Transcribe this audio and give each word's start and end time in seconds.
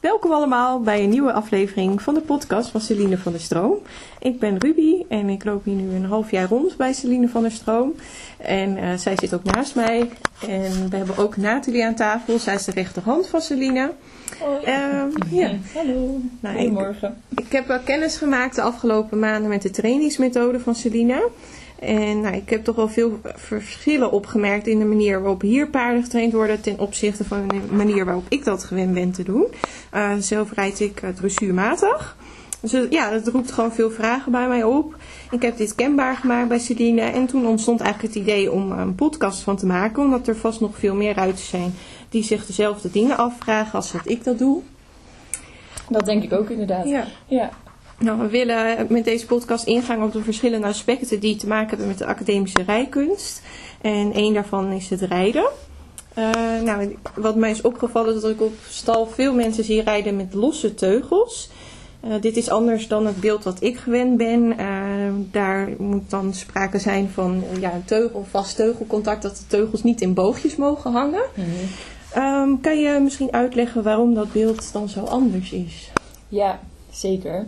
Welkom 0.00 0.32
allemaal 0.32 0.80
bij 0.80 1.02
een 1.02 1.08
nieuwe 1.08 1.32
aflevering 1.32 2.02
van 2.02 2.14
de 2.14 2.20
podcast 2.20 2.70
van 2.70 2.80
Celine 2.80 3.18
van 3.18 3.32
der 3.32 3.40
Stroom. 3.40 3.78
Ik 4.18 4.38
ben 4.38 4.58
Ruby 4.58 5.04
en 5.08 5.28
ik 5.28 5.44
loop 5.44 5.64
hier 5.64 5.74
nu 5.74 5.94
een 5.94 6.04
half 6.04 6.30
jaar 6.30 6.48
rond 6.48 6.76
bij 6.76 6.92
Celine 6.92 7.28
van 7.28 7.42
der 7.42 7.50
Stroom. 7.50 7.94
En 8.36 8.76
uh, 8.76 8.94
zij 8.94 9.16
zit 9.16 9.34
ook 9.34 9.44
naast 9.44 9.74
mij. 9.74 10.10
En 10.48 10.90
we 10.90 10.96
hebben 10.96 11.16
ook 11.16 11.36
Nathalie 11.36 11.84
aan 11.84 11.94
tafel. 11.94 12.38
Zij 12.38 12.54
is 12.54 12.64
de 12.64 12.72
rechterhand 12.72 13.28
van 13.28 13.40
Celine. 13.40 13.92
Hoi. 14.38 14.60
Uh, 14.66 15.02
ja. 15.40 15.50
Hallo. 15.74 16.20
Nou, 16.40 16.56
Goedemorgen. 16.56 17.22
Ik, 17.28 17.40
ik 17.40 17.52
heb 17.52 17.66
wel 17.66 17.80
kennis 17.80 18.16
gemaakt 18.16 18.54
de 18.54 18.62
afgelopen 18.62 19.18
maanden 19.18 19.48
met 19.48 19.62
de 19.62 19.70
trainingsmethode 19.70 20.60
van 20.60 20.74
Celine. 20.74 21.28
En 21.80 22.20
nou, 22.20 22.34
ik 22.34 22.50
heb 22.50 22.64
toch 22.64 22.76
wel 22.76 22.88
veel 22.88 23.20
verschillen 23.34 24.12
opgemerkt 24.12 24.66
in 24.66 24.78
de 24.78 24.84
manier 24.84 25.20
waarop 25.20 25.40
hier 25.40 25.68
paarden 25.68 26.02
getraind 26.02 26.32
worden 26.32 26.60
ten 26.60 26.78
opzichte 26.78 27.24
van 27.24 27.48
de 27.48 27.60
manier 27.70 28.04
waarop 28.04 28.26
ik 28.28 28.44
dat 28.44 28.64
gewend 28.64 28.94
ben 28.94 29.10
te 29.10 29.22
doen. 29.22 29.46
Uh, 29.94 30.12
zelf 30.18 30.52
rijd 30.52 30.80
ik 30.80 31.02
dressuurmatig. 31.14 32.16
Dus 32.60 32.86
ja, 32.90 33.10
dat 33.10 33.26
roept 33.26 33.52
gewoon 33.52 33.72
veel 33.72 33.90
vragen 33.90 34.32
bij 34.32 34.48
mij 34.48 34.64
op. 34.64 34.96
Ik 35.30 35.42
heb 35.42 35.56
dit 35.56 35.74
kenbaar 35.74 36.16
gemaakt 36.16 36.48
bij 36.48 36.58
Celine 36.58 37.00
en 37.00 37.26
toen 37.26 37.46
ontstond 37.46 37.80
eigenlijk 37.80 38.14
het 38.14 38.22
idee 38.22 38.52
om 38.52 38.72
een 38.72 38.94
podcast 38.94 39.40
van 39.40 39.56
te 39.56 39.66
maken. 39.66 40.02
Omdat 40.02 40.28
er 40.28 40.36
vast 40.36 40.60
nog 40.60 40.78
veel 40.78 40.94
meer 40.94 41.14
ruiters 41.14 41.48
zijn 41.48 41.74
die 42.08 42.22
zich 42.22 42.46
dezelfde 42.46 42.90
dingen 42.90 43.16
afvragen 43.16 43.72
als 43.72 43.92
dat 43.92 44.08
ik 44.08 44.24
dat 44.24 44.38
doe. 44.38 44.62
Dat 45.88 46.04
denk 46.04 46.22
ik 46.22 46.32
ook 46.32 46.50
inderdaad. 46.50 46.88
Ja. 46.88 47.04
ja. 47.26 47.50
Nou, 48.00 48.18
we 48.20 48.28
willen 48.28 48.86
met 48.88 49.04
deze 49.04 49.26
podcast 49.26 49.66
ingaan 49.66 50.02
op 50.02 50.12
de 50.12 50.22
verschillende 50.22 50.66
aspecten 50.66 51.20
die 51.20 51.36
te 51.36 51.46
maken 51.46 51.68
hebben 51.68 51.86
met 51.86 51.98
de 51.98 52.06
academische 52.06 52.62
rijkunst. 52.62 53.42
En 53.80 54.12
één 54.12 54.34
daarvan 54.34 54.72
is 54.72 54.90
het 54.90 55.00
rijden. 55.00 55.48
Uh, 56.18 56.60
nou, 56.64 56.96
wat 57.14 57.36
mij 57.36 57.50
is 57.50 57.60
opgevallen 57.60 58.14
is 58.14 58.20
dat 58.20 58.30
ik 58.30 58.40
op 58.40 58.54
stal 58.68 59.06
veel 59.06 59.34
mensen 59.34 59.64
zie 59.64 59.82
rijden 59.82 60.16
met 60.16 60.34
losse 60.34 60.74
teugels. 60.74 61.50
Uh, 62.04 62.14
dit 62.20 62.36
is 62.36 62.50
anders 62.50 62.88
dan 62.88 63.06
het 63.06 63.20
beeld 63.20 63.44
wat 63.44 63.62
ik 63.62 63.78
gewend 63.78 64.16
ben. 64.16 64.60
Uh, 64.60 64.66
daar 65.30 65.68
moet 65.78 66.10
dan 66.10 66.34
sprake 66.34 66.78
zijn 66.78 67.08
van 67.08 67.44
ja, 67.60 67.74
een 67.74 67.84
teugel, 67.84 68.26
vast 68.30 68.56
teugelcontact, 68.56 69.22
dat 69.22 69.36
de 69.36 69.46
teugels 69.46 69.82
niet 69.82 70.00
in 70.00 70.14
boogjes 70.14 70.56
mogen 70.56 70.92
hangen. 70.92 71.22
Mm 71.34 71.44
-hmm. 71.44 72.22
um, 72.22 72.60
kan 72.60 72.78
je 72.78 73.00
misschien 73.02 73.32
uitleggen 73.32 73.82
waarom 73.82 74.14
dat 74.14 74.32
beeld 74.32 74.72
dan 74.72 74.88
zo 74.88 75.00
anders 75.00 75.52
is? 75.52 75.92
Ja, 76.28 76.60
zeker. 76.90 77.46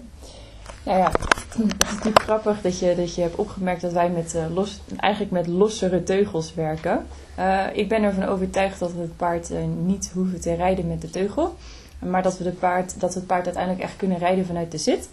Nou 0.83 0.99
ja, 0.99 1.11
het 1.11 1.59
is 1.59 1.91
natuurlijk 1.91 2.23
grappig 2.23 2.61
dat 2.61 2.79
je, 2.79 2.95
dat 2.95 3.15
je 3.15 3.21
hebt 3.21 3.35
opgemerkt 3.35 3.81
dat 3.81 3.93
wij 3.93 4.11
met, 4.11 4.35
uh, 4.35 4.55
los, 4.55 4.81
eigenlijk 4.97 5.33
met 5.33 5.47
lossere 5.47 6.03
teugels 6.03 6.55
werken. 6.55 7.07
Uh, 7.39 7.65
ik 7.73 7.89
ben 7.89 8.03
ervan 8.03 8.25
overtuigd 8.25 8.79
dat 8.79 8.93
we 8.93 9.01
het 9.01 9.17
paard 9.17 9.51
uh, 9.51 9.59
niet 9.85 10.11
hoeven 10.15 10.41
te 10.41 10.55
rijden 10.55 10.89
met 10.89 11.01
de 11.01 11.11
teugel. 11.11 11.55
Maar 11.99 12.23
dat 12.23 12.39
we, 12.39 12.45
de 12.45 12.51
paard, 12.51 13.01
dat 13.01 13.15
het 13.15 13.27
paard 13.27 13.45
uiteindelijk 13.45 13.85
echt 13.85 13.97
kunnen 13.97 14.19
rijden 14.19 14.47
vanuit 14.47 14.71
de 14.71 14.79
zit. 14.79 15.09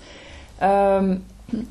Um, 0.64 1.24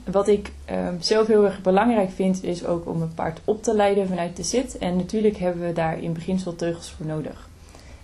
wat 0.05 0.29
ik 0.29 0.53
um, 0.71 0.97
zelf 1.01 1.27
heel 1.27 1.45
erg 1.45 1.61
belangrijk 1.63 2.11
vind, 2.11 2.45
is 2.45 2.67
ook 2.67 2.89
om 2.89 3.03
een 3.03 3.15
paard 3.15 3.41
op 3.45 3.63
te 3.63 3.75
leiden 3.75 4.09
vanuit 4.09 4.37
de 4.37 4.43
zit. 4.43 4.79
En 4.79 4.97
natuurlijk 4.97 5.37
hebben 5.37 5.67
we 5.67 5.73
daar 5.73 6.03
in 6.03 6.13
beginsel 6.13 6.57
teugels 6.57 6.91
voor 6.91 7.07
nodig. 7.07 7.48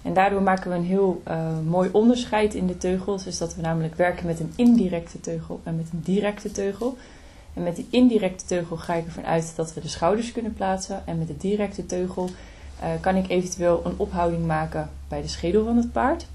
En 0.04 0.14
daardoor 0.14 0.42
maken 0.42 0.70
we 0.70 0.76
een 0.76 0.84
heel 0.84 1.22
uh, 1.28 1.46
mooi 1.66 1.88
onderscheid 1.92 2.54
in 2.54 2.66
de 2.66 2.76
teugels. 2.76 3.26
Is 3.26 3.38
dat 3.38 3.54
we 3.54 3.62
namelijk 3.62 3.94
werken 3.94 4.26
met 4.26 4.40
een 4.40 4.52
indirecte 4.56 5.20
teugel 5.20 5.60
en 5.62 5.76
met 5.76 5.86
een 5.92 6.00
directe 6.02 6.50
teugel. 6.50 6.96
En 7.54 7.62
met 7.62 7.76
die 7.76 7.86
indirecte 7.90 8.44
teugel 8.44 8.76
ga 8.76 8.94
ik 8.94 9.04
ervan 9.04 9.26
uit 9.26 9.52
dat 9.56 9.74
we 9.74 9.80
de 9.80 9.88
schouders 9.88 10.32
kunnen 10.32 10.54
plaatsen. 10.54 11.02
En 11.06 11.18
met 11.18 11.28
de 11.28 11.36
directe 11.36 11.86
teugel 11.86 12.28
uh, 12.82 12.88
kan 13.00 13.16
ik 13.16 13.28
eventueel 13.28 13.82
een 13.84 13.94
ophouding 13.96 14.46
maken 14.46 14.90
bij 15.08 15.22
de 15.22 15.28
schedel 15.28 15.64
van 15.64 15.76
het 15.76 15.92
paard. 15.92 16.26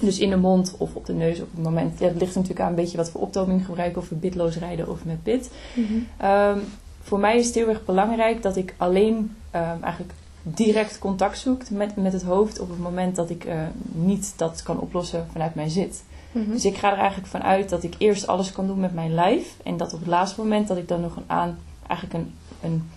Dus 0.00 0.18
in 0.18 0.30
de 0.30 0.36
mond 0.36 0.74
of 0.78 0.94
op 0.94 1.06
de 1.06 1.12
neus 1.12 1.40
op 1.40 1.48
het 1.54 1.62
moment. 1.62 1.98
Ja, 1.98 2.06
het 2.06 2.20
ligt 2.20 2.34
natuurlijk 2.34 2.60
aan 2.60 2.68
een 2.68 2.74
beetje 2.74 2.96
wat 2.96 3.10
voor 3.10 3.20
optoming 3.20 3.64
gebruiken. 3.64 4.02
Of 4.02 4.08
we 4.08 4.14
bitloos 4.14 4.56
rijden 4.56 4.88
of 4.88 5.04
met 5.04 5.22
bit. 5.22 5.50
Mm 5.74 5.86
-hmm. 5.86 6.30
um, 6.30 6.62
voor 7.02 7.18
mij 7.18 7.36
is 7.36 7.46
het 7.46 7.54
heel 7.54 7.68
erg 7.68 7.84
belangrijk 7.84 8.42
dat 8.42 8.56
ik 8.56 8.74
alleen 8.76 9.16
um, 9.54 9.82
eigenlijk 9.82 10.12
direct 10.44 10.98
contact 10.98 11.38
zoekt 11.38 11.70
met, 11.70 11.96
met 11.96 12.12
het 12.12 12.22
hoofd 12.22 12.60
op 12.60 12.68
het 12.68 12.78
moment 12.78 13.16
dat 13.16 13.30
ik 13.30 13.44
uh, 13.44 13.62
niet 13.92 14.32
dat 14.36 14.62
kan 14.62 14.80
oplossen 14.80 15.26
vanuit 15.32 15.54
mijn 15.54 15.70
zit. 15.70 16.04
Mm 16.32 16.42
-hmm. 16.44 16.52
Dus 16.52 16.64
ik 16.64 16.76
ga 16.76 16.92
er 16.92 16.98
eigenlijk 16.98 17.28
vanuit 17.28 17.68
dat 17.68 17.82
ik 17.82 17.94
eerst 17.98 18.26
alles 18.26 18.52
kan 18.52 18.66
doen 18.66 18.80
met 18.80 18.94
mijn 18.94 19.14
lijf. 19.14 19.56
En 19.62 19.76
dat 19.76 19.92
op 19.92 19.98
het 19.98 20.08
laatste 20.08 20.40
moment 20.40 20.68
dat 20.68 20.76
ik 20.76 20.88
dan 20.88 21.00
nog 21.00 21.16
een 21.16 21.24
aan, 21.26 21.58
eigenlijk 21.86 22.24
een, 22.24 22.34
een 22.62 22.90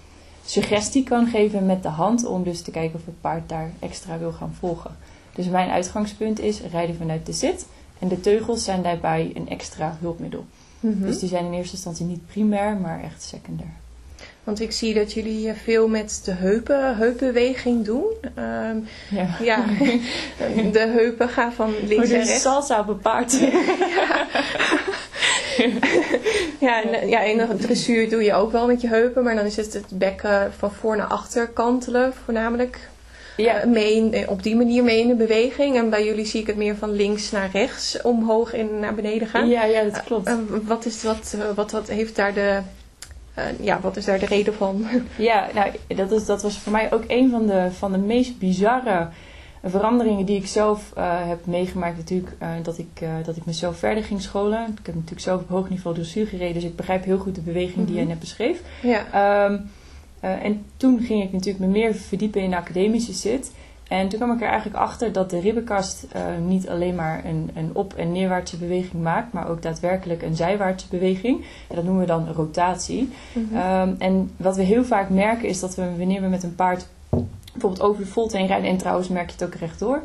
suggestie 0.46 1.03
kan 1.03 1.28
geven 1.28 1.66
met 1.66 1.84
de 1.84 1.90
hand. 1.90 2.25
Om 2.25 2.44
dus 2.44 2.62
te 2.62 2.72
kijken 2.72 3.00
of 3.00 3.06
het 3.06 3.22
paard 3.22 3.50
daar 3.50 3.72
extra 3.79 4.18
wil 4.18 4.31
gaan 4.31 4.53
volgen. 4.59 4.96
Dus 5.35 5.46
mijn 5.47 5.69
uitgangspunt 5.69 6.40
is 6.40 6.62
rijden 6.62 6.96
vanuit 6.96 7.25
de 7.25 7.34
zit. 7.34 7.68
En 8.00 8.08
de 8.08 8.19
teugels 8.19 8.64
zijn 8.64 8.81
daarbij 8.81 9.31
een 9.34 9.50
extra 9.50 9.97
hulpmiddel. 10.00 10.46
Mm 10.79 10.91
-hmm. 10.91 11.02
Dus 11.02 11.19
die 11.19 11.29
zijn 11.29 11.46
in 11.46 11.53
eerste 11.53 11.75
instantie 11.75 12.06
niet 12.06 12.25
primair, 12.25 12.78
maar 12.78 13.03
echt 13.03 13.24
secundair. 13.24 13.74
Want 14.47 14.62
ik 14.62 14.72
zie 14.72 14.94
dat 14.94 15.13
jullie 15.13 15.53
veel 15.63 15.88
met 15.88 16.22
de 16.24 16.31
heupen, 16.31 16.97
heupbeweging 16.97 17.85
doen. 17.85 18.03
Um, 18.40 18.88
ja. 19.09 19.38
ja. 19.41 19.66
de 20.78 20.88
heupen 20.96 21.30
gaan 21.30 21.53
van 21.53 21.74
links 21.88 22.09
naar 22.09 22.24
rechts. 22.24 22.41
salsa 22.41 22.80
op 22.80 22.88
een 22.88 23.00
paard. 23.00 23.40
ja. 23.40 24.28
ja, 26.59 26.84
en, 26.84 27.09
ja, 27.09 27.22
in 27.22 27.38
de 27.38 27.56
dressuur 27.58 28.09
doe 28.09 28.24
je 28.24 28.34
ook 28.34 28.52
wel 28.52 28.68
met 28.68 28.81
je 28.81 28.88
heupen. 28.88 29.24
Maar 29.24 29.35
dan 29.35 29.46
is 29.46 29.56
het 29.56 29.74
het 29.74 29.88
bekken 29.90 30.53
van 30.58 30.72
voor 30.72 30.97
naar 30.97 31.08
achter 31.08 31.47
kantelen 31.47 32.14
voornamelijk. 32.24 32.90
Ja. 33.38 33.66
Uh, 33.66 33.72
mee 33.72 33.96
in, 33.96 34.29
op 34.29 34.44
die 34.44 34.56
manier 34.56 34.84
mee 34.84 35.00
in 35.00 35.08
de 35.08 35.16
beweging. 35.16 35.75
En 35.75 35.90
bij 35.90 36.06
jullie 36.06 36.25
zie 36.25 36.41
ik 36.41 36.47
het 36.47 36.58
meer 36.58 36.75
van 36.75 36.91
links 36.91 37.31
naar 37.31 37.50
rechts, 37.53 38.02
omhoog 38.02 38.53
en 38.53 38.79
naar 38.79 38.96
beneden 38.96 39.28
gaan. 39.28 39.50
Ja, 39.50 39.64
ja 39.64 39.84
dat 39.84 40.03
klopt. 40.03 40.28
Uh, 40.28 40.35
wat, 40.64 40.85
is, 40.85 41.03
wat, 41.03 41.35
wat, 41.56 41.72
wat 41.72 41.88
heeft 41.88 42.16
daar 42.16 42.34
de 42.34 42.59
ja, 43.59 43.79
wat 43.79 43.97
is 43.97 44.05
daar 44.05 44.19
de 44.19 44.25
reden 44.25 44.53
van? 44.53 44.85
Ja, 45.17 45.47
nou, 45.53 45.71
dat, 45.87 46.11
is, 46.11 46.25
dat 46.25 46.41
was 46.41 46.57
voor 46.57 46.71
mij 46.71 46.93
ook 46.93 47.03
een 47.07 47.29
van 47.29 47.47
de, 47.47 47.71
van 47.71 47.91
de 47.91 47.97
meest 47.97 48.39
bizarre 48.39 49.07
veranderingen 49.63 50.25
die 50.25 50.37
ik 50.37 50.47
zelf 50.47 50.93
uh, 50.97 51.27
heb 51.27 51.45
meegemaakt. 51.45 51.97
Natuurlijk 51.97 52.35
uh, 52.41 52.49
dat, 52.63 52.77
ik, 52.77 53.05
dat 53.25 53.35
ik 53.35 53.45
mezelf 53.45 53.77
verder 53.77 54.03
ging 54.03 54.21
scholen. 54.21 54.61
Ik 54.79 54.85
heb 54.85 54.95
natuurlijk 54.95 55.21
zelf 55.21 55.41
op 55.41 55.49
hoog 55.49 55.69
niveau 55.69 55.95
dressuur 55.95 56.27
gereden, 56.27 56.53
dus 56.53 56.63
ik 56.63 56.75
begrijp 56.75 57.03
heel 57.03 57.17
goed 57.17 57.35
de 57.35 57.41
beweging 57.41 57.75
mm 57.75 57.77
-hmm. 57.77 57.85
die 57.85 57.95
jij 57.95 58.05
net 58.05 58.19
beschreef. 58.19 58.61
Ja. 58.81 59.45
Um, 59.45 59.69
en 60.19 60.65
toen 60.77 60.99
ging 60.99 61.23
ik 61.23 61.31
natuurlijk 61.31 61.65
me 61.65 61.67
meer 61.71 61.95
verdiepen 61.95 62.41
in 62.41 62.49
de 62.49 62.55
academische 62.55 63.13
zit. 63.13 63.51
En 63.89 64.07
toen 64.07 64.19
kwam 64.19 64.31
ik 64.31 64.41
er 64.41 64.47
eigenlijk 64.47 64.77
achter 64.77 65.11
dat 65.11 65.29
de 65.29 65.39
ribbenkast 65.39 66.05
uh, 66.15 66.21
niet 66.45 66.69
alleen 66.69 66.95
maar 66.95 67.25
een, 67.25 67.49
een 67.55 67.69
op- 67.73 67.93
en 67.93 68.11
neerwaartse 68.11 68.57
beweging 68.57 69.03
maakt, 69.03 69.33
maar 69.33 69.49
ook 69.49 69.61
daadwerkelijk 69.61 70.21
een 70.21 70.35
zijwaartse 70.35 70.87
beweging. 70.89 71.45
En 71.69 71.75
dat 71.75 71.83
noemen 71.83 72.01
we 72.01 72.07
dan 72.07 72.27
rotatie. 72.33 73.09
Mm 73.33 73.47
-hmm. 73.51 73.57
um, 73.57 73.95
en 73.99 74.31
wat 74.37 74.55
we 74.55 74.63
heel 74.63 74.85
vaak 74.85 75.09
merken 75.09 75.49
is 75.49 75.59
dat 75.59 75.75
we 75.75 75.97
wanneer 75.97 76.21
we 76.21 76.27
met 76.27 76.43
een 76.43 76.55
paard 76.55 76.87
bijvoorbeeld 77.51 77.81
over 77.81 78.03
de 78.03 78.09
volte 78.09 78.37
heen 78.37 78.47
rijden, 78.47 78.69
en 78.69 78.77
trouwens 78.77 79.07
merk 79.07 79.29
je 79.29 79.35
het 79.39 79.43
ook 79.43 79.59
rechtdoor, 79.59 80.01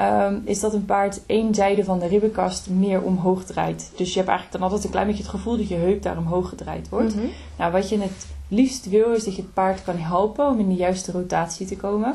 um, 0.00 0.42
is 0.44 0.60
dat 0.60 0.74
een 0.74 0.84
paard 0.84 1.20
één 1.26 1.54
zijde 1.54 1.84
van 1.84 1.98
de 1.98 2.06
ribbenkast 2.06 2.70
meer 2.70 3.02
omhoog 3.02 3.44
draait. 3.44 3.90
Dus 3.96 4.08
je 4.08 4.16
hebt 4.16 4.28
eigenlijk 4.28 4.58
dan 4.58 4.62
altijd 4.62 4.84
een 4.84 4.90
klein 4.90 5.06
beetje 5.06 5.22
het 5.22 5.30
gevoel 5.30 5.56
dat 5.56 5.68
je 5.68 5.74
heup 5.74 6.02
daar 6.02 6.18
omhoog 6.18 6.48
gedraaid 6.48 6.88
wordt. 6.88 7.14
Mm 7.14 7.20
-hmm. 7.20 7.30
Nou, 7.56 7.72
wat 7.72 7.88
je 7.88 8.00
het 8.00 8.26
liefst 8.48 8.88
wil 8.88 9.12
is 9.12 9.24
dat 9.24 9.36
je 9.36 9.42
het 9.42 9.54
paard 9.54 9.82
kan 9.82 9.96
helpen 9.96 10.46
om 10.46 10.58
in 10.58 10.68
de 10.68 10.74
juiste 10.74 11.12
rotatie 11.12 11.66
te 11.66 11.76
komen. 11.76 12.14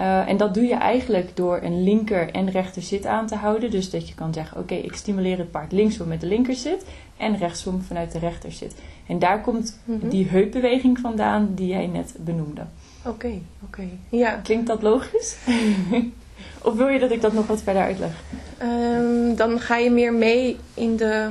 Uh, 0.00 0.28
en 0.28 0.36
dat 0.36 0.54
doe 0.54 0.64
je 0.64 0.74
eigenlijk 0.74 1.36
door 1.36 1.60
een 1.62 1.82
linker 1.82 2.30
en 2.30 2.50
rechter 2.50 2.82
zit 2.82 3.06
aan 3.06 3.26
te 3.26 3.34
houden. 3.34 3.70
Dus 3.70 3.90
dat 3.90 4.08
je 4.08 4.14
kan 4.14 4.32
zeggen, 4.32 4.56
oké, 4.56 4.72
okay, 4.72 4.84
ik 4.84 4.94
stimuleer 4.94 5.38
het 5.38 5.50
paard 5.50 5.72
linksom 5.72 6.08
met 6.08 6.20
de 6.20 6.26
linker 6.26 6.54
zit 6.54 6.84
en 7.16 7.36
rechtsom 7.36 7.82
vanuit 7.82 8.12
de 8.12 8.18
rechter 8.18 8.52
zit. 8.52 8.74
En 9.06 9.18
daar 9.18 9.40
komt 9.40 9.78
mm 9.84 10.00
-hmm. 10.00 10.08
die 10.08 10.28
heupbeweging 10.28 10.98
vandaan 10.98 11.48
die 11.54 11.66
jij 11.66 11.86
net 11.86 12.14
benoemde. 12.18 12.60
Oké, 13.04 13.08
okay, 13.08 13.42
oké. 13.62 13.80
Okay. 13.80 13.98
Ja. 14.20 14.40
Klinkt 14.42 14.66
dat 14.66 14.82
logisch? 14.82 15.36
of 16.62 16.74
wil 16.74 16.88
je 16.88 16.98
dat 16.98 17.10
ik 17.10 17.20
dat 17.20 17.32
nog 17.32 17.46
wat 17.46 17.62
verder 17.62 17.82
uitleg? 17.82 18.22
Um, 18.62 19.36
dan 19.36 19.60
ga 19.60 19.76
je 19.76 19.90
meer 19.90 20.12
mee 20.12 20.56
in 20.74 20.96
de, 20.96 21.30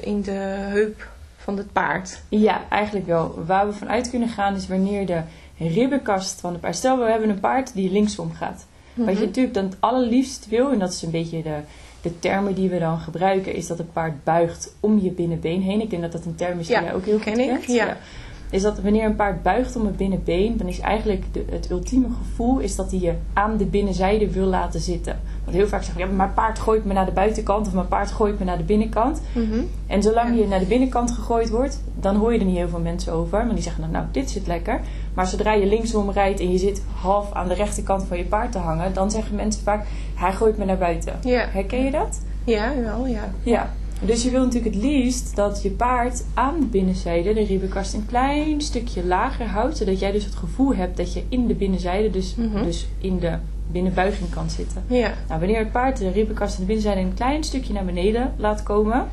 in 0.00 0.22
de 0.22 0.30
heup 0.70 1.08
van 1.36 1.56
het 1.56 1.72
paard. 1.72 2.22
Ja, 2.28 2.68
eigenlijk 2.68 3.06
wel. 3.06 3.42
Waar 3.46 3.66
we 3.66 3.72
vanuit 3.72 4.10
kunnen 4.10 4.28
gaan 4.28 4.54
is 4.54 4.68
wanneer 4.68 5.06
de 5.06 5.20
ribbenkast 5.58 6.40
van 6.40 6.52
de 6.52 6.58
paard. 6.58 6.76
Stel, 6.76 6.98
we 6.98 7.10
hebben 7.10 7.28
een 7.28 7.40
paard 7.40 7.74
die 7.74 7.90
linksom 7.90 8.32
gaat. 8.32 8.66
Wat 8.94 9.18
je 9.18 9.24
natuurlijk 9.24 9.54
dan 9.54 9.64
het 9.64 9.76
allerliefst 9.80 10.48
wil, 10.48 10.70
en 10.70 10.78
dat 10.78 10.92
is 10.92 11.02
een 11.02 11.10
beetje 11.10 11.42
de, 11.42 11.56
de 12.00 12.18
termen 12.18 12.54
die 12.54 12.68
we 12.68 12.78
dan 12.78 12.98
gebruiken, 12.98 13.54
is 13.54 13.66
dat 13.66 13.78
het 13.78 13.92
paard 13.92 14.24
buigt 14.24 14.74
om 14.80 14.98
je 15.00 15.10
binnenbeen 15.10 15.62
heen. 15.62 15.80
Ik 15.80 15.90
denk 15.90 16.02
dat 16.02 16.12
dat 16.12 16.24
een 16.24 16.34
term 16.34 16.58
is 16.58 16.66
die 16.66 16.76
ja, 16.76 16.82
jij 16.82 16.94
ook 16.94 17.04
heel 17.04 17.18
ken 17.18 17.32
goed 17.32 17.42
ik. 17.42 17.48
kent. 17.48 17.66
Ja. 17.66 17.86
Ja. 17.86 17.96
Is 18.50 18.62
dat 18.62 18.80
wanneer 18.80 19.04
een 19.04 19.16
paard 19.16 19.42
buigt 19.42 19.76
om 19.76 19.86
het 19.86 19.96
binnenbeen, 19.96 20.56
dan 20.56 20.68
is 20.68 20.78
eigenlijk 20.78 21.24
de, 21.32 21.44
het 21.50 21.70
ultieme 21.70 22.08
gevoel 22.18 22.58
is 22.58 22.76
dat 22.76 22.90
hij 22.90 23.00
je 23.00 23.14
aan 23.32 23.56
de 23.56 23.64
binnenzijde 23.64 24.30
wil 24.30 24.46
laten 24.46 24.80
zitten. 24.80 25.20
Want 25.44 25.56
heel 25.56 25.66
vaak 25.66 25.82
zeggen 25.82 26.02
we, 26.02 26.08
ja, 26.08 26.14
mijn 26.14 26.32
paard 26.34 26.58
gooit 26.58 26.84
me 26.84 26.92
naar 26.92 27.06
de 27.06 27.12
buitenkant 27.12 27.66
of 27.66 27.72
mijn 27.72 27.88
paard 27.88 28.10
gooit 28.10 28.38
me 28.38 28.44
naar 28.44 28.56
de 28.56 28.64
binnenkant. 28.64 29.20
Mm 29.32 29.50
-hmm. 29.50 29.68
En 29.86 30.02
zolang 30.02 30.38
je 30.38 30.46
naar 30.46 30.58
de 30.58 30.66
binnenkant 30.66 31.10
gegooid 31.10 31.50
wordt, 31.50 31.80
dan 32.00 32.16
hoor 32.16 32.32
je 32.32 32.38
er 32.38 32.44
niet 32.44 32.56
heel 32.56 32.68
veel 32.68 32.80
mensen 32.80 33.12
over. 33.12 33.44
Maar 33.44 33.54
die 33.54 33.62
zeggen 33.62 33.82
dan, 33.82 33.90
nou, 33.90 34.04
dit 34.10 34.30
zit 34.30 34.46
lekker. 34.46 34.80
Maar 35.14 35.26
zodra 35.26 35.52
je 35.52 35.66
linksom 35.66 36.10
rijdt 36.10 36.40
en 36.40 36.52
je 36.52 36.58
zit 36.58 36.82
half 37.00 37.32
aan 37.32 37.48
de 37.48 37.54
rechterkant 37.54 38.04
van 38.04 38.16
je 38.16 38.24
paard 38.24 38.52
te 38.52 38.58
hangen, 38.58 38.94
dan 38.94 39.10
zeggen 39.10 39.36
mensen 39.36 39.62
vaak: 39.62 39.86
hij 40.14 40.32
gooit 40.32 40.58
me 40.58 40.64
naar 40.64 40.78
buiten. 40.78 41.12
Ja. 41.22 41.46
Herken 41.50 41.84
je 41.84 41.90
dat? 41.90 42.20
Ja, 42.44 42.72
wel, 42.82 43.06
ja. 43.06 43.32
Ja. 43.42 43.72
Dus 44.00 44.22
je 44.22 44.30
wil 44.30 44.44
natuurlijk 44.44 44.74
het 44.74 44.84
liefst 44.84 45.36
dat 45.36 45.62
je 45.62 45.70
paard 45.70 46.24
aan 46.34 46.60
de 46.60 46.66
binnenzijde 46.66 47.34
de 47.34 47.44
ribbenkast 47.44 47.94
een 47.94 48.06
klein 48.06 48.60
stukje 48.60 49.04
lager 49.06 49.46
houdt, 49.46 49.76
zodat 49.76 49.98
jij 50.00 50.12
dus 50.12 50.24
het 50.24 50.34
gevoel 50.34 50.74
hebt 50.74 50.96
dat 50.96 51.12
je 51.12 51.22
in 51.28 51.46
de 51.46 51.54
binnenzijde, 51.54 52.10
dus, 52.10 52.34
Mhm. 52.34 52.62
dus 52.64 52.86
in 52.98 53.18
de 53.18 53.36
binnenbuiging 53.74 54.30
kan 54.30 54.50
zitten. 54.50 54.82
Ja. 54.86 55.12
Nou, 55.28 55.40
wanneer 55.40 55.58
het 55.58 55.72
paard 55.72 55.98
de 55.98 56.10
ribbenkast 56.10 56.54
en 56.54 56.60
de 56.60 56.66
binnenzijde 56.66 57.00
een 57.00 57.14
klein 57.14 57.44
stukje 57.44 57.72
naar 57.72 57.84
beneden 57.84 58.32
laat 58.36 58.62
komen, 58.62 59.06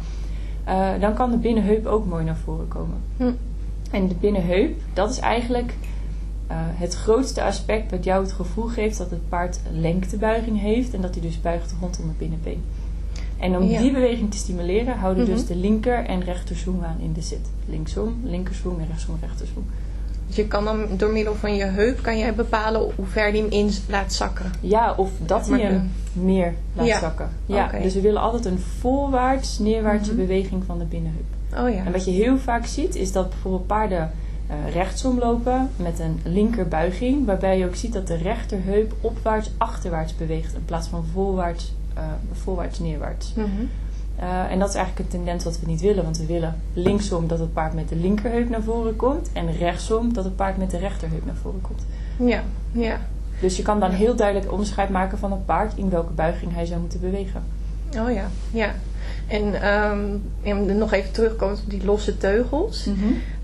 eh, 0.64 0.90
dan 1.00 1.14
kan 1.14 1.32
de 1.32 1.38
binnenheup 1.38 1.86
ook 1.86 2.06
mooi 2.06 2.24
naar 2.24 2.38
voren 2.44 2.68
komen. 2.68 2.98
Hm. 3.18 3.32
En 3.92 4.08
de 4.08 4.16
binnenheup, 4.16 4.76
dat 4.94 5.10
is 5.10 5.20
eigenlijk 5.20 5.74
eh, 6.48 6.58
het 6.60 6.94
grootste 6.96 7.44
aspect 7.44 7.92
wat 7.92 8.04
jou 8.04 8.24
het 8.24 8.32
gevoel 8.34 8.66
geeft 8.68 8.98
dat 8.98 9.10
het 9.10 9.30
paard 9.30 9.60
een 9.72 9.82
lengtebuiging 9.82 10.60
heeft 10.60 10.94
en 10.94 11.02
dat 11.02 11.14
hij 11.14 11.24
dus 11.24 11.42
buigt 11.42 11.76
rondom 11.80 12.08
het 12.08 12.18
binnenbeen. 12.18 12.64
En 13.38 13.58
om 13.58 13.64
Ja. 13.64 13.82
die 13.82 13.92
beweging 13.92 14.32
te 14.32 14.38
stimuleren, 14.38 14.98
houden 14.98 15.24
Mhm. 15.24 15.34
dus 15.34 15.46
de 15.46 15.56
linker 15.56 16.06
en 16.06 16.24
rechterzwong 16.24 16.84
aan 16.84 16.98
in 17.00 17.14
de 17.14 17.22
zit. 17.22 17.50
Linksom, 17.70 18.16
linkerzwong 18.24 18.80
en 18.80 18.88
rechtsom, 18.88 19.16
rechterzwong. 19.22 19.66
Dus 19.66 19.76
je 20.36 20.48
kan 20.48 20.64
dan 20.64 20.86
door 20.98 21.12
middel 21.12 21.36
van 21.36 21.56
je 21.56 21.64
heup 21.64 22.02
kan 22.02 22.18
jij 22.18 22.34
bepalen 22.36 22.82
hoe 22.96 23.06
ver 23.06 23.32
die 23.32 23.42
hem 23.42 23.52
in 23.52 23.72
laat 23.90 24.14
zakken. 24.14 24.52
Ja, 24.62 24.94
of 24.98 25.10
dat 25.26 25.50
hij 25.50 25.60
hem 25.60 25.92
meer 26.14 26.54
laat 26.74 26.86
Ja. 26.86 27.00
zakken. 27.00 27.30
Ja, 27.46 27.72
dus 27.82 27.94
we 27.94 28.02
willen 28.02 28.22
altijd 28.22 28.46
een 28.46 28.60
voorwaarts, 28.80 29.60
neerwaartse 29.60 30.12
Mhm. 30.14 30.22
beweging 30.22 30.64
van 30.66 30.80
de 30.80 30.86
binnenheup. 30.86 31.24
Oh 31.58 31.70
ja. 31.76 31.86
En 31.86 31.92
wat 31.92 32.06
je 32.06 32.12
heel 32.12 32.38
vaak 32.38 32.66
ziet, 32.66 32.96
is 32.96 33.12
dat 33.12 33.30
bijvoorbeeld 33.30 33.68
paarden 33.68 34.12
eh, 34.48 34.74
rechtsom 34.74 35.20
lopen 35.20 35.70
met 35.76 36.00
een 36.00 36.20
linkerbuiging, 36.24 37.26
waarbij 37.26 37.58
je 37.58 37.66
ook 37.66 37.76
ziet 37.76 37.94
dat 37.94 38.08
de 38.08 38.16
rechterheup 38.18 38.94
opwaarts, 39.02 39.52
achterwaarts 39.58 40.16
beweegt 40.16 40.54
in 40.54 40.66
plaats 40.66 40.88
van 40.88 41.06
voorwaarts, 41.14 41.74
eh, 41.94 42.04
voorwaarts, 42.34 42.80
neerwaarts. 42.80 43.34
Mhm. 43.36 43.48
Eh, 44.22 44.52
en 44.52 44.60
dat 44.60 44.70
is 44.70 44.76
eigenlijk 44.76 45.06
een 45.06 45.18
tendens 45.18 45.44
wat 45.44 45.60
we 45.60 45.68
niet 45.68 45.82
willen, 45.82 46.04
want 46.04 46.18
we 46.18 46.26
willen 46.26 46.56
linksom 46.74 47.28
dat 47.28 47.40
het 47.40 47.54
paard 47.54 47.74
met 47.74 47.90
de 47.90 47.96
linkerheup 47.96 48.50
naar 48.50 48.62
voren 48.62 48.96
komt 48.96 49.30
en 49.34 49.58
rechtsom 49.58 50.14
dat 50.14 50.24
het 50.24 50.36
paard 50.36 50.58
met 50.58 50.72
de 50.72 50.78
rechterheup 50.78 51.26
naar 51.26 51.36
voren 51.42 51.62
komt. 51.62 51.82
Ja, 52.18 52.44
ja. 52.72 53.00
Dus 53.40 53.58
je 53.58 53.64
kan 53.64 53.80
dan 53.80 53.92
heel 53.92 54.16
duidelijk 54.16 54.52
onderscheid 54.52 54.90
maken 54.90 55.18
van 55.18 55.32
het 55.32 55.46
paard 55.46 55.74
in 55.76 55.90
welke 55.90 56.14
buiging 56.14 56.54
hij 56.54 56.66
zou 56.66 56.80
moeten 56.80 57.00
bewegen. 57.00 57.44
Oh 57.98 58.12
ja, 58.12 58.28
ja. 58.52 58.74
En 59.28 59.62
en 60.44 60.78
nog 60.78 60.92
even 60.92 61.12
terugkomen 61.12 61.56
op 61.56 61.70
die 61.70 61.86
losse 61.86 62.18
teugels. 62.18 62.90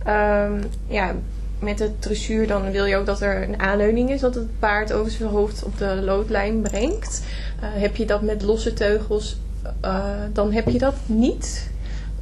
Ehm, 0.03 0.61
ja, 0.87 1.15
met 1.59 1.79
het 1.79 2.01
dressuur 2.01 2.47
dan 2.47 2.71
wil 2.71 2.85
je 2.85 2.95
ook 2.95 3.05
dat 3.05 3.21
er 3.21 3.43
een 3.43 3.59
aanleuning 3.59 4.09
is, 4.09 4.19
dat 4.19 4.35
het 4.35 4.59
paard 4.59 4.93
over 4.93 5.11
zijn 5.11 5.29
hoofd 5.29 5.63
op 5.63 5.77
de 5.77 6.01
loodlijn 6.03 6.61
brengt. 6.61 7.23
Eh, 7.59 7.69
heb 7.73 7.95
je 7.95 8.05
dat 8.05 8.21
met 8.21 8.41
losse 8.41 8.73
teugels, 8.73 9.37
eh, 9.79 10.05
dan 10.33 10.51
heb 10.51 10.69
je 10.69 10.77
dat 10.77 10.95
niet? 11.05 11.71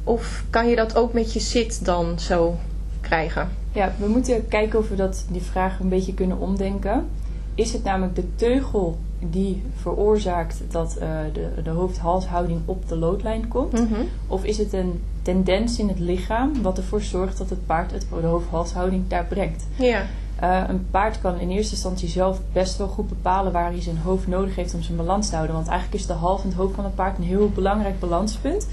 Of 0.04 0.44
kan 0.50 0.68
je 0.68 0.76
dat 0.76 0.96
ook 0.96 1.12
met 1.12 1.32
je 1.32 1.40
zit 1.40 1.84
dan 1.84 2.18
zo 2.18 2.56
krijgen? 3.00 3.48
Ja, 3.72 3.92
we 3.98 4.08
moeten 4.08 4.48
kijken 4.48 4.78
of 4.78 4.88
we 4.88 4.96
dat, 4.96 5.24
die 5.28 5.42
vraag 5.42 5.80
een 5.80 5.88
beetje 5.88 6.14
kunnen 6.14 6.38
omdenken. 6.38 7.06
Is 7.54 7.72
het 7.72 7.84
namelijk 7.84 8.14
de 8.14 8.34
teugel 8.34 8.98
die 9.18 9.62
veroorzaakt 9.76 10.62
dat 10.70 10.96
eh, 10.96 11.08
de, 11.32 11.62
de 11.62 11.70
hoofd-halshouding 11.70 12.60
op 12.64 12.88
de 12.88 12.96
loodlijn 12.96 13.48
komt? 13.48 13.72
Mhm. 13.72 14.00
Of 14.26 14.44
is 14.44 14.58
het 14.58 14.72
een 14.72 15.02
tendens 15.22 15.78
in 15.78 15.88
het 15.88 15.98
lichaam 15.98 16.62
wat 16.62 16.76
ervoor 16.76 17.02
zorgt 17.02 17.38
dat 17.38 17.50
het 17.50 17.66
paard 17.66 17.90
het, 17.90 18.06
de 18.20 18.26
hoofd-halshouding 18.26 19.08
daar 19.08 19.24
brengt? 19.24 19.66
Ja, 19.78 20.06
Eh, 20.40 20.62
een 20.68 20.86
paard 20.90 21.20
kan 21.20 21.40
in 21.40 21.50
eerste 21.50 21.72
instantie 21.72 22.08
zelf 22.08 22.40
best 22.52 22.78
wel 22.78 22.88
goed 22.88 23.08
bepalen 23.08 23.52
waar 23.52 23.70
hij 23.70 23.82
zijn 23.82 23.98
hoofd 23.98 24.26
nodig 24.26 24.56
heeft 24.56 24.74
om 24.74 24.82
zijn 24.82 24.96
balans 24.96 25.28
te 25.28 25.34
houden. 25.34 25.56
Want 25.56 25.68
eigenlijk 25.68 26.00
is 26.00 26.06
de 26.06 26.12
hals 26.12 26.42
en 26.42 26.48
het 26.48 26.56
hoofd 26.56 26.74
van 26.74 26.84
het 26.84 26.94
paard 26.94 27.18
een 27.18 27.24
heel 27.24 27.50
belangrijk 27.50 28.00
balanspunt. 28.00 28.68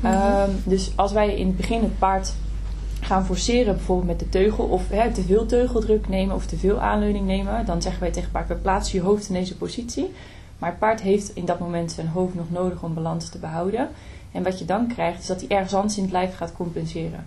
Mhm. 0.00 0.12
Ehm, 0.12 0.50
dus 0.64 0.92
als 0.94 1.12
wij 1.12 1.36
in 1.36 1.46
het 1.46 1.56
begin 1.56 1.82
het 1.82 1.98
paard 1.98 2.34
gaan 3.00 3.24
forceren, 3.24 3.74
bijvoorbeeld 3.74 4.08
met 4.08 4.18
de 4.18 4.28
teugel, 4.28 4.64
of 4.64 4.88
hè, 4.88 5.12
te 5.12 5.22
veel 5.22 5.46
teugeldruk 5.46 6.08
nemen 6.08 6.34
of 6.34 6.46
te 6.46 6.56
veel 6.56 6.80
aanleuning 6.80 7.26
nemen, 7.26 7.66
dan 7.66 7.82
zeggen 7.82 8.00
wij 8.00 8.10
tegen 8.10 8.30
het 8.32 8.32
paard: 8.32 8.48
we 8.48 8.54
plaatsen 8.54 8.98
je 8.98 9.04
hoofd 9.04 9.28
in 9.28 9.34
deze 9.34 9.56
positie. 9.56 10.12
Maar 10.58 10.70
het 10.70 10.78
paard 10.78 11.00
heeft 11.00 11.30
in 11.34 11.44
dat 11.44 11.58
moment 11.58 11.92
zijn 11.92 12.08
hoofd 12.08 12.34
nog 12.34 12.50
nodig 12.50 12.82
om 12.82 12.94
balans 12.94 13.28
te 13.28 13.38
behouden. 13.38 13.88
En 14.32 14.42
wat 14.42 14.58
je 14.58 14.64
dan 14.64 14.86
krijgt, 14.86 15.20
is 15.20 15.26
dat 15.26 15.40
hij 15.40 15.48
ergens 15.48 15.74
anders 15.74 15.96
in 15.96 16.02
het 16.02 16.12
lijf 16.12 16.36
gaat 16.36 16.52
compenseren. 16.52 17.26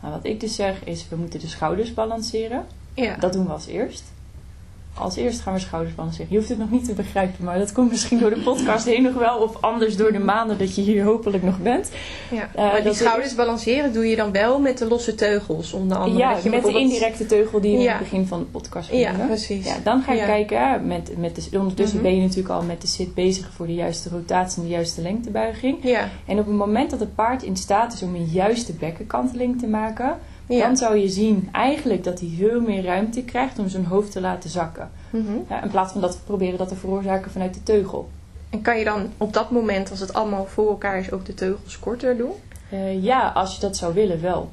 Nou, 0.00 0.12
wat 0.12 0.24
ik 0.24 0.40
dus 0.40 0.54
zeg, 0.54 0.84
is: 0.84 1.08
we 1.08 1.16
moeten 1.16 1.40
de 1.40 1.48
schouders 1.48 1.94
balanceren. 1.94 2.64
Ja. 3.04 3.16
Dat 3.20 3.32
doen 3.32 3.46
we 3.46 3.52
als 3.52 3.66
eerst. 3.66 4.02
Als 4.94 5.16
eerst 5.16 5.40
gaan 5.40 5.52
we 5.54 5.58
schouders 5.60 5.94
balanceren. 5.94 6.26
Je 6.30 6.36
hoeft 6.36 6.48
het 6.48 6.58
nog 6.58 6.70
niet 6.70 6.84
te 6.84 6.92
begrijpen, 6.92 7.44
maar 7.44 7.58
dat 7.58 7.72
komt 7.72 7.90
misschien 7.90 8.18
door 8.18 8.30
de 8.30 8.40
podcast 8.40 8.84
heen 8.84 9.02
nog 9.02 9.14
wel. 9.14 9.38
Of 9.38 9.56
anders 9.62 9.96
door 9.96 10.12
de 10.12 10.18
maanden 10.18 10.58
dat 10.58 10.74
je 10.74 10.82
hier 10.82 11.04
hopelijk 11.04 11.42
nog 11.42 11.58
bent. 11.62 11.90
ja. 12.30 12.48
Eh, 12.54 12.72
maar 12.72 12.82
die 12.82 12.94
schouders 12.94 13.34
balanceren 13.34 13.92
doe 13.92 14.06
je 14.08 14.16
dan 14.16 14.32
wel 14.32 14.58
met 14.60 14.78
de 14.78 14.86
losse 14.86 15.14
teugels, 15.14 15.72
onder 15.72 15.96
andere. 15.96 16.18
Ja, 16.18 16.36
met 16.50 16.64
de 16.64 16.78
indirecte 16.78 17.26
teugel 17.26 17.60
die 17.60 17.70
je 17.70 17.76
in 17.76 17.82
Ja. 17.82 17.90
het 17.90 17.98
begin 17.98 18.26
van 18.26 18.38
de 18.38 18.44
podcast 18.44 18.92
Ja, 18.92 19.10
noemde. 19.10 19.26
precies. 19.26 19.66
Ja, 19.66 19.76
dan 19.84 20.02
ga 20.02 20.12
je 20.12 20.18
Ja. 20.18 20.26
kijken, 20.26 20.86
met, 20.86 21.16
met 21.18 21.48
de, 21.50 21.58
ondertussen 21.58 21.98
Mhm. 21.98 22.06
ben 22.06 22.16
je 22.16 22.22
natuurlijk 22.22 22.54
al 22.54 22.62
met 22.62 22.80
de 22.80 22.86
zit 22.86 23.14
bezig 23.14 23.50
voor 23.56 23.66
de 23.66 23.74
juiste 23.74 24.08
rotatie 24.08 24.62
en 24.62 24.68
de 24.68 24.74
juiste 24.74 25.02
lengtebuiging. 25.02 25.78
Ja, 25.82 26.08
En 26.26 26.38
op 26.38 26.46
het 26.46 26.54
moment 26.54 26.90
dat 26.90 27.00
het 27.00 27.14
paard 27.14 27.42
in 27.42 27.56
staat 27.56 27.92
is 27.92 28.02
om 28.02 28.14
een 28.14 28.24
juiste 28.32 28.72
bekkenkanteling 28.72 29.58
te 29.60 29.66
maken, 29.66 30.18
ja. 30.48 30.66
dan 30.66 30.76
zou 30.76 30.96
je 30.96 31.08
zien 31.08 31.48
eigenlijk 31.52 32.04
dat 32.04 32.20
hij 32.20 32.30
veel 32.38 32.60
meer 32.60 32.84
ruimte 32.84 33.22
krijgt 33.22 33.58
om 33.58 33.68
zijn 33.68 33.84
hoofd 33.84 34.12
te 34.12 34.20
laten 34.20 34.50
zakken. 34.50 34.90
Mhm. 35.10 35.32
Ja, 35.48 35.62
in 35.62 35.70
plaats 35.70 35.92
van 35.92 36.00
dat 36.00 36.14
we 36.14 36.20
proberen 36.24 36.58
dat 36.58 36.68
te 36.68 36.76
veroorzaken 36.76 37.30
vanuit 37.30 37.54
de 37.54 37.62
teugel. 37.62 38.08
En 38.50 38.62
kan 38.62 38.78
je 38.78 38.84
dan 38.84 39.06
op 39.16 39.32
dat 39.32 39.50
moment, 39.50 39.90
als 39.90 40.00
het 40.00 40.12
allemaal 40.12 40.44
voor 40.44 40.68
elkaar 40.68 40.98
is, 40.98 41.12
ook 41.12 41.24
de 41.24 41.34
teugels 41.34 41.78
korter 41.78 42.16
doen? 42.16 42.32
Eh, 42.70 43.02
ja, 43.02 43.28
als 43.28 43.54
je 43.54 43.60
dat 43.60 43.76
zou 43.76 43.94
willen 43.94 44.20
wel. 44.20 44.50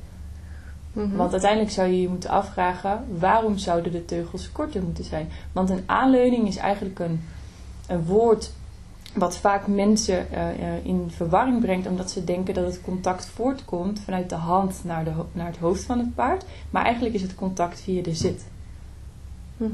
Mhm. 0.94 1.16
Want 1.16 1.32
uiteindelijk 1.32 1.72
zou 1.72 1.88
je 1.88 2.02
je 2.02 2.10
moeten 2.10 2.30
afvragen, 2.30 3.06
waarom 3.18 3.58
zouden 3.58 3.92
de 3.92 4.06
teugels 4.06 4.52
korter 4.52 4.84
moeten 4.84 5.04
zijn? 5.04 5.30
Want 5.52 5.70
een 5.70 5.84
aanleuning 5.86 6.48
is 6.48 6.58
eigenlijk 6.58 7.00
een, 7.00 7.24
een 7.88 8.06
woord 8.06 8.52
wat 9.16 9.38
vaak 9.38 9.68
mensen 9.68 10.32
eh, 10.32 10.50
eh, 10.50 10.86
in 10.86 11.12
verwarring 11.16 11.62
brengt, 11.62 11.88
omdat 11.88 12.12
ze 12.12 12.24
denken 12.24 12.54
dat 12.54 12.66
het 12.66 12.82
contact 12.82 13.26
voortkomt 13.26 14.00
vanuit 14.00 14.30
de 14.30 14.36
hand 14.36 14.82
naar, 14.84 15.04
de, 15.04 15.12
naar 15.32 15.48
het 15.48 15.58
hoofd 15.58 15.84
van 15.84 16.00
het 16.00 16.16
paard. 16.16 16.46
Maar 16.70 16.84
eigenlijk 16.84 17.16
is 17.16 17.22
het 17.22 17.36
contact 17.36 17.82
via 17.82 18.02
de 18.04 18.16
zit. 18.16 18.46
Mhm. 19.58 19.72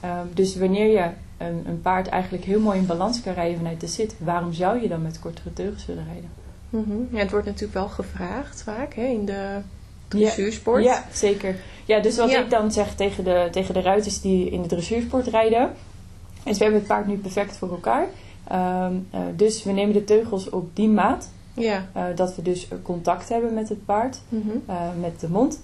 Ehm, 0.00 0.26
dus 0.34 0.56
wanneer 0.56 0.86
je 0.86 1.10
een, 1.36 1.62
een 1.66 1.80
paard 1.80 2.08
eigenlijk 2.08 2.44
heel 2.44 2.60
mooi 2.60 2.78
in 2.78 2.86
balans 2.86 3.22
kan 3.22 3.34
rijden 3.34 3.56
vanuit 3.56 3.80
de 3.80 3.86
zit, 3.86 4.14
waarom 4.18 4.52
zou 4.52 4.82
je 4.82 4.88
dan 4.88 5.02
met 5.02 5.18
kortere 5.18 5.52
teugels 5.52 5.86
willen 5.86 6.04
rijden? 6.04 6.30
Mhm. 6.70 7.16
Ja, 7.16 7.18
het 7.18 7.30
wordt 7.30 7.46
natuurlijk 7.46 7.74
wel 7.74 7.88
gevraagd 7.88 8.62
vaak 8.62 8.94
hè, 8.94 9.04
in 9.04 9.24
de 9.24 9.58
dressuursport. 10.08 10.84
Ja, 10.84 11.04
zeker. 11.12 11.56
Ja, 11.84 12.00
dus 12.00 12.16
wat 12.16 12.30
Ja. 12.30 12.40
ik 12.40 12.50
dan 12.50 12.72
zeg 12.72 12.94
tegen 12.94 13.24
de, 13.24 13.48
tegen 13.50 13.74
de 13.74 13.80
ruiters 13.80 14.20
die 14.20 14.50
in 14.50 14.62
de 14.62 14.68
dressuursport 14.68 15.26
rijden, 15.26 15.70
is 16.44 16.58
we 16.58 16.62
hebben 16.62 16.80
het 16.80 16.88
paard 16.88 17.06
nu 17.06 17.16
perfect 17.16 17.56
voor 17.56 17.70
elkaar. 17.70 18.06
Ehm, 18.48 18.92
eh, 19.10 19.20
dus 19.36 19.64
we 19.64 19.72
nemen 19.72 19.92
de 19.94 20.04
teugels 20.04 20.50
op 20.50 20.76
die 20.76 20.88
maat, 20.88 21.28
Ja. 21.54 21.86
eh, 21.92 22.04
dat 22.14 22.36
we 22.36 22.42
dus 22.42 22.68
contact 22.82 23.28
hebben 23.28 23.54
met 23.54 23.68
het 23.68 23.84
paard, 23.84 24.20
Mhm. 24.28 24.48
eh, 24.66 24.76
met 25.00 25.20
de 25.20 25.28
mond, 25.28 25.60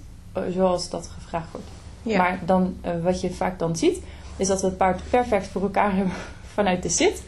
zoals 0.54 0.90
dat 0.90 1.10
gevraagd 1.18 1.50
wordt. 1.52 1.66
ja. 2.02 2.16
Maar 2.18 2.40
dan, 2.46 2.76
wat 3.02 3.20
je 3.20 3.30
vaak 3.30 3.58
dan 3.58 3.76
ziet, 3.76 4.00
is 4.36 4.46
dat 4.48 4.60
we 4.60 4.66
het 4.66 4.76
paard 4.76 5.00
perfect 5.10 5.46
voor 5.46 5.62
elkaar 5.62 5.94
hebben 5.96 6.14
vanuit 6.52 6.82
de 6.82 6.88
zit. 6.88 7.22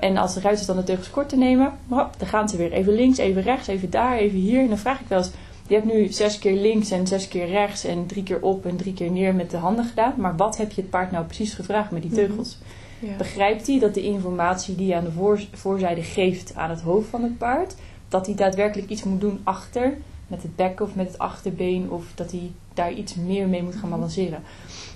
En 0.00 0.16
als 0.16 0.34
de 0.34 0.40
ruiters 0.40 0.66
dan 0.66 0.76
de 0.76 0.84
teugels 0.84 1.10
kort 1.10 1.28
te 1.28 1.36
nemen, 1.36 1.72
hop, 1.88 2.10
dan 2.18 2.28
gaan 2.28 2.48
ze 2.48 2.56
weer 2.56 2.72
even 2.72 2.92
links, 2.92 3.18
even 3.18 3.42
rechts, 3.42 3.66
even 3.66 3.90
daar, 3.90 4.16
even 4.16 4.38
hier. 4.38 4.60
En 4.60 4.68
dan 4.68 4.78
vraag 4.78 5.00
ik 5.00 5.06
wel 5.08 5.18
eens, 5.18 5.30
je 5.66 5.74
hebt 5.74 5.86
nu 5.92 6.06
zes 6.12 6.38
keer 6.38 6.56
links 6.60 6.90
en 6.90 7.06
zes 7.06 7.28
keer 7.28 7.46
rechts 7.48 7.84
en 7.84 8.06
drie 8.06 8.22
keer 8.22 8.40
op 8.42 8.66
en 8.66 8.76
drie 8.76 8.92
keer 8.94 9.10
neer 9.10 9.34
met 9.34 9.50
de 9.50 9.56
handen 9.56 9.84
gedaan. 9.84 10.12
Maar 10.16 10.36
wat 10.36 10.56
heb 10.56 10.72
je 10.72 10.80
het 10.80 10.90
paard 10.90 11.10
nou 11.10 11.24
precies 11.24 11.54
gevraagd 11.54 11.90
met 11.90 12.02
die 12.02 12.10
Mhm. 12.10 12.20
teugels? 12.20 12.58
Ja. 12.98 13.16
Begrijpt 13.16 13.66
hij 13.66 13.78
dat 13.78 13.94
de 13.94 14.02
informatie 14.02 14.74
die 14.74 14.86
je 14.86 14.94
aan 14.94 15.04
de 15.04 15.12
voor, 15.12 15.40
voorzijde 15.52 16.02
geeft 16.02 16.54
aan 16.54 16.70
het 16.70 16.80
hoofd 16.80 17.08
van 17.08 17.22
het 17.22 17.38
paard, 17.38 17.74
dat 18.08 18.26
hij 18.26 18.34
daadwerkelijk 18.34 18.88
iets 18.88 19.02
moet 19.02 19.20
doen 19.20 19.40
achter, 19.44 19.98
met 20.26 20.42
het 20.42 20.56
bekken 20.56 20.84
of 20.84 20.94
met 20.94 21.06
het 21.06 21.18
achterbeen, 21.18 21.90
of 21.90 22.04
dat 22.14 22.30
hij 22.30 22.50
daar 22.74 22.92
iets 22.92 23.14
meer 23.14 23.48
mee 23.48 23.62
moet 23.62 23.76
gaan 23.76 23.90
balanceren? 23.90 24.42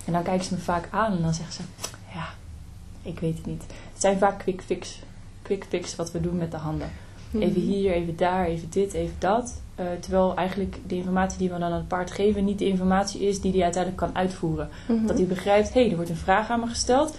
En 0.05 0.13
dan 0.13 0.23
kijken 0.23 0.45
ze 0.45 0.53
me 0.53 0.59
vaak 0.59 0.87
aan 0.91 1.11
en 1.11 1.21
dan 1.21 1.33
zeggen 1.33 1.53
ze, 1.53 1.61
ja, 2.13 2.29
ik 3.01 3.19
weet 3.19 3.37
het 3.37 3.45
niet. 3.45 3.63
Het 3.93 4.01
zijn 4.01 4.17
vaak 4.17 4.39
quick 4.39 4.61
fix, 4.61 4.99
quick 5.41 5.65
fix 5.69 5.95
wat 5.95 6.11
we 6.11 6.21
doen 6.21 6.37
met 6.37 6.51
de 6.51 6.57
handen. 6.57 6.91
Mhm. 7.31 7.43
Even 7.43 7.61
hier, 7.61 7.91
even 7.91 8.17
daar, 8.17 8.45
even 8.45 8.69
dit, 8.69 8.93
even 8.93 9.15
dat. 9.19 9.61
Eh, 9.75 9.85
terwijl 9.99 10.35
eigenlijk 10.35 10.77
de 10.87 10.95
informatie 10.95 11.37
die 11.37 11.49
we 11.49 11.59
dan 11.59 11.63
aan 11.63 11.77
het 11.77 11.87
paard 11.87 12.11
geven 12.11 12.45
niet 12.45 12.59
de 12.59 12.67
informatie 12.67 13.21
is 13.21 13.41
die 13.41 13.51
hij 13.51 13.63
uiteindelijk 13.63 14.03
kan 14.03 14.15
uitvoeren. 14.15 14.69
Mhm. 14.87 15.05
Dat 15.05 15.17
hij 15.17 15.27
begrijpt, 15.27 15.73
hé, 15.73 15.81
hey, 15.81 15.89
er 15.89 15.95
wordt 15.95 16.11
een 16.11 16.15
vraag 16.15 16.49
aan 16.49 16.59
me 16.59 16.67
gesteld 16.67 17.17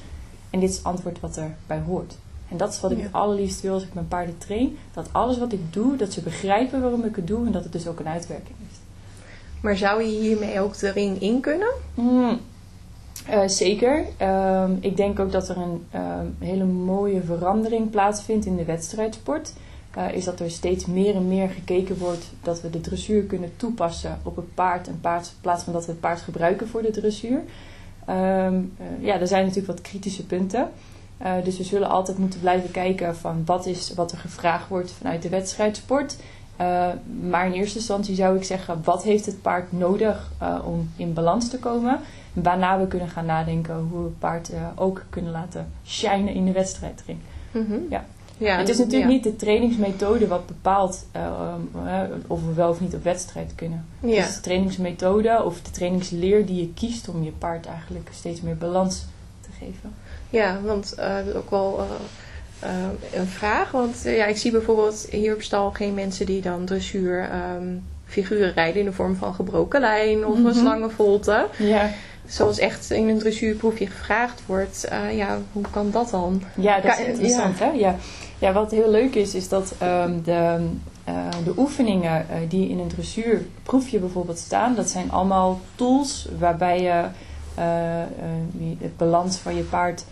en 0.55 0.61
dit 0.61 0.71
is 0.71 0.77
het 0.77 0.85
antwoord 0.85 1.21
wat 1.21 1.37
erbij 1.37 1.81
hoort. 1.87 2.17
En 2.49 2.57
dat 2.57 2.73
is 2.73 2.81
wat 2.81 2.91
ik 2.91 3.03
het 3.03 3.13
allerliefst 3.13 3.61
wil 3.61 3.73
als 3.73 3.83
ik 3.83 3.95
mijn 3.95 4.09
paarden 4.09 4.39
train. 4.39 4.77
Dat 4.93 5.09
alles 5.13 5.39
wat 5.39 5.53
ik 5.53 5.73
doe, 5.73 5.97
dat 5.97 6.13
ze 6.13 6.21
begrijpen 6.21 6.81
waarom 6.81 7.05
ik 7.05 7.17
het 7.17 7.27
doe 7.27 7.47
en 7.47 7.53
dat 7.53 7.63
het 7.63 7.73
dus 7.73 7.87
ook 7.87 8.01
een 8.01 8.09
uitwerking 8.09 8.57
heeft. 8.59 8.81
Maar 9.61 9.77
zou 9.77 10.03
je 10.03 10.21
hiermee 10.21 10.61
ook 10.61 10.79
de 10.79 10.91
ring 10.91 11.21
in 11.21 11.41
kunnen? 11.41 11.73
Hmm. 11.95 12.41
Eh, 13.27 13.49
zeker. 13.49 14.05
Ehm, 14.17 14.73
ik 14.81 14.97
denk 14.97 15.21
ook 15.21 15.33
dat 15.33 15.49
er 15.49 15.57
een 15.57 15.87
ehm, 15.91 16.27
hele 16.39 16.65
mooie 16.65 17.23
verandering 17.23 17.91
plaatsvindt 17.91 18.47
in 18.47 18.57
de 18.57 18.65
wedstrijdsport. 18.65 19.53
Eh, 19.91 20.13
is 20.13 20.25
dat 20.25 20.41
er 20.41 20.51
steeds 20.51 20.87
meer 20.87 21.15
en 21.15 21.29
meer 21.29 21.49
gekeken 21.49 21.99
wordt 21.99 22.25
dat 22.43 22.61
we 22.61 22.71
de 22.71 22.81
dressuur 22.81 23.23
kunnen 23.23 23.53
toepassen 23.57 24.19
op 24.23 24.37
het 24.37 24.55
paard 24.55 24.87
in 24.87 25.01
plaats 25.41 25.63
van 25.65 25.73
dat 25.73 25.87
we 25.87 25.91
het 25.91 26.01
paard 26.01 26.21
gebruiken 26.21 26.69
voor 26.69 26.83
de 26.83 26.91
dressuur. 26.91 27.43
Ehm, 28.07 28.55
eh, 28.55 28.87
ja, 29.01 29.21
er 29.21 29.27
zijn 29.27 29.43
natuurlijk 29.43 29.73
wat 29.73 29.81
kritische 29.81 30.27
punten. 30.27 30.69
dus 31.45 31.57
we 31.57 31.65
zullen 31.65 31.89
altijd 31.89 32.19
moeten 32.19 32.41
blijven 32.41 32.71
kijken 32.71 33.17
van 33.17 33.43
wat 33.45 33.67
is 33.67 33.95
wat 33.95 34.13
er 34.13 34.19
gevraagd 34.19 34.69
wordt 34.69 34.93
vanuit 34.93 35.23
de 35.23 35.29
wedstrijdsport. 35.29 36.17
maar 37.21 37.47
in 37.47 37.53
eerste 37.53 37.79
instantie 37.79 38.15
zou 38.15 38.37
ik 38.37 38.45
zeggen, 38.45 38.81
wat 38.85 39.03
heeft 39.03 39.27
het 39.27 39.43
paard 39.43 39.73
nodig 39.73 40.31
om 40.65 40.91
in 40.97 41.13
balans 41.13 41.49
te 41.49 41.59
komen? 41.59 42.01
Waarna 42.35 42.79
we 42.79 42.87
kunnen 42.87 43.09
gaan 43.09 43.27
nadenken 43.27 43.75
hoe 43.75 43.99
we 43.99 44.05
het 44.05 44.19
paard 44.19 44.53
uh, 44.53 44.67
ook 44.75 45.05
kunnen 45.11 45.33
laten 45.33 45.73
shinen 45.87 46.35
in 46.35 46.45
de 46.45 46.53
wedstrijdring. 46.53 47.19
Mhm. 47.51 47.79
ja. 47.91 48.05
Ja, 48.39 48.59
het 48.59 48.69
is 48.69 48.79
natuurlijk 48.79 49.11
niet 49.11 49.23
de 49.23 49.37
trainingsmethode 49.37 50.27
wat 50.27 50.47
bepaalt 50.47 51.07
uh, 51.17 51.55
of 52.27 52.47
we 52.47 52.53
wel 52.53 52.69
of 52.69 52.81
niet 52.81 52.95
op 52.95 53.05
wedstrijd 53.05 53.53
kunnen. 53.55 53.85
Ja. 54.01 54.21
Het 54.21 54.29
is 54.29 54.35
de 54.35 54.41
trainingsmethode 54.41 55.43
of 55.45 55.61
de 55.61 55.71
trainingsleer 55.71 56.47
die 56.47 56.61
je 56.61 56.73
kiest 56.75 57.09
om 57.09 57.25
je 57.25 57.31
paard 57.31 57.67
eigenlijk 57.67 58.09
steeds 58.13 58.41
meer 58.41 58.57
balans 58.57 59.05
te 59.41 59.49
geven. 59.59 59.95
Ja, 60.31 60.61
want 60.65 60.95
uh, 60.99 61.17
dat 61.17 61.27
is 61.27 61.35
ook 61.35 61.51
wel 61.51 61.87
een 63.13 63.27
vraag. 63.27 63.71
Want 63.71 64.03
ja, 64.05 64.27
ik 64.27 64.37
zie 64.37 64.51
bijvoorbeeld 64.51 65.07
hier 65.11 65.35
op 65.35 65.43
stal 65.43 65.71
geen 65.71 65.95
mensen 65.95 66.27
die 66.27 66.43
dan 66.43 66.65
dressuur 66.65 67.31
um, 67.57 67.85
figuren 68.07 68.53
rijden 68.53 68.81
in 68.81 68.87
de 68.87 68.93
vorm 68.93 69.17
van 69.17 69.35
gebroken 69.35 69.81
lijn 69.81 70.27
of 70.27 70.31
mm 70.31 70.37
-hmm. 70.37 70.47
een 70.47 70.55
slangenvolte. 70.55 71.47
Ja 71.59 71.91
zoals 72.27 72.59
echt 72.59 72.91
in 72.91 73.09
een 73.09 73.19
dressuurproefje 73.19 73.87
gevraagd 73.87 74.43
wordt. 74.47 74.89
Uh, 74.93 75.17
ja, 75.17 75.39
hoe 75.53 75.65
kan 75.71 75.91
dat 75.91 76.11
dan? 76.11 76.43
Ja, 76.57 76.81
dat 76.81 76.99
is 76.99 77.07
interessant. 77.07 77.59
Ja. 77.59 77.65
Hè? 77.65 77.73
Ja. 77.73 77.97
ja, 78.39 78.53
wat 78.53 78.71
heel 78.71 78.91
leuk 78.91 79.15
is, 79.15 79.35
is 79.35 79.49
dat 79.49 79.75
um, 79.83 80.23
de, 80.23 80.67
uh, 81.09 81.15
de 81.45 81.53
oefeningen 81.57 82.27
uh, 82.31 82.37
die 82.49 82.69
in 82.69 82.79
een 82.79 82.89
dressuurproefje 82.89 83.99
bijvoorbeeld 83.99 84.39
staan, 84.39 84.75
dat 84.75 84.89
zijn 84.89 85.11
allemaal 85.11 85.61
tools 85.75 86.29
waarbij 86.39 86.83
je 86.83 87.05
het 88.79 88.97
balans 88.97 89.37
van 89.37 89.55
je 89.55 89.63
paard 89.63 90.05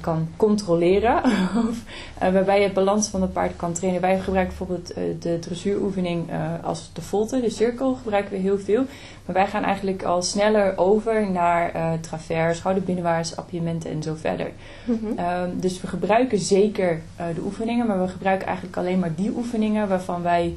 kan 0.00 0.28
controleren. 0.36 1.24
of, 1.68 1.82
uh, 2.22 2.32
waarbij 2.32 2.58
je 2.58 2.64
het 2.64 2.74
balans 2.74 3.08
van 3.08 3.22
het 3.22 3.32
paard 3.32 3.56
kan 3.56 3.72
trainen. 3.72 4.00
Wij 4.00 4.18
gebruiken 4.20 4.56
bijvoorbeeld 4.56 4.98
uh, 4.98 5.04
de 5.20 5.38
dressuuroefening 5.38 6.30
als 6.62 6.90
de 6.92 7.02
volte, 7.02 7.40
de 7.40 7.50
cirkel, 7.50 7.94
gebruiken 7.94 8.32
we 8.32 8.38
heel 8.38 8.58
veel. 8.58 8.84
Maar 9.24 9.34
wij 9.34 9.46
gaan 9.46 9.62
eigenlijk 9.62 10.02
al 10.02 10.22
sneller 10.22 10.78
over 10.78 11.30
naar 11.30 11.98
travers, 12.00 12.58
schouderbinnenwaarts, 12.58 13.36
appiëmenten 13.36 13.90
en 13.90 14.02
zo 14.02 14.14
verder. 14.14 14.50
Mm 14.84 14.98
-hmm. 15.00 15.60
dus 15.60 15.80
we 15.80 15.86
gebruiken 15.86 16.38
zeker 16.38 17.00
de 17.34 17.40
oefeningen, 17.44 17.86
maar 17.86 18.02
we 18.02 18.08
gebruiken 18.08 18.46
eigenlijk 18.46 18.76
alleen 18.76 18.98
maar 18.98 19.14
die 19.14 19.32
oefeningen 19.36 19.88
waarvan 19.88 20.22
wij 20.22 20.54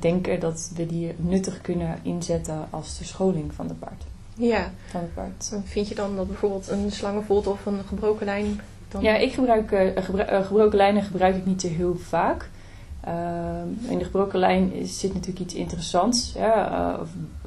denken 0.00 0.40
dat 0.40 0.72
we 0.74 0.86
die 0.86 1.14
nuttig 1.16 1.60
kunnen 1.60 1.98
inzetten 2.02 2.66
als 2.70 2.98
de 2.98 3.04
scholing 3.04 3.54
van 3.54 3.68
het 3.68 3.78
paard. 3.78 4.04
Ja. 4.34 4.70
Van 4.86 5.00
het 5.00 5.14
paard. 5.14 5.52
Vind 5.64 5.88
je 5.88 5.94
dan 5.94 6.16
dat 6.16 6.26
bijvoorbeeld 6.26 6.68
een 6.68 6.92
slangenvolt 6.92 7.46
of 7.46 7.66
een 7.66 7.80
gebroken 7.86 8.26
lijn... 8.26 8.60
Dan... 8.88 9.02
Ja, 9.02 9.16
ik 9.16 9.32
gebruik 9.32 9.70
uh, 9.70 10.04
gebru 10.04 10.22
uh, 10.22 10.44
gebroken 10.44 10.76
lijnen 10.76 11.02
gebruik 11.02 11.36
ik 11.36 11.46
niet 11.46 11.60
zo 11.60 11.68
heel 11.68 11.96
vaak. 11.96 12.48
Uh, 13.08 13.90
in 13.90 13.98
de 13.98 14.04
gebroken 14.04 14.38
lijn 14.38 14.72
zit 14.86 15.12
natuurlijk 15.12 15.40
iets 15.40 15.54
interessants. 15.54 16.32
Ja, 16.36 16.98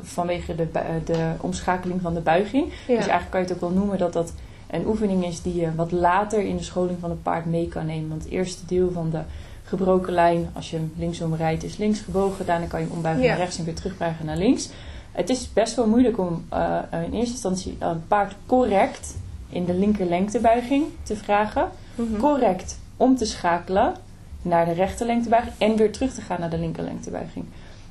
vanwege 0.02 0.56
de, 0.56 0.68
de 1.06 1.32
omschakeling 1.42 2.02
van 2.02 2.14
de 2.14 2.20
buiging. 2.20 2.66
Ja. 2.66 2.96
Dus 2.96 3.08
eigenlijk 3.08 3.30
kan 3.30 3.40
je 3.40 3.46
het 3.46 3.56
ook 3.56 3.62
wel 3.62 3.80
noemen 3.80 3.98
dat 3.98 4.14
dat 4.14 4.34
een 4.70 4.88
oefening 4.88 5.26
is 5.26 5.42
die 5.42 5.56
je 5.56 5.76
wat 5.76 5.92
later 5.92 6.42
in 6.42 6.58
de 6.58 6.64
scholing 6.64 6.98
van 7.00 7.10
het 7.10 7.24
paard 7.24 7.46
mee 7.46 7.68
kan 7.68 7.86
nemen. 7.86 8.10
Want 8.10 8.24
het 8.24 8.32
eerste 8.32 8.66
deel 8.66 8.92
van 8.92 9.10
de 9.10 9.22
gebroken 9.64 10.14
lijn, 10.14 10.50
als 10.54 10.70
je 10.70 10.76
hem 10.76 10.94
linksom 10.98 11.36
rijdt, 11.36 11.64
is 11.64 11.78
links 11.78 12.00
gebogen. 12.00 12.46
Daarna 12.46 12.66
kan 12.66 12.80
je 12.80 12.86
hem 12.86 12.96
ombuigen 12.96 13.24
ja. 13.24 13.30
naar 13.30 13.40
rechts 13.40 13.58
en 13.58 13.66
weer 13.66 13.76
terugbuigen 13.76 14.26
naar 14.26 14.38
links. 14.38 14.70
Het 15.16 15.30
is 15.30 15.54
best 15.54 15.76
wel 15.76 15.88
moeilijk 15.88 16.18
om 16.18 16.46
uh, 16.54 16.80
in 16.92 17.14
eerste 17.14 17.32
instantie 17.32 17.76
een 17.80 18.08
paard 18.08 18.36
correct 18.46 19.16
in 19.50 19.66
de 19.66 19.74
linker 19.74 20.06
lengtebuiging 20.06 20.86
te 21.04 21.16
vragen. 21.16 21.70
Mm 21.96 22.08
-hmm. 22.08 22.20
Correct 22.20 22.80
om 22.98 23.16
te 23.16 23.26
schakelen 23.26 23.96
naar 24.42 24.66
de 24.66 24.72
rechter 24.72 25.06
lengtebuiging 25.06 25.56
en 25.58 25.76
weer 25.76 25.92
terug 25.92 26.14
te 26.14 26.22
gaan 26.22 26.40
naar 26.40 26.50
de 26.50 26.58
linker 26.58 26.84
lengtebuiging. 26.84 27.46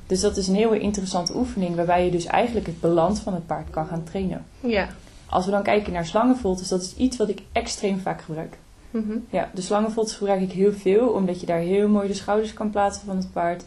Dus 0.07 0.21
dat 0.21 0.37
is 0.37 0.47
een 0.47 0.55
heel 0.55 0.73
interessante 0.73 1.35
oefening 1.35 1.75
waarbij 1.75 2.05
je 2.05 2.11
dus 2.11 2.25
eigenlijk 2.25 2.65
het 2.65 2.79
balans 2.79 3.19
van 3.19 3.33
het 3.33 3.45
paard 3.45 3.69
kan 3.69 3.85
gaan 3.85 4.03
trainen. 4.03 4.45
Ja. 4.59 4.87
Als 5.29 5.45
we 5.45 5.51
dan 5.51 5.63
kijken 5.63 5.93
naar 5.93 6.05
slangenvoltes, 6.05 6.67
dat 6.67 6.81
is 6.81 6.95
iets 6.95 7.17
wat 7.17 7.29
ik 7.29 7.41
extreem 7.51 7.99
vaak 7.99 8.21
gebruik. 8.21 8.57
Mm 8.91 9.05
-hmm. 9.07 9.25
Ja, 9.29 9.49
de 9.53 9.61
slangenvoltes 9.61 10.15
gebruik 10.15 10.41
ik 10.41 10.51
heel 10.51 10.73
veel, 10.73 11.07
omdat 11.07 11.39
je 11.39 11.45
daar 11.45 11.59
heel 11.59 11.87
mooi 11.87 12.07
de 12.07 12.13
schouders 12.13 12.53
kan 12.53 12.69
plaatsen 12.69 13.05
van 13.05 13.17
het 13.17 13.31
paard. 13.31 13.65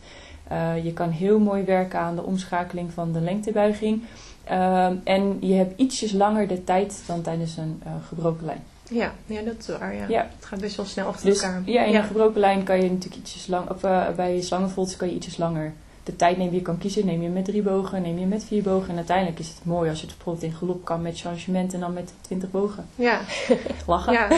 Uh, 0.53 0.85
je 0.85 0.93
kan 0.93 1.11
heel 1.11 1.39
mooi 1.39 1.65
werken 1.65 1.99
aan 1.99 2.17
de 2.17 2.23
omschakeling 2.23 2.93
van 2.93 3.13
de 3.13 3.21
lengtebuiging. 3.21 4.03
Uh, 4.51 4.87
en 5.05 5.37
je 5.41 5.55
hebt 5.55 5.81
ietsjes 5.81 6.13
langer 6.13 6.49
de 6.49 6.65
tijd 6.65 7.03
dan 7.07 7.23
tijdens 7.23 7.57
een 7.57 7.83
uh, 7.87 7.93
gebroken 8.09 8.47
lijn. 8.47 8.63
Ja, 8.91 9.13
ja, 9.27 9.43
dat 9.43 9.55
is 9.59 9.79
waar. 9.79 9.95
Ja. 9.95 10.05
ja. 10.09 10.29
Het 10.37 10.45
gaat 10.45 10.61
best 10.61 10.77
wel 10.77 10.87
snel 10.87 11.07
achter 11.07 11.27
dus, 11.27 11.43
elkaar. 11.43 11.63
Ja, 11.65 11.85
in 11.85 11.95
een 11.95 12.05
gebroken 12.05 12.41
lijn 12.41 12.63
kan 12.65 12.77
je 12.77 12.91
natuurlijk 12.91 13.17
ietsjes 13.17 13.47
lang, 13.47 13.71
of 13.71 13.81
bij 14.17 14.41
slangenvolts 14.41 14.97
kan 14.97 15.09
je 15.09 15.15
ietsjes 15.15 15.37
langer 15.37 15.73
de 16.09 16.17
tijd 16.17 16.37
nemen. 16.37 16.55
Je 16.55 16.63
kan 16.63 16.79
kiezen, 16.79 17.07
neem 17.07 17.23
je 17.23 17.29
met 17.29 17.45
drie 17.45 17.63
bogen, 17.63 18.03
neem 18.03 18.19
je 18.19 18.27
met 18.27 18.45
vier 18.45 18.63
bogen. 18.63 18.89
En 18.89 18.97
uiteindelijk 18.97 19.39
is 19.39 19.49
het 19.49 19.65
mooi 19.65 19.91
als 19.91 20.01
je 20.01 20.07
het 20.07 20.15
bijvoorbeeld 20.15 20.45
in 20.45 20.59
galop 20.59 20.85
kan 20.85 21.03
met 21.03 21.21
changement 21.21 21.75
en 21.75 21.81
dan 21.81 21.93
met 21.93 22.13
twintig 22.21 22.51
bogen. 22.51 22.87
Ja. 22.95 23.21
Lachen. 23.87 24.13
Ja, 24.13 24.29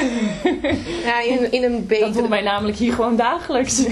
ja 1.05 1.21
in, 1.21 1.53
in 1.53 1.63
een 1.63 1.87
betere... 1.87 2.05
Dat 2.05 2.15
doen 2.15 2.29
wij 2.29 2.43
namelijk 2.43 2.79
hier 2.79 2.93
gewoon 2.93 3.17
dagelijks. 3.17 3.85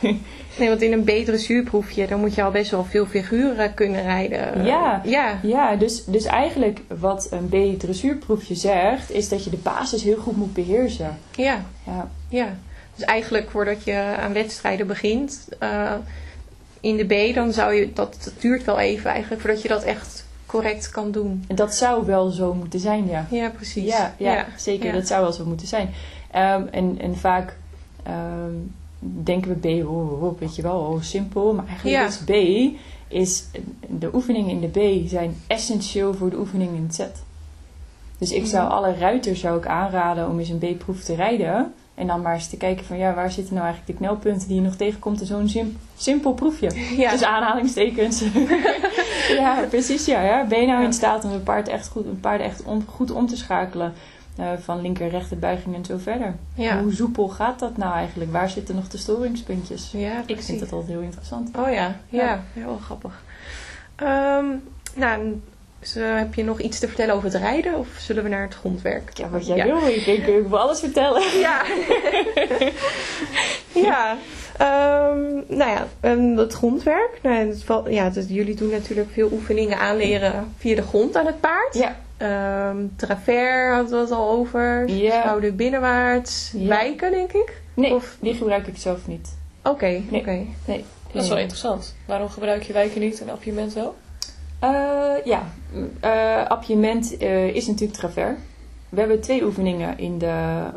Nee, 0.58 0.68
want 0.68 0.82
in 0.82 0.92
een 0.92 1.04
betere 1.04 1.38
zuurproefje, 1.38 2.06
dan 2.06 2.20
moet 2.20 2.34
je 2.34 2.42
al 2.42 2.50
best 2.50 2.70
wel 2.70 2.84
veel 2.84 3.06
figuren 3.06 3.74
kunnen 3.74 4.02
rijden. 4.02 4.64
Ja, 4.64 5.00
ja. 5.04 5.38
ja 5.42 5.76
dus, 5.76 6.04
dus 6.04 6.24
eigenlijk 6.24 6.80
wat 6.98 7.28
een 7.30 7.48
B-dressuurproefje 7.48 8.54
zegt, 8.54 9.10
is 9.10 9.28
dat 9.28 9.44
je 9.44 9.50
de 9.50 9.56
basis 9.56 10.02
heel 10.02 10.16
goed 10.16 10.36
moet 10.36 10.52
beheersen. 10.52 11.18
Ja. 11.34 11.64
Ja. 11.86 12.10
ja. 12.28 12.56
Dus 12.94 13.04
eigenlijk 13.04 13.50
voordat 13.50 13.84
je 13.84 14.16
aan 14.18 14.32
wedstrijden 14.32 14.86
begint, 14.86 15.48
uh, 15.62 15.92
in 16.80 16.96
de 16.96 17.04
B, 17.04 17.34
dan 17.34 17.52
zou 17.52 17.74
je, 17.74 17.92
dat, 17.92 18.16
dat 18.24 18.32
duurt 18.38 18.64
wel 18.64 18.78
even 18.78 19.10
eigenlijk 19.10 19.40
voordat 19.40 19.62
je 19.62 19.68
dat 19.68 19.82
echt 19.82 20.26
correct 20.46 20.90
kan 20.90 21.10
doen. 21.10 21.44
En 21.48 21.56
dat 21.56 21.74
zou 21.74 22.06
wel 22.06 22.30
zo 22.30 22.54
moeten 22.54 22.80
zijn, 22.80 23.06
ja. 23.06 23.26
Ja, 23.30 23.48
precies. 23.48 23.84
Ja, 23.84 24.14
ja, 24.18 24.32
ja. 24.32 24.46
zeker. 24.56 24.92
Dat 24.92 25.06
zou 25.06 25.22
wel 25.22 25.32
zo 25.32 25.44
moeten 25.44 25.66
zijn. 25.66 25.90
Um, 26.34 26.68
en, 26.70 26.96
en 27.00 27.16
vaak... 27.16 27.56
Um, 28.08 28.74
denken 28.98 29.60
we 29.60 29.82
B, 29.82 29.86
oh, 29.88 30.22
oh, 30.22 30.38
weet 30.38 30.56
je 30.56 30.62
wel, 30.62 30.78
oh, 30.78 31.02
simpel. 31.02 31.54
Maar 31.54 31.66
eigenlijk 31.66 31.96
Ja. 31.96 32.06
is 32.06 32.18
B, 32.18 32.30
is 33.08 33.44
de 33.88 34.14
oefeningen 34.14 34.50
in 34.50 34.70
de 34.70 34.80
B 35.02 35.08
zijn 35.08 35.36
essentieel 35.46 36.14
voor 36.14 36.30
de 36.30 36.38
oefeningen 36.38 36.74
in 36.74 36.82
het 36.82 36.94
Z. 36.94 37.00
Dus 38.18 38.32
ik 38.32 38.46
zou 38.46 38.70
alle 38.70 38.94
ruiters 38.94 39.40
zou 39.40 39.58
ik 39.58 39.66
aanraden 39.66 40.28
om 40.28 40.38
eens 40.38 40.48
een 40.48 40.58
B-proef 40.58 41.00
te 41.02 41.14
rijden. 41.14 41.72
En 41.94 42.06
dan 42.06 42.22
maar 42.22 42.34
eens 42.34 42.48
te 42.48 42.56
kijken 42.56 42.84
van 42.84 42.96
ja, 42.98 43.14
waar 43.14 43.30
zitten 43.32 43.54
nou 43.54 43.66
eigenlijk 43.66 43.98
de 43.98 44.04
knelpunten 44.04 44.48
die 44.48 44.56
je 44.56 44.62
nog 44.62 44.74
tegenkomt 44.76 45.20
in 45.20 45.26
zo'n 45.26 45.48
sim- 45.48 45.76
simpel 45.96 46.32
proefje. 46.32 46.70
Ja. 47.02 47.10
Dus 47.10 47.22
aanhalingstekens. 47.22 48.22
ja, 49.38 49.64
precies 49.68 50.04
ja, 50.04 50.22
ja. 50.22 50.44
Ben 50.46 50.60
je 50.60 50.66
nou 50.66 50.84
in 50.84 50.92
staat 50.92 51.24
om 51.24 51.30
een 51.32 51.42
paard 51.42 51.68
echt 51.68 51.88
goed, 51.88 52.04
een 52.06 52.20
paard 52.20 52.40
echt 52.40 52.62
om, 52.62 52.84
goed 52.86 53.10
om 53.10 53.26
te 53.26 53.36
schakelen? 53.36 53.92
Eh, 54.36 54.48
van 54.62 54.80
linker, 54.80 55.08
rechter 55.08 55.38
buiging 55.38 55.74
en 55.74 55.84
zo 55.84 55.96
verder. 55.98 56.34
Ja. 56.54 56.80
Hoe 56.82 56.92
soepel 56.92 57.28
gaat 57.28 57.58
dat 57.58 57.76
nou 57.76 57.94
eigenlijk? 57.94 58.32
Waar 58.32 58.50
zitten 58.50 58.74
nog 58.74 58.88
de 58.88 58.98
storingspuntjes? 58.98 59.90
Ja, 59.92 60.22
Ik 60.26 60.42
vind 60.42 60.60
dat 60.60 60.72
altijd 60.72 60.90
heel 60.90 61.00
interessant. 61.00 61.50
Oh 61.56 61.72
ja, 61.72 61.96
ja, 62.08 62.22
Ja. 62.22 62.42
heel 62.52 62.78
grappig. 62.84 63.22
Ehm, 63.96 64.44
nou, 64.94 65.40
dus, 65.78 65.94
heb 65.98 66.34
je 66.34 66.44
nog 66.44 66.60
iets 66.60 66.78
te 66.78 66.86
vertellen 66.86 67.14
over 67.14 67.32
het 67.32 67.40
rijden 67.40 67.78
of 67.78 67.88
zullen 67.98 68.22
we 68.22 68.28
naar 68.28 68.42
het 68.42 68.54
grondwerk? 68.54 69.10
Ja, 69.18 69.28
wat 69.28 69.46
jij 69.46 69.56
ja. 69.56 69.64
wil. 69.64 69.86
Ik 69.86 70.04
denk, 70.04 70.26
ik 70.26 70.46
wil 70.48 70.58
alles 70.58 70.80
vertellen. 70.80 71.22
Ja. 71.40 71.62
ja. 73.72 74.16
Ehm, 74.58 75.56
nou 75.56 75.70
ja, 75.70 75.86
het 76.42 76.52
grondwerk. 76.52 77.18
Nou, 77.22 77.36
het 77.36 77.64
ja, 77.88 78.10
dus 78.10 78.24
jullie 78.28 78.54
doen 78.54 78.70
natuurlijk 78.70 79.10
veel 79.12 79.28
oefeningen 79.32 79.78
aanleren 79.78 80.52
via 80.58 80.74
de 80.74 80.82
grond 80.82 81.16
aan 81.16 81.26
het 81.26 81.40
paard. 81.40 81.74
Ja, 81.74 81.96
Ehm 82.16 82.76
travers 82.96 83.74
hadden 83.74 83.90
we 83.90 83.96
het 84.00 84.10
al 84.10 84.30
over. 84.30 84.88
Ja. 84.88 85.20
Schouder 85.20 85.54
binnenwaarts. 85.54 86.52
Ja. 86.56 86.68
Wijken, 86.68 87.10
denk 87.10 87.32
ik. 87.32 87.60
nee, 87.74 87.94
Of- 87.94 88.16
die 88.20 88.34
gebruik 88.34 88.66
ik 88.66 88.76
zelf 88.76 89.06
niet. 89.06 89.36
Oké, 89.62 89.86
Nee. 90.10 90.20
oké. 90.20 90.38
Nee. 90.64 90.84
Dat 91.12 91.22
is 91.22 91.28
wel 91.28 91.38
interessant. 91.38 91.94
Waarom 92.06 92.28
gebruik 92.28 92.62
je 92.62 92.72
wijken 92.72 93.00
niet 93.00 93.20
en 93.20 93.30
appiëment 93.30 93.72
wel? 93.72 93.94
Eh, 94.58 94.70
ja, 95.24 95.42
eh 96.00 96.46
appiëment 96.48 97.16
eh, 97.16 97.54
is 97.54 97.66
natuurlijk 97.66 97.98
travers. 97.98 98.38
We 98.88 99.00
hebben 99.00 99.20
twee 99.20 99.44
oefeningen 99.44 99.98
in 99.98 100.18
de... 100.18 100.26
eh, 100.26 100.70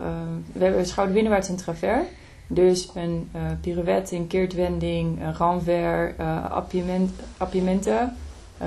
we 0.54 0.64
hebben 0.64 0.86
schouder 0.86 1.14
binnenwaarts 1.14 1.50
en 1.50 1.56
travers. 1.56 2.06
Dus 2.48 2.90
een 2.96 3.30
uh, 3.36 3.42
pirouette, 3.62 4.16
een 4.16 4.28
keertwending, 4.28 5.22
een 5.24 5.36
renvers, 5.38 6.14
uh, 6.20 6.52
appiement, 6.52 7.12
appiementen. 7.38 7.94
Uh, 7.94 8.08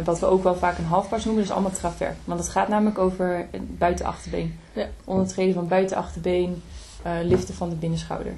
wat 0.04 0.18
we 0.18 0.26
ook 0.26 0.42
wel 0.42 0.54
vaak 0.54 0.78
een 0.78 0.85
halfpas 0.85 1.25
noemen, 1.25 1.42
dus 1.42 1.52
allemaal 1.52 1.70
travers. 1.70 2.16
Want 2.25 2.40
het 2.40 2.49
gaat 2.49 2.68
namelijk 2.68 2.99
over 2.99 3.47
het 3.50 3.78
buitenachterbeen. 3.78 4.59
Ja. 4.73 4.87
Ondertreden 5.04 5.54
van 5.54 5.68
buitenachterbeen, 5.68 6.62
uh, 7.06 7.12
liften 7.23 7.54
van 7.54 7.68
de 7.68 7.75
binnenschouder. 7.75 8.32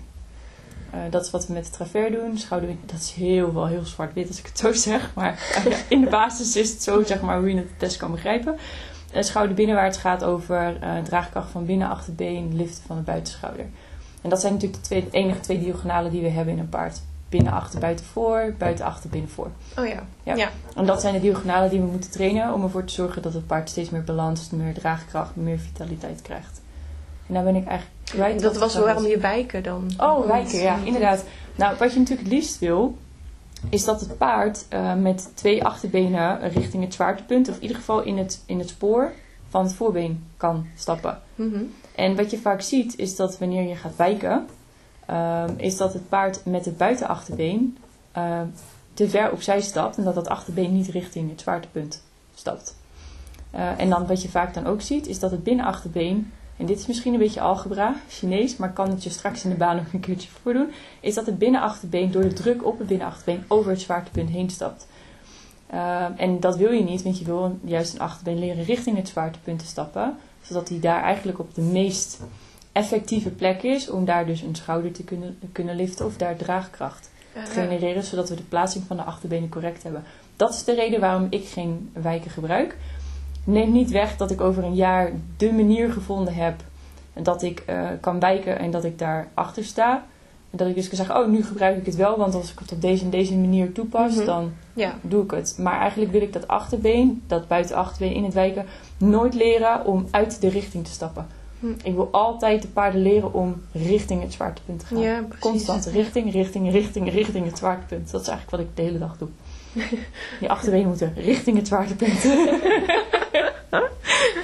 Uh, 0.94 1.00
dat 1.10 1.24
is 1.24 1.30
wat 1.30 1.46
we 1.46 1.52
met 1.52 1.64
de 1.64 1.70
travers 1.70 2.12
doen. 2.12 2.38
Schouder, 2.38 2.68
dat 2.86 3.00
is 3.00 3.10
heel 3.10 3.54
wel 3.54 3.66
heel 3.66 3.84
zwart-wit 3.84 4.28
als 4.28 4.38
ik 4.38 4.46
het 4.46 4.58
zo 4.58 4.72
zeg. 4.90 5.14
Maar 5.14 5.62
uh, 5.66 5.76
in 5.88 6.00
de 6.00 6.10
basis 6.10 6.56
is 6.56 6.70
het 6.70 6.82
zo, 6.82 7.02
zeg 7.04 7.20
maar, 7.20 7.38
hoe 7.38 7.48
je 7.48 7.56
het 7.56 7.78
best 7.78 7.96
kan 7.96 8.10
begrijpen. 8.10 8.56
Uh, 9.14 9.22
schouder 9.22 9.54
binnenwaarts 9.54 9.98
gaat 9.98 10.24
over 10.24 10.78
draagkracht 11.04 11.50
van 11.50 11.66
binnenachterbeen, 11.66 12.56
liften 12.56 12.82
van 12.86 12.96
de 12.96 13.02
buitenschouder. 13.02 13.66
En 14.22 14.30
dat 14.30 14.40
zijn 14.40 14.52
natuurlijk 14.52 14.82
de, 14.82 14.88
twee, 14.88 15.04
de 15.04 15.10
enige 15.10 15.40
twee 15.40 15.60
diagonalen 15.60 16.10
die 16.10 16.22
we 16.22 16.28
hebben 16.28 16.54
in 16.54 16.60
een 16.60 16.68
paard. 16.68 17.00
Binnen, 17.32 17.52
achter, 17.52 17.80
buiten, 17.80 18.04
voor, 18.04 18.54
buiten, 18.58 18.84
achter, 18.84 19.10
binnen, 19.10 19.30
voor. 19.30 19.50
Oh 19.78 19.86
ja. 19.86 20.02
Ja. 20.22 20.34
Ja. 20.34 20.50
En 20.74 20.86
dat 20.86 21.00
zijn 21.00 21.14
de 21.14 21.20
diagonalen 21.20 21.70
die 21.70 21.80
we 21.80 21.86
moeten 21.86 22.10
trainen 22.10 22.54
om 22.54 22.62
ervoor 22.62 22.84
te 22.84 22.92
zorgen 22.92 23.22
dat 23.22 23.34
het 23.34 23.46
paard 23.46 23.70
steeds 23.70 23.90
meer 23.90 24.04
balans, 24.04 24.50
meer 24.50 24.74
draagkracht, 24.74 25.36
meer 25.36 25.58
vitaliteit 25.58 26.22
krijgt. 26.22 26.60
En 27.26 27.34
daar 27.34 27.44
ben 27.44 27.56
ik 27.56 27.66
eigenlijk 27.66 27.98
kwijt. 28.04 28.40
Dat 28.40 28.56
was 28.56 28.74
waarom 28.74 29.06
je 29.06 29.18
wijken 29.18 29.62
dan. 29.62 29.90
Oh, 29.98 30.26
wijken, 30.26 30.58
ja, 30.58 30.76
inderdaad. 30.84 31.24
Nou, 31.56 31.76
wat 31.78 31.92
je 31.92 31.98
natuurlijk 31.98 32.28
het 32.28 32.36
liefst 32.36 32.58
wil, 32.58 32.96
is 33.68 33.84
dat 33.84 34.00
het 34.00 34.18
paard 34.18 34.64
uh, 34.72 34.94
met 34.94 35.30
twee 35.34 35.64
achterbenen 35.64 36.50
richting 36.50 36.84
het 36.84 36.94
zwaartepunt, 36.94 37.48
of 37.48 37.54
in 37.54 37.62
ieder 37.62 37.76
geval 37.76 38.02
in 38.02 38.18
het, 38.18 38.42
in 38.46 38.58
het 38.58 38.68
spoor 38.68 39.12
van 39.48 39.64
het 39.64 39.74
voorbeen 39.74 40.24
kan 40.36 40.66
stappen. 40.76 41.20
Mm 41.34 41.52
-hmm. 41.52 41.72
En 41.94 42.16
wat 42.16 42.30
je 42.30 42.38
vaak 42.38 42.60
ziet, 42.60 42.98
is 42.98 43.16
dat 43.16 43.38
wanneer 43.38 43.68
je 43.68 43.76
gaat 43.76 43.96
wijken, 43.96 44.46
uh, 45.10 45.44
is 45.56 45.76
dat 45.76 45.92
het 45.92 46.08
paard 46.08 46.44
met 46.44 46.64
het 46.64 46.76
buitenachterbeen 46.76 47.78
uh, 48.16 48.40
te 48.94 49.08
ver 49.08 49.32
opzij 49.32 49.60
stapt 49.60 49.96
en 49.96 50.04
dat 50.04 50.14
dat 50.14 50.28
achterbeen 50.28 50.72
niet 50.72 50.88
richting 50.88 51.30
het 51.30 51.40
zwaartepunt 51.40 52.02
stapt. 52.34 52.76
Uh, 53.54 53.80
en 53.80 53.90
dan 53.90 54.06
wat 54.06 54.22
je 54.22 54.28
vaak 54.28 54.54
dan 54.54 54.66
ook 54.66 54.80
ziet, 54.80 55.06
is 55.06 55.18
dat 55.18 55.30
het 55.30 55.42
binnenachterbeen, 55.42 56.32
en 56.56 56.66
dit 56.66 56.78
is 56.78 56.86
misschien 56.86 57.12
een 57.12 57.18
beetje 57.18 57.40
algebra, 57.40 57.94
Chinees, 58.08 58.56
maar 58.56 58.72
kan 58.72 58.90
het 58.90 59.02
je 59.02 59.10
straks 59.10 59.44
in 59.44 59.50
de 59.50 59.56
baan 59.56 59.76
nog 59.76 59.92
een 59.92 60.00
keertje 60.00 60.28
voordoen, 60.42 60.72
is 61.00 61.14
dat 61.14 61.26
het 61.26 61.38
binnenachterbeen 61.38 62.10
door 62.10 62.22
de 62.22 62.32
druk 62.32 62.66
op 62.66 62.78
het 62.78 62.86
binnenachterbeen 62.86 63.44
over 63.48 63.70
het 63.70 63.80
zwaartepunt 63.80 64.30
heen 64.30 64.50
stapt. 64.50 64.86
Uh, 65.74 66.06
en 66.16 66.40
dat 66.40 66.56
wil 66.56 66.70
je 66.70 66.84
niet, 66.84 67.02
want 67.02 67.18
je 67.18 67.24
wil 67.24 67.58
juist 67.64 67.94
een 67.94 68.00
achterbeen 68.00 68.38
leren 68.38 68.64
richting 68.64 68.96
het 68.96 69.08
zwaartepunt 69.08 69.58
te 69.58 69.66
stappen, 69.66 70.16
zodat 70.42 70.68
hij 70.68 70.80
daar 70.80 71.02
eigenlijk 71.02 71.38
op 71.38 71.54
de 71.54 71.62
meest 71.62 72.20
effectieve 72.72 73.30
plek 73.30 73.62
is 73.62 73.90
om 73.90 74.04
daar 74.04 74.26
dus 74.26 74.42
een 74.42 74.54
schouder 74.54 74.92
te 74.92 75.04
kunnen, 75.04 75.38
kunnen 75.52 75.76
liften 75.76 76.06
of 76.06 76.16
daar 76.16 76.36
draagkracht 76.36 77.10
te 77.32 77.40
genereren, 77.50 78.02
zodat 78.02 78.28
we 78.28 78.34
de 78.34 78.42
plaatsing 78.42 78.84
van 78.86 78.96
de 78.96 79.02
achterbenen 79.02 79.48
correct 79.48 79.82
hebben. 79.82 80.02
Dat 80.36 80.54
is 80.54 80.64
de 80.64 80.74
reden 80.74 81.00
waarom 81.00 81.26
ik 81.30 81.46
geen 81.48 81.90
wijken 81.92 82.30
gebruik. 82.30 82.76
Neemt 83.44 83.72
niet 83.72 83.90
weg 83.90 84.16
dat 84.16 84.30
ik 84.30 84.40
over 84.40 84.64
een 84.64 84.74
jaar 84.74 85.10
de 85.36 85.52
manier 85.52 85.92
gevonden 85.92 86.34
heb 86.34 86.54
dat 87.22 87.42
ik 87.42 87.62
uh, 87.70 87.88
kan 88.00 88.20
wijken 88.20 88.58
en 88.58 88.70
dat 88.70 88.84
ik 88.84 88.98
daar 88.98 89.28
achter 89.34 89.64
sta. 89.64 90.04
En 90.50 90.58
dat 90.58 90.68
ik 90.68 90.74
dus 90.74 90.88
kan 90.88 90.96
zeggen, 90.96 91.16
oh 91.16 91.28
nu 91.28 91.44
gebruik 91.44 91.76
ik 91.76 91.86
het 91.86 91.96
wel, 91.96 92.16
want 92.18 92.34
als 92.34 92.52
ik 92.52 92.58
het 92.58 92.72
op 92.72 92.80
deze 92.80 93.04
en 93.04 93.10
deze 93.10 93.36
manier 93.36 93.72
toepas, 93.72 94.14
Mhm. 94.14 94.24
dan 94.26 94.52
Ja. 94.74 94.94
doe 95.00 95.24
ik 95.24 95.30
het. 95.30 95.56
Maar 95.58 95.80
eigenlijk 95.80 96.12
wil 96.12 96.22
ik 96.22 96.32
dat 96.32 96.48
achterbeen, 96.48 97.22
dat 97.26 97.48
buitenachterbeen 97.48 98.14
in 98.14 98.24
het 98.24 98.34
wijken, 98.34 98.66
nooit 98.98 99.34
leren 99.34 99.84
om 99.86 100.06
uit 100.10 100.40
de 100.40 100.48
richting 100.48 100.84
te 100.84 100.90
stappen. 100.90 101.26
Hm. 101.62 101.72
Ik 101.82 101.94
wil 101.94 102.08
altijd 102.10 102.62
de 102.62 102.68
paarden 102.68 103.02
leren 103.02 103.34
om 103.34 103.62
richting 103.72 104.22
het 104.22 104.32
zwaartepunt 104.32 104.80
te 104.80 104.86
gaan. 104.86 104.98
Ja, 104.98 105.22
precies. 105.22 105.40
Constant 105.40 105.86
richting, 105.86 106.32
richting, 106.32 106.70
richting, 106.70 107.12
richting 107.12 107.46
het 107.46 107.58
zwaartepunt. 107.58 108.10
Dat 108.10 108.20
is 108.20 108.28
eigenlijk 108.28 108.56
wat 108.56 108.70
ik 108.70 108.76
de 108.76 108.82
hele 108.82 108.98
dag 108.98 109.18
doe. 109.18 109.28
Die 110.40 110.50
achterbenen 110.50 110.88
moeten 110.88 111.12
richting 111.16 111.56
het 111.56 111.66
zwaartepunt. 111.66 112.22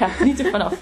ja, 0.00 0.10
niet 0.24 0.38
er 0.38 0.50
vanaf. 0.50 0.78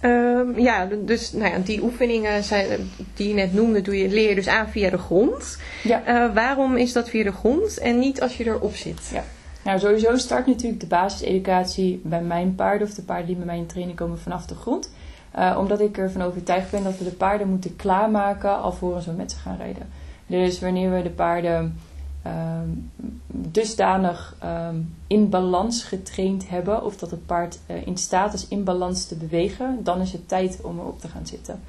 Ehm, 0.00 0.60
ja, 0.60 0.88
dus 1.04 1.32
nou 1.32 1.52
ja, 1.52 1.58
die 1.58 1.82
oefeningen 1.82 2.44
zijn, 2.44 2.90
die 3.14 3.28
je 3.28 3.34
net 3.34 3.52
noemde, 3.52 3.82
doe 3.82 3.98
je, 3.98 4.08
leer 4.08 4.28
je 4.28 4.34
dus 4.34 4.48
aan 4.48 4.68
via 4.68 4.90
de 4.90 4.98
grond. 4.98 5.58
Ja. 5.82 6.04
Eh, 6.04 6.34
waarom 6.34 6.76
is 6.76 6.92
dat 6.92 7.08
via 7.08 7.24
de 7.24 7.32
grond 7.32 7.78
en 7.78 7.98
niet 7.98 8.20
als 8.20 8.36
je 8.36 8.46
erop 8.46 8.74
zit? 8.74 9.10
Ja. 9.12 9.24
Nou, 9.64 9.78
sowieso 9.78 10.16
start 10.16 10.46
natuurlijk 10.46 10.80
de 10.80 10.86
basiseducatie 10.86 12.00
bij 12.04 12.22
mijn 12.22 12.54
paarden 12.54 12.88
of 12.88 12.94
de 12.94 13.02
paarden 13.02 13.26
die 13.26 13.36
bij 13.36 13.46
mij 13.46 13.58
in 13.58 13.66
training 13.66 13.98
komen 13.98 14.18
vanaf 14.18 14.46
de 14.46 14.54
grond. 14.54 14.90
Uh, 15.38 15.56
omdat 15.58 15.80
ik 15.80 15.98
ervan 15.98 16.22
overtuigd 16.22 16.70
ben 16.70 16.82
dat 16.82 16.98
we 16.98 17.04
de 17.04 17.10
paarden 17.10 17.48
moeten 17.48 17.76
klaarmaken 17.76 18.60
alvorens 18.60 19.06
we 19.06 19.12
met 19.12 19.32
ze 19.32 19.38
gaan 19.38 19.56
rijden. 19.56 19.88
Dus 20.26 20.60
wanneer 20.60 20.90
we 20.90 21.02
de 21.02 21.10
paarden 21.10 21.78
um, 22.26 22.90
dusdanig 23.26 24.36
um, 24.44 24.94
in 25.06 25.28
balans 25.28 25.84
getraind 25.84 26.48
hebben, 26.48 26.84
of 26.84 26.96
dat 26.96 27.10
het 27.10 27.26
paard 27.26 27.58
uh, 27.66 27.86
in 27.86 27.96
staat 27.96 28.32
is 28.32 28.48
in 28.48 28.64
balans 28.64 29.06
te 29.06 29.14
bewegen, 29.14 29.80
dan 29.82 30.00
is 30.00 30.12
het 30.12 30.28
tijd 30.28 30.58
om 30.62 30.78
erop 30.78 31.00
te 31.00 31.08
gaan 31.08 31.26
zitten. 31.26 31.60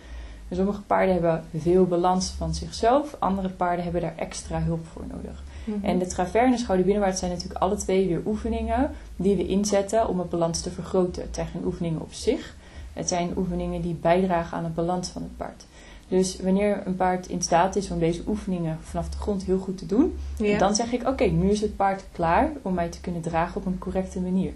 En 0.50 0.56
sommige 0.56 0.82
paarden 0.82 1.14
hebben 1.14 1.44
veel 1.58 1.86
balans 1.86 2.30
van 2.30 2.54
zichzelf, 2.54 3.16
andere 3.20 3.50
paarden 3.50 3.84
hebben 3.84 4.02
daar 4.02 4.18
extra 4.18 4.62
hulp 4.62 4.86
voor 4.94 5.04
nodig. 5.08 5.44
Mhm. 5.64 5.86
En 5.86 6.00
de 6.00 6.06
travers 6.06 6.46
en 6.46 6.52
de 6.52 6.58
schouderbinnenwaarts 6.58 7.20
zijn 7.20 7.32
natuurlijk 7.32 7.60
alle 7.60 7.76
twee 7.76 8.08
weer 8.08 8.22
oefeningen 8.26 8.92
die 9.16 9.36
we 9.36 9.48
inzetten 9.48 10.08
om 10.08 10.20
het 10.20 10.30
balans 10.30 10.62
te 10.62 10.72
vergroten. 10.72 11.22
Het 11.22 11.36
zijn 11.36 11.48
geen 11.48 11.66
oefeningen 11.66 12.02
op 12.02 12.14
zich. 12.14 12.56
Het 12.94 13.08
zijn 13.08 13.34
oefeningen 13.38 13.82
die 13.82 13.94
bijdragen 13.94 14.58
aan 14.58 14.64
het 14.64 14.76
balans 14.76 15.08
van 15.10 15.22
het 15.22 15.38
paard. 15.38 15.66
Dus 16.08 16.40
wanneer 16.42 16.82
een 16.86 16.96
paard 16.96 17.28
in 17.28 17.42
staat 17.42 17.76
is 17.76 17.92
om 17.92 18.00
deze 18.00 18.22
oefeningen 18.28 18.78
vanaf 18.82 19.10
de 19.10 19.18
grond 19.18 19.44
heel 19.44 19.58
goed 19.58 19.78
te 19.78 19.86
doen, 19.86 20.18
Ja. 20.38 20.58
dan 20.58 20.76
zeg 20.76 20.92
ik: 20.92 21.08
Oké, 21.08 21.24
nu 21.24 21.50
is 21.50 21.62
het 21.62 21.76
paard 21.76 22.04
klaar 22.12 22.52
om 22.62 22.74
mij 22.74 22.90
te 22.90 23.02
kunnen 23.02 23.22
dragen 23.22 23.56
op 23.56 23.66
een 23.66 23.78
correcte 23.78 24.20
manier. 24.20 24.54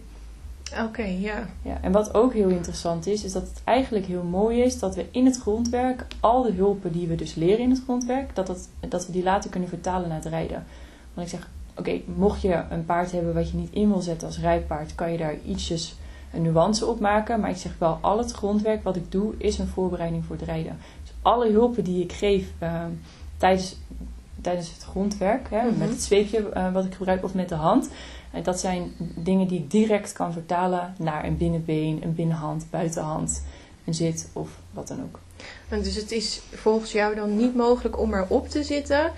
Oké, 0.83 1.03
ja. 1.03 1.47
Ja, 1.61 1.77
en 1.81 1.91
wat 1.91 2.13
ook 2.13 2.33
heel 2.33 2.49
interessant 2.49 3.07
is, 3.07 3.23
is 3.23 3.31
dat 3.31 3.41
het 3.41 3.61
eigenlijk 3.63 4.05
heel 4.05 4.23
mooi 4.23 4.61
is 4.61 4.79
dat 4.79 4.95
we 4.95 5.05
in 5.11 5.25
het 5.25 5.37
grondwerk 5.37 6.05
al 6.19 6.41
de 6.43 6.51
hulpen 6.51 6.91
die 6.91 7.07
we 7.07 7.15
dus 7.15 7.35
leren 7.35 7.59
in 7.59 7.69
het 7.69 7.81
grondwerk, 7.83 8.35
dat, 8.35 8.47
dat, 8.47 8.69
dat 8.89 9.05
we 9.05 9.11
die 9.11 9.23
later 9.23 9.49
kunnen 9.49 9.69
vertalen 9.69 10.07
naar 10.07 10.17
het 10.17 10.27
rijden. 10.27 10.65
Want 11.15 11.27
ik 11.31 11.39
zeg, 11.39 11.49
oké, 11.77 12.01
mocht 12.15 12.41
je 12.41 12.63
een 12.69 12.85
paard 12.85 13.11
hebben 13.11 13.33
wat 13.33 13.49
je 13.49 13.57
niet 13.57 13.73
in 13.73 13.89
wil 13.89 14.01
zetten 14.01 14.27
als 14.27 14.39
rijpaard, 14.39 14.95
kan 14.95 15.11
je 15.11 15.17
daar 15.17 15.35
ietsjes 15.45 15.95
een 16.33 16.41
nuance 16.41 16.85
op 16.85 16.99
maken. 16.99 17.39
Maar 17.39 17.49
ik 17.49 17.57
zeg 17.57 17.71
wel, 17.77 17.97
al 18.01 18.17
het 18.17 18.31
grondwerk 18.31 18.83
wat 18.83 18.95
ik 18.95 19.11
doe, 19.11 19.33
is 19.37 19.57
een 19.57 19.67
voorbereiding 19.67 20.25
voor 20.25 20.35
het 20.35 20.45
rijden. 20.45 20.77
Dus 21.03 21.13
alle 21.21 21.51
hulpen 21.51 21.83
die 21.83 22.03
ik 22.03 22.11
geef 22.11 22.47
uh, 22.63 22.83
tijdens, 23.37 23.75
tijdens 24.41 24.73
het 24.73 24.83
grondwerk, 24.83 25.49
hè, 25.49 25.63
Mhm. 25.69 25.77
met 25.77 25.89
het 25.89 26.03
zweepje 26.03 26.49
uh, 26.55 26.73
wat 26.73 26.85
ik 26.85 26.93
gebruik 26.93 27.23
of 27.23 27.33
met 27.33 27.49
de 27.49 27.55
hand, 27.55 27.89
uh, 28.35 28.43
dat 28.43 28.59
zijn 28.59 28.91
dingen 29.15 29.47
die 29.47 29.59
ik 29.59 29.71
direct 29.71 30.13
kan 30.13 30.33
vertalen 30.33 30.93
naar 30.97 31.25
een 31.25 31.37
binnenbeen, 31.37 31.99
een 32.03 32.15
binnenhand, 32.15 32.65
buitenhand, 32.69 33.43
een 33.85 33.93
zit 33.93 34.29
of 34.33 34.49
wat 34.71 34.87
dan 34.87 35.01
ook. 35.03 35.19
En 35.69 35.81
dus 35.83 35.95
het 35.95 36.11
is 36.11 36.41
volgens 36.53 36.91
jou 36.91 37.15
dan 37.15 37.37
niet 37.37 37.55
mogelijk 37.55 37.99
om 37.99 38.13
erop 38.13 38.49
te 38.49 38.63
zitten 38.63 39.11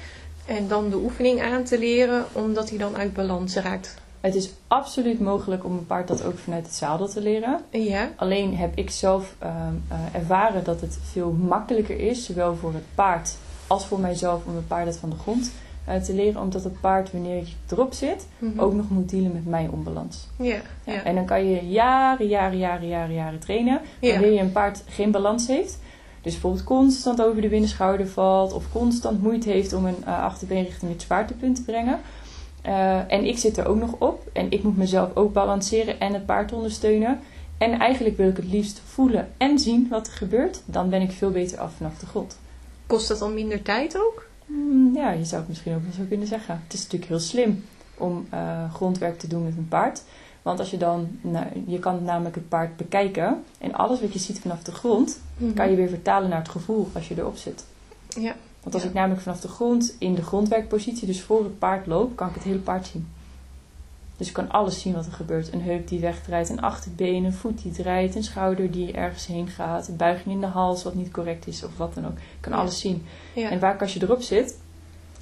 en 0.48 0.68
dan 0.68 0.90
de 0.90 0.96
oefening 0.98 1.42
aan 1.42 1.64
te 1.64 1.80
leren, 1.80 2.26
omdat 2.32 2.70
hij 2.70 2.78
dan 2.78 2.96
uit 2.98 3.14
balans 3.14 3.56
raakt. 3.56 3.96
Het 4.22 4.36
is 4.36 4.50
absoluut 4.68 5.20
mogelijk 5.20 5.66
om 5.66 5.72
een 5.72 5.86
paard 5.86 6.08
dat 6.08 6.24
ook 6.26 6.38
vanuit 6.38 6.66
het 6.66 6.76
zadel 6.76 7.08
te 7.08 7.22
leren. 7.22 7.60
Ja. 7.72 8.10
Alleen 8.16 8.56
heb 8.58 8.72
ik 8.76 8.90
zelf 8.90 9.36
uh, 9.44 9.50
uh, 9.92 9.98
ervaren 10.12 10.64
dat 10.64 10.82
het 10.82 10.98
veel 11.12 11.32
makkelijker 11.32 12.00
is, 12.00 12.26
zowel 12.26 12.56
voor 12.56 12.74
het 12.74 12.84
paard 12.96 13.36
als 13.68 13.86
voor 13.86 14.00
mijzelf, 14.00 14.46
om 14.46 14.56
een 14.56 14.68
paard 14.68 14.86
dat 14.86 14.98
van 14.98 15.10
de 15.10 15.16
grond 15.16 15.52
uh, 15.90 15.96
te 15.96 16.14
leren. 16.14 16.42
Omdat 16.42 16.64
het 16.64 16.80
paard, 16.82 17.12
wanneer 17.12 17.36
je 17.36 17.54
erop 17.70 17.94
zit, 17.94 18.28
Mhm. 18.38 18.60
ook 18.60 18.74
nog 18.74 18.90
moet 18.90 19.10
dealen 19.10 19.32
met 19.32 19.46
mijn 19.46 19.72
onbalans. 19.72 20.28
Ja, 20.38 20.60
ja. 20.86 21.04
En 21.04 21.16
dan 21.16 21.26
kan 21.26 21.46
je 21.50 21.68
jaren, 21.68 22.28
jaren, 22.28 22.58
jaren, 22.58 22.88
jaren, 22.88 23.16
jaren 23.16 23.40
trainen. 23.40 23.82
Wanneer 24.02 24.32
je 24.34 24.40
een 24.40 24.52
paard 24.52 24.84
geen 24.88 25.12
balans 25.12 25.48
heeft, 25.48 25.80
dus 26.28 26.42
bijvoorbeeld 26.42 26.64
constant 26.64 27.22
over 27.22 27.42
de 27.42 27.48
binnenschouder 27.48 28.08
valt, 28.08 28.54
of 28.54 28.72
constant 28.72 29.22
moeite 29.22 29.50
heeft 29.50 29.74
om 29.74 29.86
een 29.86 30.04
uh, 30.04 30.24
achterbeen 30.24 30.64
richting 30.64 30.92
het 30.92 31.02
zwaartepunt 31.02 31.56
te 31.56 31.64
brengen. 31.64 32.00
Uh, 32.66 33.12
en 33.12 33.26
ik 33.26 33.38
zit 33.38 33.58
er 33.58 33.68
ook 33.68 33.80
nog 33.80 33.94
op. 34.00 34.30
En 34.34 34.52
ik 34.52 34.64
moet 34.64 34.78
mezelf 34.78 35.16
ook 35.16 35.34
balanceren 35.34 36.00
en 36.00 36.14
het 36.14 36.26
paard 36.26 36.54
ondersteunen. 36.54 37.20
En 37.58 37.80
eigenlijk 37.80 38.18
wil 38.18 38.30
ik 38.30 38.38
het 38.38 38.52
liefst 38.52 38.82
voelen 38.86 39.30
en 39.38 39.60
zien 39.60 39.88
wat 39.90 40.08
er 40.08 40.14
gebeurt. 40.14 40.62
Dan 40.66 40.90
ben 40.90 41.02
ik 41.02 41.12
veel 41.12 41.32
beter 41.32 41.60
af 41.60 41.74
vanaf 41.78 41.98
de 41.98 42.06
grond. 42.06 42.38
Kost 42.88 43.08
dat 43.08 43.20
dan 43.20 43.34
minder 43.34 43.62
tijd 43.62 43.98
ook? 43.98 44.26
Mm, 44.46 44.96
ja, 44.96 45.12
je 45.12 45.26
zou 45.26 45.40
het 45.40 45.50
misschien 45.50 45.76
ook 45.76 45.84
wel 45.84 45.94
zo 45.94 46.04
kunnen 46.08 46.28
zeggen. 46.28 46.62
Het 46.64 46.74
is 46.74 46.82
natuurlijk 46.84 47.12
heel 47.12 47.20
slim 47.20 47.64
om 47.98 48.28
uh, 48.34 48.74
grondwerk 48.74 49.20
te 49.20 49.28
doen 49.28 49.44
met 49.44 49.58
een 49.58 49.68
paard. 49.68 50.04
Want 50.48 50.60
als 50.60 50.70
je 50.72 50.78
dan, 50.78 51.08
nou, 51.22 51.46
je 51.66 51.80
kan 51.80 52.04
namelijk 52.04 52.36
het 52.36 52.50
paard 52.50 52.78
bekijken. 52.78 53.44
En 53.58 53.74
alles 53.74 54.02
wat 54.02 54.14
je 54.14 54.20
ziet 54.20 54.40
vanaf 54.40 54.64
de 54.64 54.72
grond, 54.72 55.20
Mhm. 55.38 55.54
kan 55.54 55.70
je 55.70 55.76
weer 55.76 55.90
vertalen 55.90 56.30
naar 56.30 56.40
het 56.40 56.50
gevoel 56.50 56.88
als 56.94 57.08
je 57.08 57.16
erop 57.18 57.38
zit. 57.38 57.66
Ja. 58.08 58.36
Want 58.64 58.74
als 58.74 58.84
Ja. 58.84 58.90
ik 58.90 58.96
namelijk 58.96 59.22
vanaf 59.22 59.40
de 59.42 59.48
grond 59.48 59.96
in 60.00 60.16
de 60.16 60.22
grondwerkpositie, 60.24 61.08
dus 61.08 61.22
voor 61.22 61.44
het 61.44 61.60
paard 61.60 61.86
loop, 61.88 62.16
kan 62.16 62.28
ik 62.28 62.34
het 62.34 62.44
hele 62.44 62.58
paard 62.58 62.88
zien. 62.88 63.08
Dus 64.18 64.28
ik 64.28 64.34
kan 64.34 64.50
alles 64.52 64.82
zien 64.82 64.94
wat 64.94 65.06
er 65.06 65.12
gebeurt. 65.12 65.54
Een 65.54 65.62
heup 65.62 65.88
die 65.88 66.00
wegdraait, 66.00 66.50
een 66.50 66.62
achterbeen, 66.62 67.24
een 67.24 67.34
voet 67.34 67.62
die 67.62 67.72
draait, 67.72 68.16
een 68.16 68.24
schouder 68.24 68.72
die 68.72 68.92
ergens 68.92 69.26
heen 69.28 69.48
gaat, 69.48 69.88
een 69.88 69.96
buiging 69.96 70.34
in 70.36 70.42
de 70.42 70.48
hals 70.48 70.84
wat 70.84 70.94
niet 70.96 71.12
correct 71.12 71.48
is 71.48 71.64
of 71.64 71.78
wat 71.78 71.94
dan 71.94 72.06
ook. 72.06 72.18
Ik 72.18 72.38
kan 72.40 72.52
Ja. 72.52 72.58
alles 72.58 72.80
zien. 72.80 73.06
Ja. 73.36 73.50
En 73.50 73.60
vaak 73.60 73.82
als 73.82 73.94
je 73.94 74.02
erop 74.04 74.22
zit, 74.22 74.58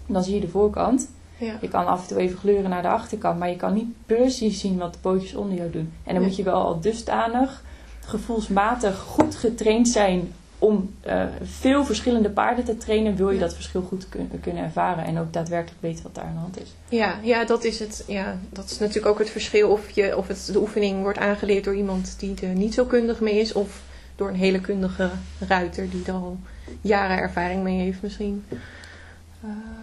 dan 0.05 0.23
zie 0.23 0.33
je 0.35 0.41
de 0.41 0.47
voorkant. 0.47 1.07
Ja. 1.37 1.57
Je 1.61 1.67
kan 1.67 1.87
af 1.87 2.01
en 2.01 2.07
toe 2.07 2.17
even 2.17 2.37
gleuren 2.37 2.69
naar 2.69 2.81
de 2.81 2.87
achterkant, 2.87 3.39
maar 3.39 3.49
je 3.49 3.55
kan 3.55 3.73
niet 3.73 3.89
precies 4.05 4.59
zien 4.59 4.77
wat 4.77 4.93
de 4.93 4.99
pootjes 4.99 5.35
onder 5.35 5.57
jou 5.57 5.69
doen. 5.71 5.81
En 6.03 6.13
dan 6.13 6.15
Nee. 6.15 6.23
moet 6.23 6.35
je 6.35 6.43
wel 6.43 6.61
al 6.65 6.79
dusdanig 6.79 7.63
gevoelsmatig 8.05 8.97
goed 8.99 9.35
getraind 9.35 9.87
zijn 9.87 10.33
om 10.59 10.93
eh, 11.01 11.23
veel 11.43 11.85
verschillende 11.85 12.29
paarden 12.29 12.65
te 12.65 12.77
trainen, 12.77 13.15
wil 13.15 13.29
je 13.29 13.33
Ja. 13.35 13.39
dat 13.41 13.53
verschil 13.53 13.81
goed 13.81 14.09
kun- 14.09 14.31
kunnen 14.41 14.63
ervaren 14.63 15.03
en 15.05 15.17
ook 15.19 15.33
daadwerkelijk 15.33 15.81
weten 15.81 16.03
wat 16.03 16.15
daar 16.15 16.23
aan 16.23 16.33
de 16.33 16.39
hand 16.39 16.61
is. 16.61 16.73
Ja, 16.89 17.15
ja, 17.21 17.45
dat 17.45 17.63
is 17.63 17.79
het. 17.79 18.03
Ja, 18.07 18.37
dat 18.49 18.69
is 18.69 18.79
natuurlijk 18.79 19.05
ook 19.07 19.19
het 19.19 19.29
verschil 19.29 19.69
of, 19.69 19.89
je, 19.89 20.17
of 20.17 20.27
het, 20.27 20.49
de 20.53 20.59
oefening 20.59 21.01
wordt 21.01 21.17
aangeleerd 21.19 21.63
door 21.63 21.75
iemand 21.75 22.15
die 22.19 22.33
er 22.41 22.55
niet 22.55 22.73
zo 22.73 22.85
kundig 22.85 23.19
mee 23.19 23.39
is, 23.39 23.53
of 23.53 23.81
door 24.15 24.27
een 24.27 24.35
hele 24.35 24.59
kundige 24.61 25.09
ruiter 25.47 25.89
die 25.89 26.03
er 26.05 26.13
al 26.13 26.37
jaren 26.81 27.17
ervaring 27.17 27.63
mee 27.63 27.79
heeft 27.79 28.01
misschien. 28.01 28.45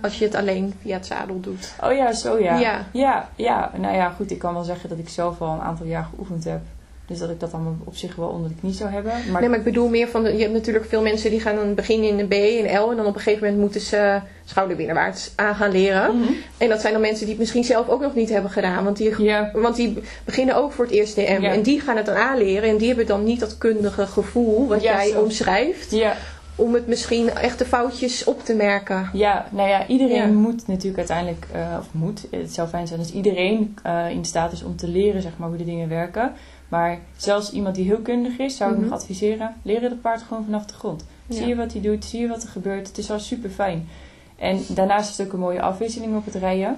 Als 0.02 0.18
je 0.18 0.24
het 0.24 0.34
alleen 0.34 0.74
via 0.82 0.94
het 0.96 1.06
zadel 1.06 1.40
doet. 1.40 1.72
Oh 1.84 1.92
ja, 1.92 2.12
zo 2.12 2.38
ja. 2.38 2.58
Ja. 2.58 2.86
ja. 2.92 3.28
Ja, 3.36 3.70
nou 3.76 3.94
ja, 3.96 4.08
goed. 4.10 4.30
Ik 4.30 4.38
kan 4.38 4.54
wel 4.54 4.62
zeggen 4.62 4.88
dat 4.88 4.98
ik 4.98 5.08
zelf 5.08 5.40
al 5.40 5.52
een 5.52 5.60
aantal 5.60 5.86
jaar 5.86 6.06
geoefend 6.14 6.44
heb. 6.44 6.60
Dus 7.06 7.18
dat 7.18 7.30
ik 7.30 7.40
dat 7.40 7.50
dan 7.50 7.80
op 7.84 7.96
zich 7.96 8.16
wel 8.16 8.28
onder 8.28 8.48
de 8.48 8.54
knie 8.60 8.72
zou 8.72 8.90
hebben. 8.90 9.12
Maar, 9.30 9.40
Nee, 9.40 9.48
maar 9.50 9.58
ik 9.58 9.64
bedoel 9.64 9.88
meer 9.88 10.08
van, 10.08 10.22
de- 10.22 10.32
je 10.32 10.40
hebt 10.40 10.52
natuurlijk 10.52 10.84
veel 10.88 11.02
mensen 11.02 11.30
die 11.30 11.40
gaan 11.40 11.56
dan 11.56 11.74
beginnen 11.74 12.08
in 12.08 12.18
een 12.18 12.28
B, 12.28 12.32
een 12.32 12.78
L, 12.80 12.90
en 12.90 12.96
dan 12.96 13.06
op 13.06 13.14
een 13.14 13.20
gegeven 13.20 13.42
moment 13.44 13.60
moeten 13.60 13.80
ze 13.80 14.20
schouderbinnenwaarts 14.44 15.32
aan 15.36 15.54
gaan 15.54 15.70
leren. 15.72 16.16
Mhm. 16.18 16.28
En 16.58 16.68
dat 16.68 16.80
zijn 16.80 16.92
dan 16.92 17.02
mensen 17.02 17.20
die 17.20 17.30
het 17.30 17.38
misschien 17.38 17.64
zelf 17.64 17.88
ook 17.88 18.00
nog 18.00 18.14
niet 18.14 18.28
hebben 18.30 18.50
gedaan, 18.50 18.84
want 18.84 18.96
die 18.96 19.14
Want 19.52 19.76
die 19.76 19.98
beginnen 20.24 20.56
ook 20.56 20.72
voor 20.72 20.84
het 20.84 20.94
eerst 20.94 21.14
DM. 21.14 21.38
Ja. 21.40 21.50
En 21.52 21.62
die 21.62 21.80
gaan 21.80 21.96
het 21.96 22.06
dan 22.06 22.16
aanleren. 22.16 22.68
En 22.68 22.76
die 22.76 22.88
hebben 22.88 23.06
dan 23.06 23.24
niet 23.24 23.40
dat 23.40 23.58
kundige 23.58 24.06
gevoel 24.06 24.68
wat 24.68 24.82
Ja, 24.82 24.92
jij 24.96 25.10
zo. 25.12 25.20
omschrijft. 25.20 25.90
ja, 25.90 26.16
Om 26.56 26.74
het 26.74 26.86
misschien 26.86 27.30
echt 27.30 27.58
de 27.58 27.64
foutjes 27.64 28.24
op 28.24 28.44
te 28.44 28.54
merken. 28.54 29.10
ja, 29.12 29.46
nou 29.50 29.68
ja, 29.68 29.86
iedereen 29.86 30.16
Ja. 30.16 30.26
moet 30.38 30.66
natuurlijk 30.66 30.98
uiteindelijk, 30.98 31.46
eh, 31.52 31.76
of 31.78 31.86
moet, 31.92 32.26
het 32.30 32.54
zou 32.54 32.68
fijn 32.68 32.86
zijn 32.86 32.98
als 33.00 33.12
iedereen 33.12 33.76
eh, 33.82 34.10
in 34.10 34.24
staat 34.24 34.52
is 34.52 34.62
om 34.62 34.76
te 34.76 34.88
leren 34.88 35.22
zeg 35.22 35.32
maar, 35.36 35.48
hoe 35.48 35.56
de 35.56 35.64
dingen 35.64 35.88
werken. 35.88 36.32
Maar 36.68 36.98
zelfs 37.16 37.52
iemand 37.52 37.74
die 37.74 37.84
heel 37.84 37.98
kundig 38.00 38.38
is, 38.38 38.56
zou 38.56 38.70
ik 38.72 38.76
Mhm. 38.78 38.86
nog 38.88 38.94
adviseren, 38.98 39.54
leren 39.62 39.90
het 39.90 40.00
paard 40.00 40.22
gewoon 40.22 40.44
vanaf 40.44 40.64
de 40.66 40.74
grond. 40.74 41.04
Ja. 41.26 41.36
Zie 41.36 41.46
je 41.46 41.56
wat 41.56 41.72
hij 41.72 41.80
doet, 41.82 42.04
zie 42.04 42.20
je 42.20 42.28
wat 42.28 42.42
er 42.42 42.48
gebeurt. 42.48 42.86
Het 42.88 42.98
is 42.98 43.10
al 43.10 43.18
super 43.18 43.50
fijn. 43.50 43.88
En 44.36 44.60
daarnaast 44.68 45.10
is 45.10 45.16
het 45.18 45.26
ook 45.26 45.32
een 45.32 45.38
mooie 45.38 45.60
afwisseling 45.62 46.16
op 46.16 46.24
het 46.24 46.34
rijden. 46.34 46.76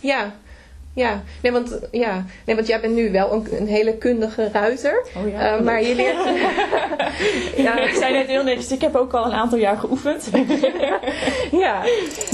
Ja. 0.00 0.32
Ja. 0.94 1.22
Nee, 1.42 1.52
want, 1.52 1.78
ja. 1.90 2.24
Nee, 2.46 2.54
want 2.54 2.66
jij 2.66 2.80
bent 2.80 2.94
nu 2.94 3.12
wel 3.12 3.32
een, 3.32 3.46
een 3.50 3.66
hele 3.66 3.96
kundige 3.96 4.48
ruiter. 4.52 5.06
Oh 5.16 5.42
Eh, 5.42 5.60
maar 5.60 5.82
je 5.82 5.94
leert... 5.94 6.16
Ja, 7.56 7.78
ik 7.80 7.94
zei 7.94 8.12
net 8.12 8.26
heel 8.26 8.42
netjes, 8.42 8.72
ik 8.72 8.80
heb 8.80 8.94
ook 8.94 9.12
al 9.12 9.24
een 9.24 9.32
aantal 9.32 9.58
jaar 9.58 9.76
geoefend. 9.76 10.28
ja. 11.64 11.82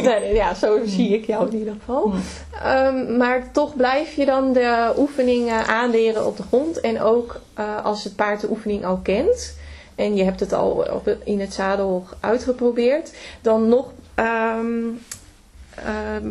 Nee, 0.02 0.34
ja, 0.34 0.54
zo 0.54 0.78
zie 0.84 1.14
ik 1.14 1.26
jou 1.26 1.50
in 1.50 1.58
ieder 1.58 1.74
geval. 1.78 2.10
Hmm. 2.10 2.20
Ehm, 2.64 3.16
maar 3.16 3.52
toch 3.52 3.76
blijf 3.76 4.14
je 4.14 4.24
dan 4.24 4.52
de 4.52 4.92
oefeningen 4.98 5.66
aanleren 5.66 6.26
op 6.26 6.36
de 6.36 6.42
grond. 6.42 6.80
En 6.80 7.00
ook 7.00 7.40
eh, 7.54 7.84
als 7.84 8.04
het 8.04 8.16
paard 8.16 8.40
de 8.40 8.50
oefening 8.50 8.84
al 8.84 9.00
kent. 9.02 9.58
En 9.94 10.16
je 10.16 10.24
hebt 10.24 10.40
het 10.40 10.52
al 10.52 10.70
op 10.70 11.16
in 11.24 11.40
het 11.40 11.52
zadel 11.52 12.04
uitgeprobeerd. 12.20 13.12
Dan 13.40 13.68
nog 13.68 13.92
ehm, 14.14 14.88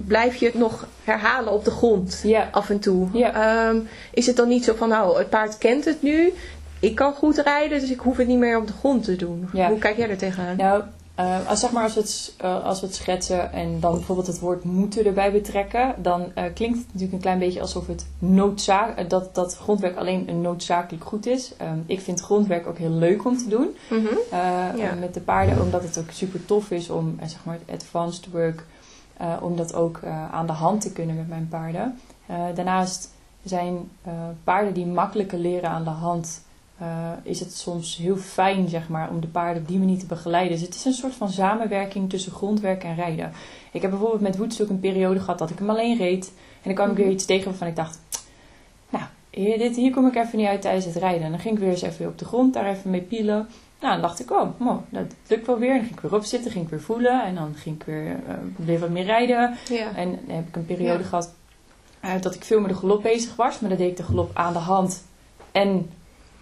blijf 0.06 0.36
je 0.36 0.46
het 0.46 0.54
nog 0.56 0.88
herhalen 1.04 1.54
op 1.54 1.66
de 1.66 1.72
grond. 1.72 2.24
Af 2.52 2.70
en 2.70 2.80
toe. 2.80 3.08
Ehm, 3.34 3.78
is 4.14 4.26
het 4.28 4.36
dan 4.36 4.48
niet 4.48 4.64
zo 4.64 4.74
van 4.76 4.90
nou 4.90 5.18
het 5.18 5.30
paard 5.30 5.58
kent 5.58 5.86
het 5.86 6.02
nu. 6.02 6.34
Ik 6.80 6.96
kan 6.96 7.14
goed 7.14 7.38
rijden 7.38 7.80
dus 7.80 7.92
ik 7.92 8.00
hoef 8.00 8.18
het 8.18 8.28
niet 8.28 8.38
meer 8.38 8.58
op 8.58 8.68
de 8.68 8.74
grond 8.74 9.04
te 9.04 9.16
doen. 9.16 9.50
Hoe 9.52 9.78
kijk 9.78 9.98
jij 9.98 10.10
er 10.10 10.18
tegenaan? 10.18 10.58
nou, 10.58 10.84
eh, 11.16 11.48
als, 11.48 11.60
zeg 11.60 11.72
maar 11.72 11.84
als, 11.84 11.94
we 11.94 12.00
het, 12.00 12.34
eh, 12.38 12.64
als 12.66 12.80
we 12.80 12.86
het 12.86 12.96
schetsen 12.96 13.54
en 13.54 13.80
dan 13.80 13.92
bijvoorbeeld 13.94 14.28
het 14.28 14.40
woord 14.40 14.64
moeten 14.64 15.06
erbij 15.06 15.32
betrekken, 15.32 15.96
dan 15.98 16.32
eh, 16.34 16.44
klinkt 16.54 16.78
het 16.78 16.86
natuurlijk 16.86 17.14
een 17.14 17.20
klein 17.20 17.40
beetje 17.40 17.62
alsof 17.62 17.88
het 17.88 18.06
noodzaak, 18.20 19.10
dat, 19.10 19.36
dat 19.36 19.58
grondwerk 19.58 19.96
alleen 19.98 20.30
een 20.30 20.42
noodzakelijk 20.42 21.04
goed 21.06 21.26
is. 21.26 21.52
Ehm, 21.58 21.78
ik 21.86 22.00
vind 22.02 22.22
grondwerk 22.22 22.68
ook 22.68 22.78
heel 22.78 22.92
leuk 22.92 23.26
om 23.26 23.38
te 23.38 23.48
doen 23.48 23.76
Mhm. 23.90 24.16
Ja. 24.78 24.94
met 25.00 25.14
de 25.14 25.22
paarden, 25.22 25.62
omdat 25.62 25.84
het 25.84 25.98
ook 26.00 26.12
super 26.12 26.46
tof 26.46 26.72
is 26.72 26.90
om 26.90 27.18
zeg 27.22 27.40
maar 27.46 27.58
het 27.66 27.82
advanced 27.82 28.28
work, 28.32 28.66
eh, 29.20 29.34
om 29.42 29.56
dat 29.56 29.74
ook 29.74 29.98
eh, 29.98 30.32
aan 30.34 30.48
de 30.48 30.54
hand 30.54 30.82
te 30.82 30.92
kunnen 30.92 31.16
met 31.16 31.28
mijn 31.28 31.48
paarden. 31.50 32.00
Eh, 32.26 32.44
daarnaast 32.56 33.14
zijn 33.44 33.90
paarden 34.44 34.74
die 34.74 34.86
makkelijker 34.86 35.38
leren 35.38 35.70
aan 35.70 35.84
de 35.84 35.90
hand, 35.90 36.44
is 37.24 37.40
het 37.40 37.56
soms 37.56 37.98
heel 37.98 38.18
fijn 38.18 38.70
zeg 38.70 38.90
maar, 38.90 39.10
om 39.10 39.20
de 39.20 39.28
paarden 39.28 39.62
op 39.62 39.68
die 39.68 39.80
manier 39.80 40.00
te 40.00 40.06
begeleiden. 40.06 40.52
Dus 40.58 40.66
het 40.66 40.76
is 40.76 40.86
een 40.86 40.94
soort 40.94 41.14
van 41.14 41.30
samenwerking 41.30 42.10
tussen 42.10 42.32
grondwerk 42.32 42.84
en 42.84 42.96
rijden. 42.96 43.32
Ik 43.72 43.82
heb 43.82 43.92
bijvoorbeeld 43.92 44.22
met 44.22 44.38
Woodstock 44.38 44.70
een 44.70 44.80
periode 44.80 45.20
gehad 45.20 45.40
dat 45.40 45.50
ik 45.50 45.60
hem 45.60 45.70
alleen 45.70 45.98
reed. 45.98 46.26
En 46.28 46.62
dan 46.64 46.74
kwam 46.74 46.88
ik 46.90 46.94
Mhm. 46.94 47.02
weer 47.02 47.12
iets 47.12 47.26
tegen 47.26 47.46
waarvan 47.46 47.68
ik 47.68 47.76
dacht, 47.76 48.00
nou, 48.90 49.04
hier, 49.30 49.58
dit, 49.58 49.76
hier 49.76 49.92
kom 49.92 50.08
ik 50.08 50.16
even 50.16 50.38
niet 50.38 50.48
uit 50.48 50.62
tijdens 50.62 50.86
het 50.86 50.96
rijden. 50.96 51.24
En 51.24 51.32
dan 51.32 51.40
ging 51.40 51.54
ik 51.54 51.60
weer 51.60 51.70
eens 51.70 51.82
even 51.82 52.08
op 52.08 52.18
de 52.18 52.26
grond 52.26 52.54
daar 52.54 52.66
even 52.66 52.90
mee 52.90 53.02
pielen. 53.02 53.48
Nou, 53.80 53.94
dan 53.94 54.02
dacht 54.02 54.20
ik, 54.20 54.32
oh, 54.32 54.60
mooi, 54.60 54.78
dat 54.90 55.06
lukt 55.28 55.48
wel 55.48 55.58
weer. 55.60 55.70
En 55.70 55.76
dan 55.78 55.86
ging 55.86 55.96
ik 55.96 56.10
weer 56.10 56.16
opzitten, 56.20 56.52
ging 56.52 56.64
ik 56.64 56.70
weer 56.70 56.82
voelen. 56.82 57.24
En 57.24 57.36
dan 57.36 57.54
ging 57.56 57.76
ik 57.76 57.84
weer, 57.84 58.20
eh, 58.28 58.36
weer 58.56 58.80
wat 58.80 58.90
meer 58.90 59.06
rijden. 59.06 59.56
Ja. 59.70 59.96
En 59.96 60.20
dan 60.26 60.36
heb 60.36 60.48
ik 60.48 60.56
een 60.56 60.66
periode 60.66 61.04
Ja. 61.04 61.10
gehad 61.10 61.34
eh, 62.00 62.12
dat 62.22 62.36
ik 62.36 62.44
veel 62.44 62.60
met 62.60 62.70
de 62.70 62.76
galop 62.76 63.02
bezig 63.02 63.36
was. 63.36 63.60
Maar 63.60 63.70
dan 63.70 63.78
deed 63.80 63.90
ik 63.90 63.98
de 63.98 64.04
galop 64.04 64.32
aan 64.34 64.54
de 64.54 64.60
hand 64.60 65.04
en 65.52 65.90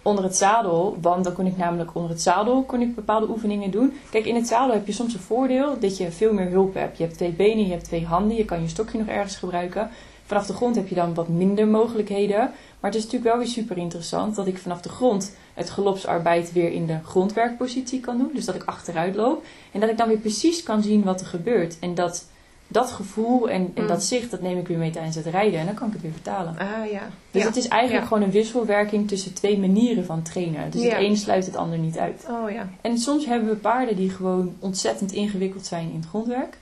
onder 0.02 0.24
het 0.24 0.36
zadel. 0.36 0.96
Want 1.00 1.24
dan 1.24 1.32
kon 1.32 1.46
ik 1.46 1.56
namelijk 1.56 1.94
onder 1.94 2.10
het 2.10 2.22
zadel 2.22 2.62
kon 2.62 2.80
ik 2.80 2.94
bepaalde 2.94 3.28
oefeningen 3.28 3.70
doen. 3.70 3.92
Kijk, 4.10 4.24
in 4.24 4.34
het 4.34 4.46
zadel 4.46 4.74
heb 4.74 4.86
je 4.86 4.92
soms 4.92 5.14
een 5.14 5.20
voordeel 5.20 5.78
dat 5.80 5.96
je 5.96 6.10
veel 6.10 6.32
meer 6.32 6.50
hulp 6.50 6.74
hebt. 6.74 6.98
Je 6.98 7.04
hebt 7.04 7.16
twee 7.16 7.32
benen, 7.32 7.64
je 7.64 7.70
hebt 7.72 7.84
twee 7.84 8.06
handen. 8.06 8.36
Je 8.36 8.44
kan 8.44 8.62
je 8.62 8.68
stokje 8.68 8.98
nog 8.98 9.06
ergens 9.06 9.36
gebruiken. 9.36 9.90
Vanaf 10.28 10.46
de 10.46 10.52
grond 10.52 10.74
heb 10.76 10.88
je 10.88 10.94
dan 10.94 11.14
wat 11.14 11.28
minder 11.28 11.66
mogelijkheden. 11.68 12.38
Maar 12.80 12.90
het 12.90 12.94
is 12.94 13.02
natuurlijk 13.04 13.30
wel 13.30 13.38
weer 13.38 13.52
super 13.52 13.76
interessant 13.78 14.34
dat 14.36 14.46
ik 14.46 14.58
vanaf 14.58 14.80
de 14.80 14.88
grond 14.88 15.32
het 15.54 15.70
gelopsarbeid 15.70 16.52
weer 16.52 16.72
in 16.72 16.86
de 16.86 16.96
grondwerkpositie 17.04 18.00
kan 18.00 18.18
doen. 18.18 18.30
Dus 18.34 18.44
dat 18.44 18.54
ik 18.54 18.62
achteruit 18.64 19.14
loop. 19.14 19.44
En 19.72 19.80
dat 19.80 19.88
ik 19.90 19.96
dan 19.98 20.08
weer 20.08 20.16
precies 20.18 20.62
kan 20.62 20.82
zien 20.82 21.02
wat 21.04 21.20
er 21.20 21.26
gebeurt. 21.26 21.78
En 21.78 21.94
dat, 21.94 22.24
dat 22.66 22.90
gevoel 22.90 23.48
en, 23.50 23.70
en 23.74 23.82
Mm. 23.82 23.88
dat 23.88 24.02
zicht, 24.04 24.30
dat 24.30 24.40
neem 24.42 24.58
ik 24.58 24.68
weer 24.68 24.78
mee 24.78 24.90
tijdens 24.90 25.16
het 25.16 25.26
rijden. 25.26 25.60
En 25.60 25.66
dan 25.66 25.74
kan 25.74 25.86
ik 25.86 25.92
het 25.92 26.02
weer 26.02 26.12
vertalen. 26.12 26.58
Ah 26.58 26.90
ja. 26.90 27.02
Dus 27.30 27.42
ja. 27.42 27.48
het 27.48 27.56
is 27.56 27.68
eigenlijk 27.68 28.02
Ja. 28.02 28.08
gewoon 28.08 28.22
een 28.22 28.30
wisselwerking 28.30 29.08
tussen 29.08 29.34
twee 29.34 29.58
manieren 29.58 30.04
van 30.04 30.22
trainen. 30.22 30.70
Dus 30.70 30.82
Ja. 30.82 30.88
het 30.88 30.98
een 31.02 31.16
sluit 31.16 31.46
het 31.46 31.56
ander 31.56 31.78
niet 31.78 31.98
uit. 31.98 32.26
Oh 32.30 32.50
ja. 32.50 32.68
En 32.80 32.98
soms 32.98 33.26
hebben 33.26 33.48
we 33.48 33.56
paarden 33.56 33.96
die 33.96 34.10
gewoon 34.10 34.54
ontzettend 34.58 35.12
ingewikkeld 35.12 35.66
zijn 35.66 35.90
in 35.90 35.96
het 35.96 36.08
grondwerk. 36.08 36.58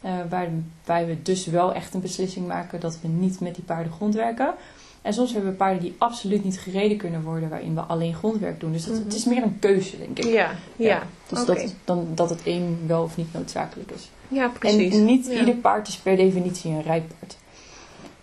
Eh, 0.00 0.10
waarbij 0.30 1.06
we 1.06 1.22
dus 1.22 1.46
wel 1.46 1.74
echt 1.74 1.94
een 1.94 2.00
beslissing 2.00 2.46
maken 2.46 2.80
dat 2.80 2.98
we 3.02 3.08
niet 3.08 3.40
met 3.40 3.54
die 3.54 3.64
paarden 3.64 3.92
grondwerken. 3.92 4.54
En 5.02 5.12
soms 5.12 5.32
hebben 5.32 5.50
we 5.50 5.56
paarden 5.56 5.82
die 5.82 5.94
absoluut 5.98 6.44
niet 6.44 6.58
gereden 6.60 6.96
kunnen 6.96 7.22
worden, 7.22 7.48
waarin 7.48 7.74
we 7.74 7.80
alleen 7.80 8.14
grondwerk 8.14 8.60
doen. 8.60 8.72
Dus 8.72 8.84
dat, 8.84 8.94
Mhm. 8.94 9.04
het 9.04 9.14
is 9.14 9.24
meer 9.24 9.42
een 9.42 9.58
keuze, 9.58 9.98
denk 9.98 10.18
ik. 10.18 10.24
Ja, 10.24 10.50
ja. 10.76 11.02
Dus 11.28 11.44
dat, 11.44 11.74
dan, 11.84 12.06
dat 12.14 12.30
het 12.30 12.40
een 12.44 12.78
wel 12.86 13.02
of 13.02 13.16
niet 13.16 13.32
noodzakelijk 13.32 13.90
is. 13.90 14.10
Ja, 14.28 14.48
precies. 14.48 14.94
En 14.94 15.04
niet 15.04 15.26
Ja. 15.26 15.38
ieder 15.38 15.54
paard 15.54 15.88
is 15.88 15.96
per 15.96 16.16
definitie 16.16 16.70
een 16.70 16.82
rijpaard. 16.82 17.36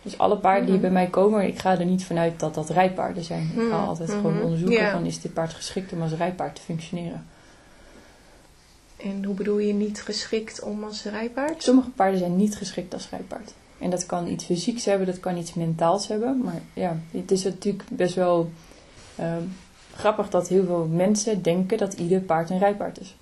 Dus 0.01 0.17
alle 0.17 0.37
paarden 0.37 0.65
die 0.65 0.73
Mhm. 0.73 0.81
bij 0.81 0.91
mij 0.91 1.07
komen, 1.07 1.47
ik 1.47 1.59
ga 1.59 1.79
er 1.79 1.85
niet 1.85 2.05
vanuit 2.05 2.39
dat 2.39 2.53
dat 2.53 2.69
rijpaarden 2.69 3.23
zijn. 3.23 3.43
Ik 3.55 3.59
ga 3.69 3.77
Mhm. 3.77 3.87
altijd 3.87 4.09
Mhm. 4.09 4.17
gewoon 4.17 4.41
onderzoeken 4.41 4.91
van 4.91 5.05
is 5.05 5.21
dit 5.21 5.33
paard 5.33 5.53
geschikt 5.53 5.93
om 5.93 6.01
als 6.01 6.13
rijpaard 6.13 6.55
te 6.55 6.61
functioneren. 6.61 7.25
En 8.97 9.25
hoe 9.25 9.35
bedoel 9.35 9.57
je 9.57 9.73
niet 9.73 10.01
geschikt 10.01 10.61
om 10.61 10.83
als 10.83 11.03
rijpaard? 11.03 11.63
Sommige 11.63 11.89
paarden 11.89 12.19
zijn 12.19 12.35
niet 12.35 12.55
geschikt 12.55 12.93
als 12.93 13.09
rijpaard. 13.09 13.53
En 13.77 13.89
dat 13.89 14.05
kan 14.05 14.27
iets 14.27 14.43
fysieks 14.45 14.85
hebben, 14.85 15.07
dat 15.07 15.19
kan 15.19 15.37
iets 15.37 15.53
mentaals 15.53 16.07
hebben. 16.07 16.41
Maar 16.43 16.61
ja, 16.73 16.97
het 17.11 17.31
is 17.31 17.43
natuurlijk 17.43 17.83
best 17.89 18.15
wel 18.15 18.51
ehm, 19.15 19.43
grappig 19.95 20.29
dat 20.29 20.47
heel 20.47 20.65
veel 20.65 20.85
mensen 20.85 21.41
denken 21.41 21.77
dat 21.77 21.93
ieder 21.93 22.19
paard 22.19 22.49
een 22.49 22.59
rijpaard 22.59 22.99
is. 22.99 23.15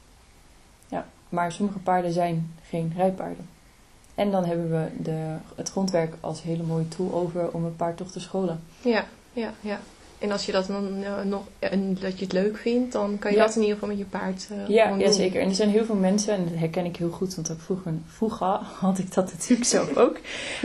Ja, 0.88 1.06
maar 1.30 1.52
sommige 1.52 1.80
paarden 1.80 2.12
zijn 2.12 2.54
geen 2.68 2.94
rijpaarden. 2.96 3.48
En 4.16 4.32
dan 4.32 4.46
hebben 4.46 4.72
we 4.72 5.04
de, 5.04 5.36
het 5.56 5.70
grondwerk 5.70 6.14
als 6.20 6.42
hele 6.42 6.64
mooie 6.64 6.88
tool 6.88 7.14
over 7.14 7.52
om 7.52 7.66
een 7.66 7.76
paard 7.76 7.98
toch 7.98 8.12
te 8.12 8.20
scholen. 8.20 8.64
Ja, 8.82 9.06
ja, 9.34 9.54
ja. 9.62 9.80
En 10.20 10.32
als 10.32 10.46
je 10.46 10.52
dat 10.52 10.68
dan 10.68 11.04
eh, 11.04 11.22
nog 11.24 11.42
en 11.60 11.98
dat 12.02 12.18
je 12.20 12.24
het 12.24 12.34
leuk 12.34 12.58
vindt, 12.58 12.92
dan 12.92 13.20
kan 13.20 13.32
je 13.32 13.38
Ja. 13.38 13.46
dat 13.46 13.56
in 13.56 13.62
ieder 13.62 13.74
geval 13.78 13.90
met 13.90 13.98
je 13.98 14.06
paard 14.06 14.48
eh 14.52 14.68
Ja, 14.68 14.96
ja, 14.96 15.12
zeker. 15.12 15.42
En 15.42 15.50
er 15.50 15.56
zijn 15.56 15.70
heel 15.70 15.86
veel 15.86 15.96
mensen, 15.96 16.34
en 16.34 16.44
dat 16.44 16.58
herken 16.60 16.86
ik 16.86 16.96
heel 16.98 17.10
goed, 17.10 17.36
want 17.36 17.52
ook 17.52 17.60
vroeger, 17.62 17.92
vroeger 18.08 18.48
had 18.80 18.98
ik 18.98 19.14
dat 19.14 19.32
natuurlijk 19.32 19.70
zelf 19.70 19.98
ook. 20.06 20.18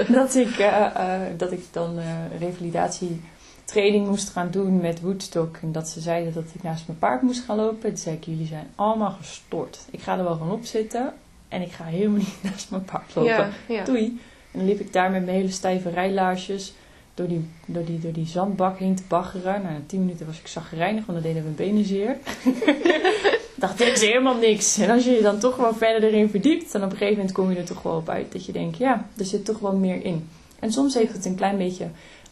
dat, 0.08 0.34
ik, 0.34 0.58
eh, 0.58 0.84
eh, 0.86 1.20
dat 1.36 1.52
ik 1.52 1.64
dan 1.70 1.98
eh 1.98 2.04
revalidatietraining 2.38 4.06
moest 4.06 4.28
gaan 4.28 4.50
doen 4.50 4.80
met 4.80 5.00
Woodstock. 5.00 5.56
En 5.62 5.72
dat 5.72 5.88
ze 5.88 6.00
zeiden 6.00 6.32
dat 6.32 6.44
ik 6.54 6.62
naast 6.62 6.86
mijn 6.86 6.98
paard 6.98 7.22
moest 7.22 7.44
gaan 7.44 7.56
lopen. 7.56 7.88
Toen 7.88 7.96
zei 7.96 8.16
ik, 8.16 8.24
jullie 8.24 8.46
zijn 8.46 8.66
allemaal 8.74 9.10
gestoord. 9.20 9.78
Ik 9.90 10.00
ga 10.00 10.18
er 10.18 10.24
wel 10.24 10.32
gewoon 10.36 10.52
op 10.52 10.64
zitten 10.64 11.12
en 11.48 11.62
ik 11.62 11.72
ga 11.72 11.84
helemaal 11.84 12.18
niet 12.26 12.42
naast 12.42 12.70
mijn 12.70 12.84
paard 12.84 13.14
lopen. 13.14 13.50
Ja. 13.68 13.84
Doei. 13.84 14.20
En 14.52 14.58
dan 14.58 14.68
liep 14.68 14.80
ik 14.80 14.92
daar 14.92 15.10
met 15.10 15.24
mijn 15.24 15.36
hele 15.36 15.50
stijve 15.50 15.90
rijlaarsjes 15.90 16.74
door 17.20 17.28
die, 17.28 17.44
door, 17.66 17.84
die, 17.84 17.98
door 17.98 18.12
die 18.12 18.26
zandbak 18.26 18.78
heen 18.78 18.94
te 18.94 19.02
baggeren. 19.08 19.62
Na 19.62 19.70
tien 19.86 20.00
minuten 20.00 20.26
was 20.26 20.38
ik 20.38 20.46
zagrijnig, 20.46 21.06
want 21.06 21.22
dan 21.22 21.32
deden 21.32 21.42
mijn 21.42 21.54
benen 21.54 21.84
zeer. 21.84 22.16
dacht, 23.56 23.78
dit 23.78 23.88
is 23.92 24.00
helemaal 24.00 24.36
niks. 24.36 24.78
En 24.78 24.90
als 24.90 25.04
je 25.04 25.10
je 25.10 25.22
dan 25.22 25.38
toch 25.38 25.56
wel 25.56 25.74
verder 25.74 26.08
erin 26.08 26.28
verdiept, 26.30 26.72
dan 26.72 26.82
op 26.84 26.90
een 26.90 26.96
gegeven 26.96 27.16
moment 27.16 27.34
kom 27.34 27.50
je 27.50 27.56
er 27.58 27.64
toch 27.64 27.82
wel 27.82 27.96
op 27.96 28.08
uit 28.08 28.32
dat 28.32 28.44
je 28.44 28.52
denkt, 28.52 28.76
ja, 28.76 29.06
er 29.16 29.24
zit 29.24 29.44
toch 29.44 29.58
wel 29.58 29.76
meer 29.76 30.04
in. 30.04 30.28
En 30.58 30.72
soms 30.72 30.94
heeft 30.94 31.12
het 31.12 31.24
een 31.24 31.34
klein 31.34 31.58
beetje 31.58 31.88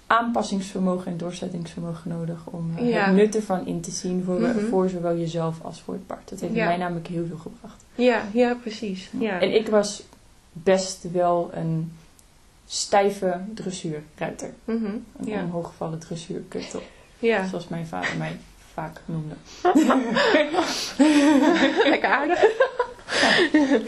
aanpassingsvermogen 0.06 1.12
en 1.12 1.18
doorzettingsvermogen 1.18 2.10
nodig 2.10 2.38
om 2.44 2.70
eh, 2.76 2.88
Ja. 2.90 3.04
het 3.06 3.14
nut 3.14 3.34
ervan 3.36 3.66
in 3.66 3.80
te 3.80 3.90
zien 3.90 4.22
voor, 4.24 4.40
Mhm. 4.40 4.58
voor 4.68 4.88
zowel 4.88 5.16
jezelf 5.16 5.56
als 5.62 5.80
voor 5.80 5.94
het 5.94 6.06
paard. 6.06 6.28
Dat 6.30 6.40
heeft 6.40 6.54
Ja. 6.54 6.64
mij 6.66 6.76
namelijk 6.76 7.06
heel 7.06 7.26
veel 7.26 7.36
gebracht. 7.36 7.84
Ja, 7.94 8.22
ja, 8.32 8.54
precies. 8.62 9.10
Ja. 9.18 9.40
En 9.40 9.54
ik 9.54 9.68
was 9.68 10.02
best 10.52 11.06
wel 11.12 11.50
een 11.54 11.92
stijve 12.70 13.40
dressuurruiter. 13.54 14.50
Mhm, 14.64 14.84
Een 14.84 15.04
ja. 15.24 15.42
omhooggevallen 15.42 15.98
dressuurkuttel, 15.98 16.82
ja. 17.18 17.46
zoals 17.46 17.68
mijn 17.68 17.86
vader 17.86 18.10
mij 18.18 18.36
vaak 18.74 19.00
noemde. 19.04 19.34
Lekker 21.90 22.08
aardig. 22.10 22.44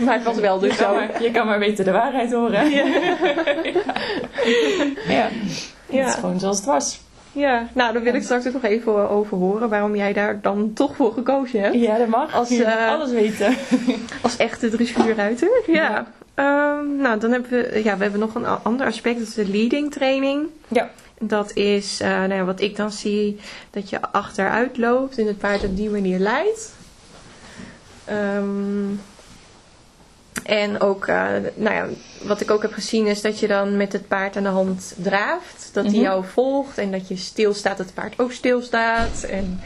maar 0.04 0.14
het 0.14 0.22
was 0.22 0.36
wel 0.36 0.58
dus 0.58 0.76
je, 0.76 0.82
zo. 0.82 0.94
maar, 0.94 1.22
je 1.22 1.30
kan 1.30 1.46
maar 1.46 1.58
weten 1.58 1.84
de 1.84 1.90
waarheid 1.90 2.32
horen. 2.32 2.70
Ja, 2.70 2.84
ja. 5.08 5.28
dat 5.90 6.06
is 6.08 6.14
gewoon 6.14 6.40
zoals 6.40 6.56
het 6.56 6.66
was. 6.66 7.00
ja, 7.32 7.68
nou 7.72 7.92
dan 7.92 8.02
wil 8.02 8.14
ik 8.14 8.22
straks 8.22 8.46
ook 8.46 8.52
nog 8.52 8.64
even 8.64 9.10
over 9.10 9.36
horen 9.36 9.68
waarom 9.68 9.96
jij 9.96 10.12
daar 10.12 10.40
dan 10.40 10.72
toch 10.72 10.96
voor 10.96 11.12
gekozen 11.12 11.60
hebt. 11.60 11.74
Ja, 11.74 11.98
dat 11.98 12.08
mag. 12.08 12.34
Als, 12.34 12.50
eh, 12.50 12.88
alles 12.88 13.10
weten. 13.10 13.56
Als 14.22 14.36
echte 14.36 14.70
dressuurruiter. 14.70 15.48
Ja. 15.66 16.06
Ehm, 16.40 16.96
nou, 16.96 17.18
dan 17.20 17.30
hebben 17.30 17.50
we, 17.50 17.80
ja, 17.84 17.96
we 17.96 18.02
hebben 18.02 18.20
nog 18.20 18.34
een 18.34 18.46
ander 18.46 18.86
aspect, 18.86 19.18
dat 19.18 19.28
is 19.28 19.34
de 19.34 19.48
leading 19.48 19.92
training. 19.92 20.46
Ja. 20.68 20.90
Dat 21.18 21.52
is, 21.56 22.00
eh, 22.00 22.08
nou 22.08 22.34
ja, 22.34 22.44
wat 22.44 22.60
ik 22.60 22.76
dan 22.76 22.90
zie, 22.92 23.40
dat 23.70 23.90
je 23.90 24.00
achteruit 24.02 24.76
loopt 24.76 25.18
en 25.18 25.26
het 25.26 25.38
paard 25.38 25.64
op 25.64 25.76
die 25.76 25.90
manier 25.90 26.18
leidt. 26.18 26.72
Ehm, 28.04 28.88
en 30.44 30.80
ook, 30.80 31.06
eh, 31.06 31.26
nou 31.54 31.74
ja, 31.74 31.86
wat 32.22 32.40
ik 32.40 32.50
ook 32.50 32.62
heb 32.62 32.72
gezien 32.72 33.06
is 33.06 33.20
dat 33.20 33.38
je 33.40 33.46
dan 33.46 33.76
met 33.76 33.92
het 33.92 34.08
paard 34.08 34.36
aan 34.36 34.42
de 34.42 34.48
hand 34.48 34.94
draaft. 34.96 35.70
Dat 35.72 35.84
hij 35.84 35.92
Mhm. 35.94 36.02
jou 36.02 36.24
volgt 36.32 36.78
en 36.78 36.90
dat 36.90 37.08
je 37.08 37.16
stilstaat, 37.16 37.76
dat 37.76 37.86
het 37.86 37.94
paard 37.94 38.18
ook 38.18 38.32
stilstaat. 38.32 39.22
En, 39.22 39.60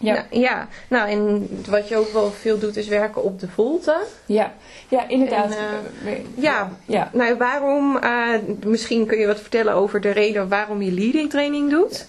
Ja. 0.00 0.14
Nou, 0.14 0.42
ja, 0.42 0.68
nou 0.88 1.08
en 1.08 1.48
wat 1.68 1.88
je 1.88 1.96
ook 1.96 2.12
wel 2.12 2.30
veel 2.30 2.58
doet 2.58 2.76
is 2.76 2.88
werken 2.88 3.22
op 3.22 3.40
de 3.40 3.48
volte. 3.48 3.96
Ja, 4.26 4.52
ja 4.88 5.08
inderdaad. 5.08 5.50
En, 5.50 5.56
Eh, 6.04 6.12
Ja, 6.34 6.70
ja. 6.86 7.10
nou 7.12 7.36
waarom, 7.36 7.96
eh, 7.96 8.34
misschien 8.64 9.06
kun 9.06 9.18
je 9.18 9.26
wat 9.26 9.40
vertellen 9.40 9.74
over 9.74 10.00
de 10.00 10.10
reden 10.10 10.48
waarom 10.48 10.82
je 10.82 10.92
leading 10.92 11.30
training 11.30 11.70
doet. 11.70 12.06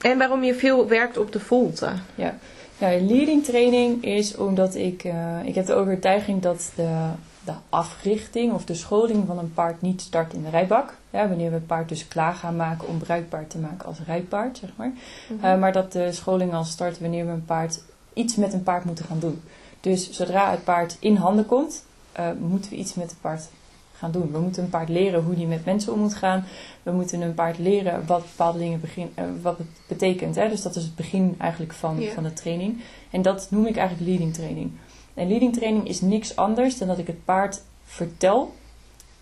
En 0.00 0.18
waarom 0.18 0.42
je 0.44 0.54
veel 0.54 0.88
werkt 0.88 1.18
op 1.18 1.32
de 1.32 1.40
volte. 1.40 1.88
Ja, 2.14 2.34
ja 2.78 2.88
leading 2.88 3.44
training 3.44 4.04
is 4.04 4.36
omdat 4.36 4.74
ik, 4.74 5.04
eh, 5.04 5.38
ik 5.44 5.54
heb 5.54 5.66
de 5.66 5.74
overtuiging 5.74 6.42
dat 6.42 6.72
de, 6.74 7.08
de 7.44 7.52
africhting 7.68 8.52
of 8.52 8.64
de 8.64 8.74
scholing 8.74 9.24
van 9.26 9.38
een 9.38 9.52
paard 9.54 9.82
niet 9.82 10.00
start 10.00 10.32
in 10.32 10.42
de 10.42 10.50
rijbak. 10.50 10.94
Ja, 11.12 11.28
wanneer 11.28 11.48
we 11.48 11.54
het 11.54 11.66
paard 11.66 11.88
dus 11.88 12.08
klaar 12.08 12.34
gaan 12.34 12.56
maken 12.56 12.88
om 12.88 12.98
bruikbaar 12.98 13.46
te 13.46 13.58
maken 13.58 13.86
als 13.86 13.98
rijpaard, 14.06 14.58
zeg 14.58 14.70
maar. 14.76 14.92
Eh, 15.40 15.58
maar 15.58 15.72
dat 15.72 15.92
de 15.92 16.12
scholing 16.12 16.54
al 16.54 16.64
start 16.64 17.00
wanneer 17.00 17.26
we 17.26 17.32
een 17.32 17.44
paard 17.44 17.82
iets 18.12 18.36
met 18.36 18.52
een 18.52 18.62
paard 18.62 18.84
moeten 18.84 19.04
gaan 19.04 19.18
doen. 19.18 19.42
Dus 19.80 20.10
zodra 20.10 20.50
het 20.50 20.64
paard 20.64 20.96
in 21.00 21.16
handen 21.16 21.46
komt, 21.46 21.84
eh, 22.12 22.26
moeten 22.40 22.70
we 22.70 22.76
iets 22.76 22.94
met 22.94 23.10
het 23.10 23.20
paard 23.20 23.48
gaan 23.96 24.10
doen. 24.10 24.32
We 24.32 24.38
moeten 24.38 24.62
een 24.62 24.70
paard 24.70 24.88
leren 24.88 25.22
hoe 25.22 25.34
die 25.34 25.46
met 25.46 25.64
mensen 25.64 25.92
om 25.92 25.98
moet 25.98 26.14
gaan. 26.14 26.44
We 26.82 26.90
moeten 26.90 27.20
een 27.20 27.34
paard 27.34 27.58
leren 27.58 28.06
wat 28.06 28.22
bepaalde 28.22 28.58
dingen 28.58 28.80
begin, 28.80 29.10
eh, 29.14 29.24
wat 29.42 29.58
het 29.58 29.66
betekent. 29.88 30.34
Hè? 30.34 30.48
Dus 30.48 30.62
dat 30.62 30.76
is 30.76 30.82
het 30.82 30.96
begin 30.96 31.34
eigenlijk 31.38 31.72
van, 31.72 32.02
van 32.14 32.22
de 32.22 32.32
training. 32.32 32.80
En 33.10 33.22
dat 33.22 33.46
noem 33.50 33.66
ik 33.66 33.76
eigenlijk 33.76 34.08
leading 34.08 34.34
training. 34.34 34.70
En 35.14 35.28
leading 35.28 35.54
training 35.54 35.88
is 35.88 36.00
niks 36.00 36.36
anders 36.36 36.78
dan 36.78 36.88
dat 36.88 36.98
ik 36.98 37.06
het 37.06 37.24
paard 37.24 37.62
vertel 37.84 38.54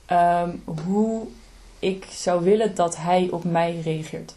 ehm, 0.06 0.50
hoe 0.64 1.26
ik 1.80 2.06
zou 2.10 2.44
willen 2.44 2.74
dat 2.74 2.96
hij 2.96 3.28
op 3.30 3.44
mij 3.44 3.80
reageert. 3.80 4.34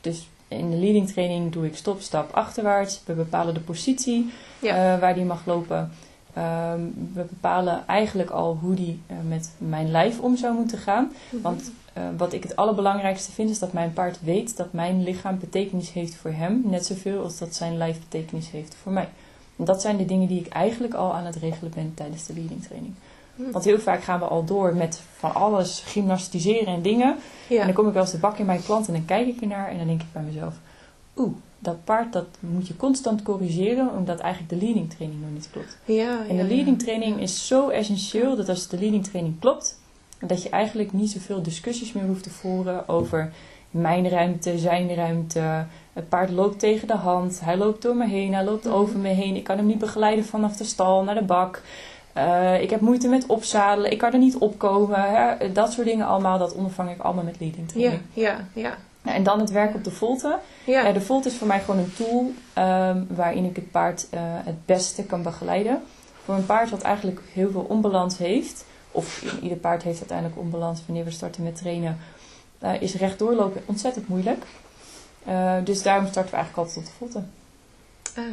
Dus 0.00 0.28
in 0.48 0.70
de 0.70 0.76
leading 0.76 1.08
training 1.08 1.52
doe 1.52 1.66
ik 1.66 1.76
stop, 1.76 2.00
stap, 2.00 2.32
achterwaarts. 2.32 3.00
We 3.04 3.12
bepalen 3.12 3.54
de 3.54 3.60
positie 3.60 4.30
Ja. 4.58 4.94
eh, 4.94 5.00
waar 5.00 5.14
die 5.14 5.24
mag 5.24 5.46
lopen. 5.46 5.90
Ehm, 6.34 6.80
we 7.12 7.22
bepalen 7.28 7.86
eigenlijk 7.86 8.30
al 8.30 8.58
hoe 8.60 8.74
die 8.74 9.00
eh, 9.06 9.16
met 9.28 9.50
mijn 9.58 9.90
lijf 9.90 10.20
om 10.20 10.36
zou 10.36 10.54
moeten 10.54 10.78
gaan. 10.78 11.12
Want 11.30 11.70
eh, 11.92 12.02
wat 12.16 12.32
ik 12.32 12.42
het 12.42 12.56
allerbelangrijkste 12.56 13.32
vind 13.32 13.50
is 13.50 13.58
dat 13.58 13.72
mijn 13.72 13.92
paard 13.92 14.18
weet 14.22 14.56
dat 14.56 14.72
mijn 14.72 15.02
lichaam 15.02 15.38
betekenis 15.38 15.92
heeft 15.92 16.14
voor 16.14 16.30
hem. 16.30 16.62
Net 16.64 16.86
zoveel 16.86 17.22
als 17.22 17.38
dat 17.38 17.54
zijn 17.54 17.76
lijf 17.76 17.98
betekenis 17.98 18.50
heeft 18.50 18.74
voor 18.82 18.92
mij. 18.92 19.08
En 19.56 19.64
dat 19.64 19.80
zijn 19.80 19.96
de 19.96 20.04
dingen 20.04 20.28
die 20.28 20.40
ik 20.40 20.48
eigenlijk 20.48 20.94
al 20.94 21.14
aan 21.14 21.24
het 21.24 21.36
regelen 21.36 21.72
ben 21.74 21.92
tijdens 21.94 22.26
de 22.26 22.34
leading 22.34 22.62
training. 22.62 22.94
Want 23.36 23.64
heel 23.64 23.78
vaak 23.78 24.02
gaan 24.02 24.18
we 24.18 24.24
al 24.24 24.44
door 24.44 24.76
met 24.76 25.02
van 25.16 25.34
alles 25.34 25.82
gymnastiseren 25.86 26.66
en 26.66 26.82
dingen. 26.82 27.16
En 27.48 27.56
dan 27.66 27.72
kom 27.72 27.86
ik 27.86 27.92
wel 27.92 28.02
eens 28.02 28.10
de 28.12 28.18
bak 28.18 28.38
in 28.38 28.46
mijn 28.46 28.62
klant 28.62 28.86
en 28.86 28.92
dan 28.92 29.04
kijk 29.04 29.26
ik 29.26 29.40
ernaar 29.40 29.68
en 29.68 29.76
dan 29.78 29.86
denk 29.86 30.00
ik 30.00 30.06
bij 30.12 30.22
mezelf... 30.22 30.54
Oeh, 31.16 31.32
dat 31.58 31.84
paard 31.84 32.12
dat 32.12 32.26
moet 32.40 32.68
je 32.68 32.76
constant 32.76 33.22
corrigeren 33.22 33.90
omdat 33.96 34.18
eigenlijk 34.18 34.52
de 34.60 34.66
leading 34.66 34.90
training 34.90 35.20
nog 35.20 35.30
niet 35.32 35.48
klopt. 35.52 35.78
ja, 35.84 36.18
En 36.28 36.36
de 36.36 36.42
leading 36.44 36.78
training 36.78 37.20
is 37.20 37.46
zo 37.46 37.68
essentieel 37.68 38.36
dat 38.36 38.48
als 38.48 38.68
de 38.68 38.78
leading 38.78 39.04
training 39.04 39.40
klopt, 39.40 39.80
dat 40.20 40.42
je 40.42 40.48
eigenlijk 40.48 40.92
niet 40.92 41.10
zoveel 41.10 41.42
discussies 41.42 41.92
meer 41.92 42.04
hoeft 42.06 42.22
te 42.22 42.30
voeren 42.30 42.88
over 42.88 43.32
mijn 43.70 44.08
ruimte, 44.08 44.58
zijn 44.58 44.94
ruimte. 44.94 45.66
Het 45.92 46.08
paard 46.08 46.30
loopt 46.30 46.58
tegen 46.58 46.88
de 46.88 46.94
hand, 46.96 47.40
hij 47.40 47.56
loopt 47.56 47.82
door 47.82 47.96
me 47.96 48.06
heen, 48.08 48.34
hij 48.34 48.44
loopt 48.44 48.64
Mhm. 48.64 48.74
over 48.74 48.98
me 48.98 49.08
heen. 49.08 49.36
Ik 49.36 49.44
kan 49.44 49.56
hem 49.56 49.66
niet 49.66 49.78
begeleiden 49.78 50.24
vanaf 50.24 50.56
de 50.56 50.64
stal 50.64 51.02
naar 51.04 51.14
de 51.14 51.22
bak. 51.24 51.62
Eh, 52.14 52.62
ik 52.62 52.70
heb 52.70 52.80
moeite 52.80 53.08
met 53.08 53.26
opzadelen, 53.26 53.90
ik 53.90 53.98
kan 53.98 54.12
er 54.12 54.18
niet 54.18 54.36
opkomen. 54.36 55.00
Hè? 55.02 55.52
Dat 55.52 55.72
soort 55.72 55.86
dingen 55.86 56.06
allemaal, 56.06 56.38
dat 56.38 56.54
ondervang 56.54 56.90
ik 56.90 57.00
allemaal 57.00 57.24
met 57.24 57.40
leading 57.40 57.66
Ja, 57.66 57.72
training. 57.72 58.02
ja, 58.12 58.46
ja. 58.52 58.76
En 59.02 59.22
dan 59.22 59.40
het 59.40 59.50
werk 59.50 59.74
op 59.74 59.84
de 59.84 59.90
volte. 59.90 60.38
Ja, 60.64 60.80
Ja, 60.86 60.92
de 60.92 61.00
Volt 61.00 61.26
is 61.26 61.34
voor 61.36 61.46
mij 61.46 61.60
gewoon 61.60 61.80
een 61.80 61.94
tool 61.96 62.32
ehm, 62.52 63.02
waarin 63.08 63.44
ik 63.44 63.56
het 63.56 63.70
paard 63.70 64.06
eh, 64.10 64.20
het 64.24 64.66
beste 64.66 65.04
kan 65.04 65.22
begeleiden. 65.22 65.82
Voor 66.24 66.34
een 66.34 66.46
paard 66.46 66.70
wat 66.70 66.82
eigenlijk 66.82 67.20
heel 67.32 67.50
veel 67.50 67.66
onbalans 67.68 68.18
heeft, 68.18 68.64
of 68.90 69.24
ieder 69.42 69.58
paard 69.58 69.82
heeft 69.82 69.98
uiteindelijk 69.98 70.38
onbalans 70.38 70.82
wanneer 70.86 71.04
we 71.04 71.10
starten 71.10 71.42
met 71.42 71.56
trainen, 71.56 71.98
eh, 72.58 72.82
is 72.82 72.94
rechtdoor 72.94 73.34
lopen 73.34 73.62
ontzettend 73.66 74.08
moeilijk. 74.08 74.44
Dus 75.64 75.82
daarom 75.82 76.06
starten 76.06 76.30
we 76.30 76.36
eigenlijk 76.36 76.56
altijd 76.56 76.76
op 76.76 76.84
de 76.84 76.90
voeten. 76.98 77.30
Ah. 78.16 78.24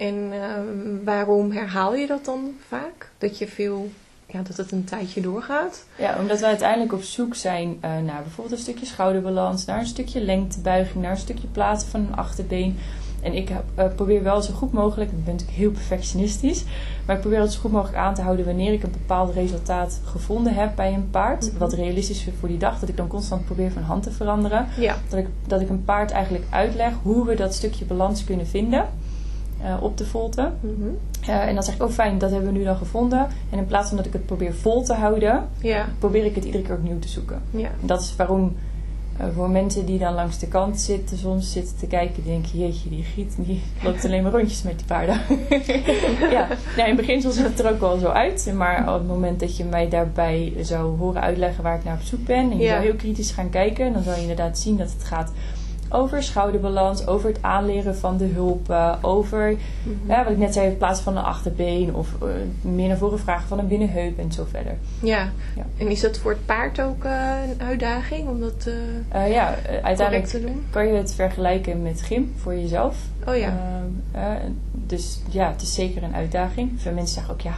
En 0.00 0.32
ehm, 0.32 1.04
waarom 1.04 1.50
herhaal 1.50 1.94
je 1.94 2.06
dat 2.06 2.24
dan 2.24 2.54
vaak? 2.68 3.10
Dat 3.18 3.38
je 3.38 3.46
veel, 3.46 3.90
ja, 4.26 4.42
dat 4.42 4.56
het 4.56 4.72
een 4.72 4.84
tijdje 4.84 5.20
doorgaat? 5.20 5.84
Ja, 5.98 6.16
omdat 6.18 6.40
we 6.40 6.46
uiteindelijk 6.46 6.92
op 6.92 7.02
zoek 7.02 7.34
zijn 7.34 7.76
eh, 7.80 7.90
naar 7.90 8.22
bijvoorbeeld 8.22 8.56
een 8.56 8.62
stukje 8.62 8.86
schouderbalans, 8.86 9.64
naar 9.64 9.78
een 9.78 9.86
stukje 9.86 10.20
lengtebuiging, 10.20 11.02
naar 11.02 11.10
een 11.10 11.16
stukje 11.16 11.46
plaatsen 11.46 11.90
van 11.90 12.00
een 12.00 12.16
achterbeen. 12.16 12.78
En 13.22 13.34
ik 13.34 13.50
eh, 13.74 13.86
probeer 13.94 14.22
wel 14.22 14.42
zo 14.42 14.52
goed 14.52 14.72
mogelijk, 14.72 15.10
ik 15.10 15.24
ben 15.24 15.32
natuurlijk 15.32 15.58
heel 15.58 15.70
perfectionistisch, 15.70 16.64
maar 17.06 17.14
ik 17.14 17.20
probeer 17.20 17.40
het 17.40 17.52
zo 17.52 17.60
goed 17.60 17.72
mogelijk 17.72 17.98
aan 17.98 18.14
te 18.14 18.22
houden 18.22 18.44
wanneer 18.44 18.72
ik 18.72 18.82
een 18.82 18.90
bepaald 18.90 19.34
resultaat 19.34 20.00
gevonden 20.04 20.54
heb 20.54 20.76
bij 20.76 20.92
een 20.92 21.10
paard. 21.10 21.48
Mhm. 21.50 21.58
Wat 21.58 21.72
realistisch 21.72 22.26
is 22.26 22.32
voor 22.38 22.48
die 22.48 22.58
dag, 22.58 22.78
dat 22.78 22.88
ik 22.88 22.96
dan 22.96 23.08
constant 23.08 23.44
probeer 23.44 23.72
van 23.72 23.82
hand 23.82 24.02
te 24.02 24.10
veranderen. 24.10 24.66
Ja. 24.78 24.96
Dat 25.08 25.18
ik, 25.18 25.26
dat 25.46 25.60
ik 25.60 25.68
een 25.68 25.84
paard 25.84 26.10
eigenlijk 26.10 26.44
uitleg 26.50 26.92
hoe 27.02 27.26
we 27.26 27.34
dat 27.34 27.54
stukje 27.54 27.84
balans 27.84 28.24
kunnen 28.24 28.46
vinden 28.46 28.88
eh, 29.64 29.82
op 29.82 29.96
de 29.96 30.06
volte. 30.06 30.50
Mhm. 30.60 30.88
Eh, 31.26 31.46
en 31.46 31.54
dan 31.54 31.62
zeg 31.62 31.74
ik, 31.74 31.82
oh 31.82 31.90
fijn, 31.90 32.18
dat 32.18 32.30
hebben 32.30 32.52
we 32.52 32.58
nu 32.58 32.64
dan 32.64 32.76
gevonden. 32.76 33.26
En 33.50 33.58
in 33.58 33.66
plaats 33.66 33.88
van 33.88 33.96
dat 33.96 34.06
ik 34.06 34.12
het 34.12 34.26
probeer 34.26 34.54
vol 34.54 34.82
te 34.82 34.94
houden, 34.94 35.48
probeer 35.98 36.24
ik 36.24 36.34
het 36.34 36.44
iedere 36.44 36.64
keer 36.64 36.74
opnieuw 36.74 36.98
te 36.98 37.08
zoeken. 37.08 37.42
ja. 37.50 37.66
En 37.80 37.86
dat 37.86 38.00
is 38.00 38.16
waarom 38.16 38.52
eh, 39.20 39.26
voor 39.34 39.50
mensen 39.50 39.86
die 39.86 39.98
dan 39.98 40.14
langs 40.14 40.38
de 40.38 40.48
kant 40.48 40.80
zitten, 40.80 41.18
soms 41.18 41.52
zitten 41.52 41.76
te 41.76 41.86
kijken, 41.86 42.24
denken, 42.24 42.58
jeetje, 42.58 42.88
die 42.88 43.02
giet, 43.02 43.34
die 43.38 43.62
loopt 43.84 44.04
alleen 44.04 44.22
maar 44.22 44.32
rondjes 44.32 44.62
met 44.62 44.78
die 44.78 44.86
paarden. 44.86 45.20
ja, 46.36 46.48
nou, 46.76 46.88
in 46.88 46.96
beginsel 46.96 47.30
ziet 47.30 47.44
het 47.44 47.58
er 47.58 47.70
ook 47.70 47.80
wel 47.80 47.98
zo 47.98 48.08
uit. 48.08 48.52
Maar 48.54 48.88
op 48.88 48.98
het 48.98 49.06
moment 49.06 49.40
dat 49.40 49.56
je 49.56 49.64
mij 49.64 49.88
daarbij 49.88 50.52
zou 50.60 50.98
horen 50.98 51.20
uitleggen 51.20 51.62
waar 51.62 51.76
ik 51.76 51.84
naar 51.84 51.94
op 51.94 52.02
zoek 52.02 52.24
ben, 52.24 52.50
en 52.50 52.58
je 52.58 52.68
zou 52.68 52.82
heel 52.82 52.94
kritisch 52.94 53.30
gaan 53.30 53.50
kijken, 53.50 53.92
dan 53.92 54.02
zal 54.02 54.14
je 54.14 54.20
inderdaad 54.20 54.58
zien 54.58 54.76
dat 54.76 54.92
het 54.92 55.04
gaat 55.04 55.32
over 55.92 56.22
schouderbalans, 56.22 57.06
over 57.06 57.28
het 57.28 57.42
aanleren 57.42 57.96
van 57.96 58.16
de 58.16 58.24
hulpen, 58.26 59.02
over 59.04 59.54
Mhm. 59.82 60.10
ja, 60.10 60.22
wat 60.24 60.32
ik 60.32 60.38
net 60.38 60.52
zei, 60.54 60.68
in 60.70 60.76
plaats 60.76 61.00
van 61.00 61.16
een 61.16 61.22
achterbeen 61.24 61.94
of 61.94 62.08
eh, 62.22 62.28
meer 62.70 62.88
naar 62.88 62.96
voren 62.96 63.18
vragen 63.18 63.48
van 63.48 63.58
een 63.58 63.68
binnenheup 63.68 64.18
en 64.18 64.32
zo 64.32 64.46
verder. 64.50 64.76
Ja. 65.00 65.28
Ja. 65.56 65.66
En 65.78 65.88
is 65.88 66.00
dat 66.00 66.18
voor 66.18 66.30
het 66.30 66.46
paard 66.46 66.80
ook 66.80 67.04
eh, 67.04 67.32
een 67.50 67.66
uitdaging 67.66 68.28
om 68.28 68.40
dat 68.40 68.66
eh 69.08 69.24
Eh, 69.24 69.32
ja, 69.32 69.54
eh, 69.54 69.84
uiteindelijk 69.84 70.28
te 70.28 70.40
doen? 70.40 70.64
kan 70.70 70.86
je 70.86 70.92
het 70.94 71.14
vergelijken 71.14 71.82
met 71.82 72.02
gym 72.02 72.32
voor 72.36 72.54
jezelf. 72.54 72.96
Oh 73.28 73.36
ja. 73.36 73.54
Eh, 74.12 74.22
dus 74.72 75.20
ja, 75.30 75.50
het 75.50 75.62
is 75.62 75.74
zeker 75.74 76.02
een 76.02 76.14
uitdaging. 76.14 76.70
Veel 76.76 76.92
mensen 76.92 77.14
zeggen 77.14 77.32
ook 77.34 77.40
ja, 77.40 77.54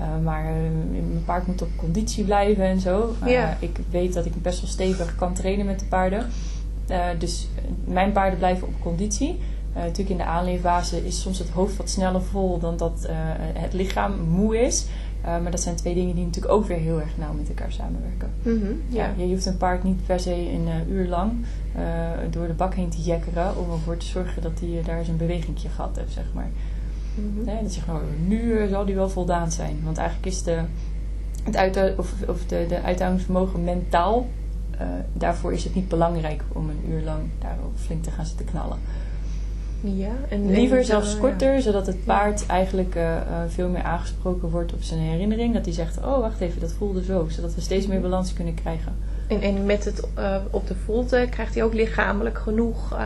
Eh, 0.00 0.06
maar 0.24 0.44
eh, 0.44 0.52
mijn 0.90 1.22
paard 1.24 1.46
moet 1.46 1.62
op 1.62 1.68
conditie 1.76 2.24
blijven 2.24 2.64
en 2.64 2.80
zo. 2.80 3.14
Eh, 3.24 3.30
Ja. 3.32 3.56
Ik 3.60 3.76
weet 3.90 4.12
dat 4.14 4.24
ik 4.26 4.42
best 4.42 4.60
wel 4.60 4.70
stevig 4.70 5.14
kan 5.16 5.32
trainen 5.34 5.66
met 5.66 5.78
de 5.80 5.84
paarden. 5.86 6.26
Eh, 6.86 7.06
dus 7.18 7.48
eh, 7.56 7.62
mijn 7.84 8.12
paarden 8.12 8.38
blijven 8.38 8.68
op 8.68 8.74
conditie. 8.80 9.38
Eh, 9.72 9.82
natuurlijk 9.82 10.10
in 10.10 10.16
de 10.16 10.24
aanleeffase 10.24 11.06
is 11.06 11.20
soms 11.20 11.38
het 11.38 11.48
hoofd 11.48 11.76
wat 11.76 11.90
sneller 11.90 12.22
vol 12.22 12.58
dan 12.58 12.76
dat 12.76 13.08
het 13.52 13.72
lichaam 13.72 14.20
moe 14.20 14.60
is. 14.60 14.86
Maar 15.42 15.50
dat 15.50 15.60
zijn 15.60 15.76
twee 15.76 15.94
dingen 15.94 16.14
die 16.14 16.24
natuurlijk 16.24 16.54
ook 16.54 16.66
weer 16.66 16.76
heel 16.76 17.00
erg 17.00 17.16
nauw 17.16 17.32
met 17.32 17.48
elkaar 17.48 17.72
samenwerken. 17.72 18.30
Mhm, 18.42 18.72
Ja. 18.88 19.12
ja. 19.16 19.24
je 19.24 19.28
hoeft 19.28 19.46
een 19.46 19.56
paard 19.56 19.82
niet 19.82 20.06
per 20.06 20.20
se 20.20 20.34
een 20.34 20.68
uur 20.90 21.08
lang 21.08 21.32
door 22.30 22.46
de 22.46 22.52
bak 22.52 22.74
heen 22.74 22.88
te 22.88 23.02
jekkeren 23.02 23.56
om 23.56 23.72
ervoor 23.72 23.96
te 23.96 24.06
zorgen 24.06 24.42
dat 24.42 24.60
hij 24.60 24.82
daar 24.84 25.04
zijn 25.04 25.16
bewegingje 25.16 25.68
gehad 25.68 25.96
heeft, 25.96 26.12
zeg 26.12 26.24
maar. 26.34 26.50
Nee, 27.44 27.62
dat 27.62 27.72
zegt 27.72 27.86
nou, 27.86 28.00
nu 28.26 28.68
zal 28.68 28.84
die 28.84 28.94
wel 28.94 29.08
voldaan 29.08 29.52
zijn. 29.52 29.80
Want 29.84 29.96
eigenlijk 29.98 30.28
is 30.28 30.42
de, 30.42 30.60
het 31.44 31.56
uit, 31.56 31.98
of, 31.98 32.12
of 32.28 32.46
de, 32.46 32.64
de 32.68 32.82
uithoudingsvermogen 32.82 33.64
mentaal, 33.64 34.26
eh, 34.78 34.86
daarvoor 35.12 35.52
is 35.52 35.64
het 35.64 35.74
niet 35.74 35.88
belangrijk 35.88 36.42
om 36.52 36.68
een 36.68 36.90
uur 36.90 37.02
lang 37.02 37.20
daarop 37.38 37.72
flink 37.76 38.02
te 38.02 38.10
gaan 38.10 38.26
zitten 38.26 38.46
knallen. 38.46 38.78
Ja, 39.80 40.12
en 40.28 40.50
Liever 40.50 40.78
en, 40.78 40.84
zelfs 40.84 41.14
eh, 41.14 41.20
korter, 41.20 41.62
zodat 41.62 41.86
het 41.86 42.04
paard 42.04 42.46
eigenlijk 42.46 42.94
eh, 42.94 43.16
veel 43.48 43.68
meer 43.68 43.82
aangesproken 43.82 44.50
wordt 44.50 44.72
op 44.72 44.82
zijn 44.82 45.00
herinnering. 45.00 45.54
Dat 45.54 45.64
hij 45.64 45.74
zegt, 45.74 45.98
oh 45.98 46.18
wacht 46.18 46.40
even, 46.40 46.60
dat 46.60 46.72
voelde 46.72 47.04
zo. 47.04 47.26
Zodat 47.28 47.54
we 47.54 47.60
steeds 47.60 47.86
meer 47.86 48.00
balans 48.00 48.32
kunnen 48.32 48.54
krijgen. 48.54 48.92
En, 49.26 49.40
en 49.40 49.66
met 49.66 49.84
het 49.84 50.08
op 50.50 50.66
de 50.66 50.74
volte 50.84 51.26
krijgt 51.30 51.54
hij 51.54 51.64
ook 51.64 51.74
lichamelijk 51.74 52.38
genoeg 52.38 52.96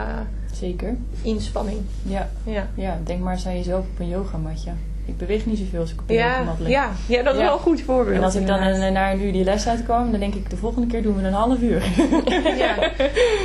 Zeker. 0.53 0.95
inspanning. 1.21 1.77
Ja, 2.03 2.29
Ja. 2.43 2.67
ja, 2.75 2.99
denk 3.03 3.21
maar 3.21 3.33
eens 3.33 3.47
aan 3.47 3.55
jezelf 3.55 3.85
op 3.93 3.99
een 3.99 4.09
yogamatje. 4.09 4.71
Ik 5.05 5.17
beweeg 5.17 5.45
niet 5.45 5.57
zoveel 5.57 5.79
als 5.79 5.91
ik 5.91 5.99
op 6.01 6.09
een 6.09 6.15
Ja, 6.15 6.55
lig. 6.59 6.67
ja, 6.69 6.89
ja, 7.07 7.23
dat 7.23 7.33
is 7.33 7.39
Ja. 7.39 7.45
wel 7.45 7.53
een 7.55 7.59
goed 7.59 7.81
voorbeeld. 7.81 8.17
En 8.17 8.23
als 8.23 8.35
ik 8.35 8.47
dan 8.47 8.61
een, 8.61 8.93
na 8.93 9.11
een 9.11 9.21
uur 9.23 9.31
die 9.31 9.43
les 9.43 9.67
uitkwam, 9.67 10.11
dan 10.11 10.19
denk 10.19 10.33
ik 10.33 10.49
de 10.49 10.57
volgende 10.57 10.87
keer 10.87 11.03
doen 11.03 11.15
we 11.15 11.27
een 11.27 11.33
half 11.33 11.61
uur. 11.61 11.83
ja. 12.57 12.75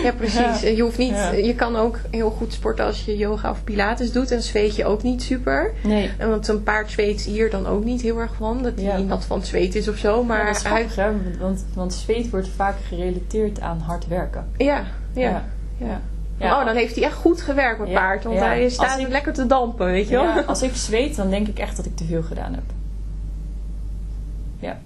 ja, 0.03 0.13
precies. 0.17 0.61
Ja. 0.61 0.69
Je, 0.69 0.83
hoeft 0.83 0.99
niet, 0.99 1.17
je 1.43 1.55
kan 1.57 1.77
ook 1.77 1.99
heel 2.11 2.31
goed 2.31 2.53
sporten 2.53 2.85
als 2.85 3.05
je 3.05 3.17
yoga 3.17 3.51
of 3.51 3.65
pilates 3.65 4.13
doet. 4.13 4.31
En 4.31 4.43
zweet 4.43 4.77
je 4.77 4.85
ook 4.85 5.03
niet 5.03 5.23
super. 5.23 5.73
Nee. 5.83 6.11
En 6.19 6.31
want 6.31 6.49
een 6.49 6.63
paard 6.63 6.91
zweet 6.91 7.21
hier 7.21 7.51
dan 7.51 7.67
ook 7.67 7.85
niet 7.85 8.01
heel 8.03 8.19
erg 8.19 8.35
van. 8.35 8.63
Dat 8.63 8.73
hij 8.81 9.03
nat 9.03 9.25
van 9.25 9.39
het 9.39 9.47
zweet 9.47 9.75
is 9.75 9.89
of 9.89 9.97
zo. 9.97 10.25
Maar 10.25 10.47
dat 10.47 10.57
is 10.57 10.63
hij... 10.63 10.89
grappig, 10.89 10.97
hè? 10.97 11.39
Want, 11.41 11.65
want 11.75 11.95
zweet 11.95 12.31
wordt 12.31 12.49
vaak 12.57 12.77
gerelateerd 12.89 13.61
aan 13.61 13.79
hard 13.79 14.07
werken. 14.09 14.47
Ja, 14.57 14.85
ja. 15.13 15.45
Ja. 15.79 16.01
Ja. 16.39 16.59
Oh, 16.61 16.65
dan 16.67 16.75
heeft 16.77 16.95
hij 16.95 17.05
echt 17.05 17.15
goed 17.17 17.41
gewerkt 17.43 17.79
met 17.79 17.89
Ja, 17.89 17.95
paard. 18.01 18.25
Want 18.25 18.37
ja. 18.37 18.45
hij 18.45 18.69
staat 18.69 18.99
ik- 18.99 19.09
lekker 19.09 19.33
te 19.33 19.47
dampen, 19.47 19.87
weet 19.87 20.09
je 20.09 20.17
wel. 20.17 20.43
Als 20.47 20.63
ik 20.63 20.75
zweet, 20.75 21.17
dan 21.17 21.31
denk 21.31 21.49
ik 21.49 21.59
echt 21.59 21.77
dat 21.77 21.87
ik 21.87 21.97
te 21.97 22.05
veel 22.05 22.23
gedaan 22.23 22.55
heb. 22.55 22.65
Ja. 24.61 24.79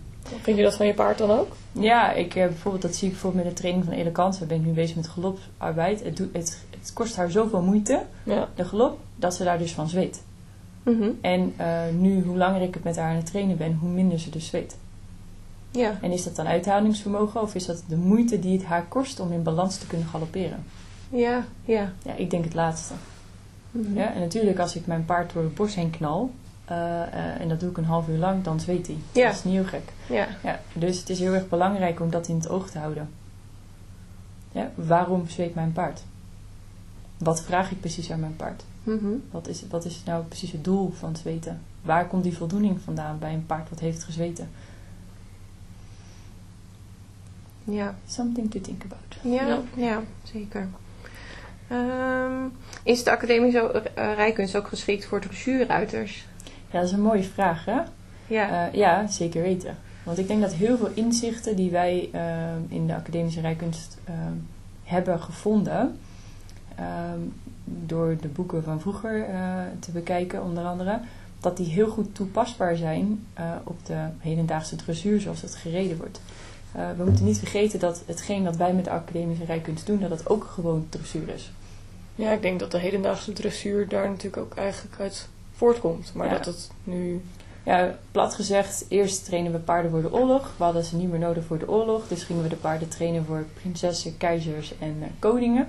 Vind 0.42 0.56
je 0.56 0.62
dat 0.62 0.76
van 0.76 0.86
je 0.86 0.94
paard 0.94 1.18
dan 1.18 1.30
ook? 1.30 1.56
Ja, 1.72 2.12
ik, 2.12 2.34
eh, 2.34 2.46
bijvoorbeeld, 2.46 2.82
dat 2.82 2.94
zie 2.94 3.06
ik 3.06 3.12
bijvoorbeeld 3.12 3.44
met 3.44 3.52
de 3.54 3.60
training 3.60 3.84
van 3.84 3.94
Elegant. 3.94 4.38
Daar 4.38 4.48
ben 4.48 4.56
ik 4.60 4.64
nu 4.66 4.72
bezig 4.72 4.96
met 4.96 5.08
galopsarbeid. 5.08 6.04
Het, 6.04 6.16
doet- 6.16 6.32
het, 6.34 6.58
het 6.80 6.92
kost 6.92 7.16
haar 7.16 7.30
zoveel 7.30 7.62
moeite, 7.62 8.02
Ja. 8.22 8.48
de 8.54 8.64
galop, 8.64 8.98
dat 9.16 9.34
ze 9.34 9.44
daar 9.44 9.58
dus 9.58 9.72
van 9.72 9.88
zweet. 9.88 10.22
Mhm. 10.82 11.08
En 11.20 11.54
eh, 11.56 11.66
nu, 11.98 12.22
hoe 12.22 12.36
langer 12.36 12.62
ik 12.62 12.74
het 12.74 12.84
met 12.84 12.96
haar 12.96 13.10
aan 13.10 13.16
het 13.16 13.26
trainen 13.26 13.56
ben, 13.56 13.78
hoe 13.80 13.90
minder 13.90 14.18
ze 14.18 14.30
dus 14.30 14.46
zweet. 14.46 14.76
Ja. 15.70 15.98
En 16.02 16.10
is 16.12 16.24
dat 16.24 16.36
dan 16.36 16.46
uithoudingsvermogen 16.46 17.40
of 17.42 17.54
is 17.54 17.66
dat 17.66 17.82
de 17.88 17.96
moeite 17.96 18.38
die 18.38 18.56
het 18.56 18.66
haar 18.66 18.84
kost 18.88 19.20
om 19.20 19.32
in 19.32 19.42
balans 19.42 19.76
te 19.78 19.86
kunnen 19.86 20.06
galopperen? 20.06 20.64
Ja, 21.10 21.44
ja. 21.64 21.92
Ja, 22.02 22.14
ik 22.14 22.30
denk 22.30 22.44
het 22.44 22.54
laatste. 22.54 22.94
Mhm. 23.70 23.96
Ja, 23.96 24.12
en 24.12 24.20
natuurlijk 24.20 24.58
als 24.58 24.76
ik 24.76 24.86
mijn 24.86 25.04
paard 25.04 25.32
door 25.32 25.42
het 25.42 25.54
bos 25.54 25.74
heen 25.74 25.90
knal, 25.90 26.30
eh, 26.64 27.02
eh, 27.02 27.40
en 27.40 27.48
dat 27.48 27.60
doe 27.60 27.70
ik 27.70 27.76
een 27.76 27.84
half 27.84 28.08
uur 28.08 28.18
lang, 28.18 28.44
dan 28.44 28.60
zweet 28.60 28.86
hij. 28.86 28.96
Ja. 29.12 29.26
Dat 29.26 29.34
is 29.34 29.44
niet 29.44 29.54
heel 29.54 29.64
gek. 29.64 29.92
Ja. 30.08 30.28
Ja, 30.42 30.60
dus 30.72 30.98
het 30.98 31.10
is 31.10 31.18
heel 31.18 31.34
erg 31.34 31.48
belangrijk 31.48 32.00
om 32.00 32.10
dat 32.10 32.28
in 32.28 32.34
het 32.34 32.48
oog 32.48 32.70
te 32.70 32.78
houden. 32.78 33.08
Ja, 34.52 34.70
waarom 34.74 35.28
zweet 35.28 35.54
mijn 35.54 35.72
paard? 35.72 36.02
Wat 37.18 37.42
vraag 37.42 37.70
ik 37.70 37.80
precies 37.80 38.10
aan 38.10 38.20
mijn 38.20 38.36
paard? 38.36 38.64
Mhm. 38.82 39.06
Wat 39.30 39.48
is, 39.48 39.64
wat 39.70 39.84
is 39.84 40.02
nou 40.04 40.24
precies 40.24 40.52
het 40.52 40.64
doel 40.64 40.92
van 40.92 41.08
het 41.08 41.18
zweten? 41.18 41.60
Waar 41.82 42.06
komt 42.06 42.22
die 42.22 42.36
voldoening 42.36 42.80
vandaan 42.80 43.18
bij 43.18 43.32
een 43.32 43.46
paard 43.46 43.70
wat 43.70 43.80
heeft 43.80 44.04
gezweten? 44.04 44.50
Ja. 47.64 47.94
Something 48.06 48.50
to 48.50 48.60
think 48.60 48.82
about. 48.84 49.34
Ja, 49.34 49.46
ja. 49.46 49.62
Ja. 49.76 50.02
zeker. 50.22 50.68
Ehm, 51.70 52.46
is 52.82 53.04
de 53.04 53.10
academische 53.10 53.82
uh, 53.98 54.14
rijkunst 54.14 54.56
ook 54.56 54.68
geschikt 54.68 55.04
voor 55.04 55.20
dressuurruiters? 55.20 56.26
Ja, 56.70 56.78
dat 56.78 56.88
is 56.88 56.92
een 56.92 57.02
mooie 57.02 57.22
vraag, 57.22 57.64
hè? 57.64 57.80
Ja. 58.26 58.66
Eh, 58.68 58.74
ja, 58.74 59.06
zeker 59.06 59.42
weten. 59.42 59.76
Want 60.02 60.18
ik 60.18 60.26
denk 60.28 60.40
dat 60.40 60.52
heel 60.52 60.76
veel 60.76 60.90
inzichten 60.94 61.56
die 61.56 61.70
wij 61.70 62.08
eh, 62.12 62.22
in 62.68 62.86
de 62.86 62.94
academische 62.94 63.40
rijkunst 63.40 63.98
eh, 64.04 64.14
hebben 64.84 65.20
gevonden, 65.20 65.98
eh, 66.74 66.84
door 67.64 68.16
de 68.20 68.28
boeken 68.28 68.62
van 68.62 68.80
vroeger 68.80 69.24
eh, 69.24 69.52
te 69.78 69.90
bekijken, 69.90 70.42
onder 70.42 70.64
andere, 70.64 71.00
dat 71.40 71.56
die 71.56 71.66
heel 71.66 71.88
goed 71.88 72.14
toepasbaar 72.14 72.76
zijn 72.76 73.26
eh, 73.34 73.44
op 73.64 73.86
de 73.86 74.04
hedendaagse 74.18 74.76
dressuur 74.76 75.20
zoals 75.20 75.42
het 75.42 75.54
gereden 75.54 75.96
wordt. 75.96 76.20
Eh, 76.72 76.82
we 76.96 77.04
moeten 77.04 77.24
niet 77.24 77.38
vergeten 77.38 77.78
dat 77.78 78.02
hetgeen 78.06 78.44
wat 78.44 78.56
wij 78.56 78.72
met 78.74 78.84
de 78.84 78.90
academische 78.90 79.44
rijkunst 79.44 79.86
doen, 79.86 80.00
dat 80.00 80.10
het 80.10 80.28
ook 80.28 80.44
gewoon 80.44 80.86
dressuur 80.88 81.28
is. 81.28 81.50
Ja, 82.20 82.30
ik 82.32 82.42
denk 82.42 82.60
dat 82.60 82.70
de 82.70 82.78
hedendaagse 82.78 83.32
dressuur 83.32 83.88
daar 83.88 84.08
natuurlijk 84.08 84.42
ook 84.42 84.54
eigenlijk 84.54 85.00
uit 85.00 85.28
voortkomt. 85.54 86.10
Maar 86.14 86.26
Ja. 86.26 86.32
dat 86.32 86.44
het 86.46 86.70
nu... 86.84 87.20
Ja, 87.64 87.98
plat 88.12 88.34
gezegd, 88.34 88.84
eerst 88.88 89.24
trainen 89.24 89.52
we 89.52 89.58
paarden 89.58 89.90
voor 89.90 90.02
de 90.02 90.12
oorlog. 90.12 90.50
We 90.56 90.64
hadden 90.64 90.84
ze 90.84 90.96
niet 90.96 91.10
meer 91.10 91.18
nodig 91.18 91.44
voor 91.44 91.58
de 91.58 91.68
oorlog. 91.68 92.08
Dus 92.08 92.22
gingen 92.22 92.42
we 92.42 92.48
de 92.48 92.56
paarden 92.56 92.88
trainen 92.88 93.24
voor 93.24 93.44
prinsessen, 93.60 94.16
keizers 94.16 94.78
en 94.78 94.96
eh, 95.00 95.08
koningen. 95.18 95.68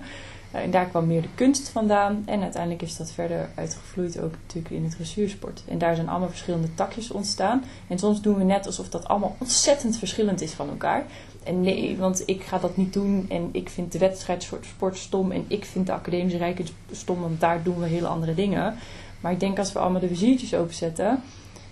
Eh, 0.52 0.62
en 0.62 0.72
daar 0.72 0.86
kwam 0.86 1.08
meer 1.08 1.22
de 1.22 1.34
kunst 1.36 1.70
vandaan. 1.70 2.24
En 2.26 2.42
uiteindelijk 2.42 2.82
is 2.82 2.98
dat 2.98 3.12
verder 3.12 3.50
uitgevloeid 3.56 4.20
ook 4.20 4.32
natuurlijk 4.42 4.76
in 4.76 4.84
het 4.84 4.96
dressuursport. 4.96 5.64
En 5.68 5.78
daar 5.78 5.96
zijn 5.96 6.10
allemaal 6.10 6.30
verschillende 6.30 6.74
takjes 6.74 7.12
ontstaan. 7.12 7.64
En 7.88 8.00
soms 8.00 8.22
doen 8.22 8.38
we 8.38 8.44
net 8.44 8.66
alsof 8.66 8.90
dat 8.90 9.08
allemaal 9.08 9.36
ontzettend 9.40 9.98
verschillend 9.98 10.42
is 10.42 10.54
van 10.54 10.70
elkaar. 10.70 11.06
En 11.44 11.62
nee, 11.62 11.98
want 11.98 12.24
ik 12.26 12.44
ga 12.44 12.58
dat 12.58 12.78
niet 12.78 12.94
doen. 12.94 13.26
En 13.30 13.50
ik 13.52 13.70
vind 13.70 13.92
de 13.92 14.00
wedstrijdsport 14.00 14.98
stom. 14.98 15.32
En 15.32 15.46
ik 15.48 15.66
vind 15.66 15.86
de 15.86 15.94
academische 15.94 16.38
rijkunst 16.38 16.74
stom, 16.92 17.22
want 17.22 17.40
daar 17.40 17.64
doen 17.64 17.80
we 17.80 17.88
hele 17.88 18.08
andere 18.08 18.34
dingen. 18.34 18.76
Maar 19.20 19.32
ik 19.32 19.40
denk 19.40 19.58
als 19.58 19.74
we 19.74 19.80
allemaal 19.80 20.02
de 20.02 20.08
viziertjes 20.08 20.54
openzetten... 20.54 21.22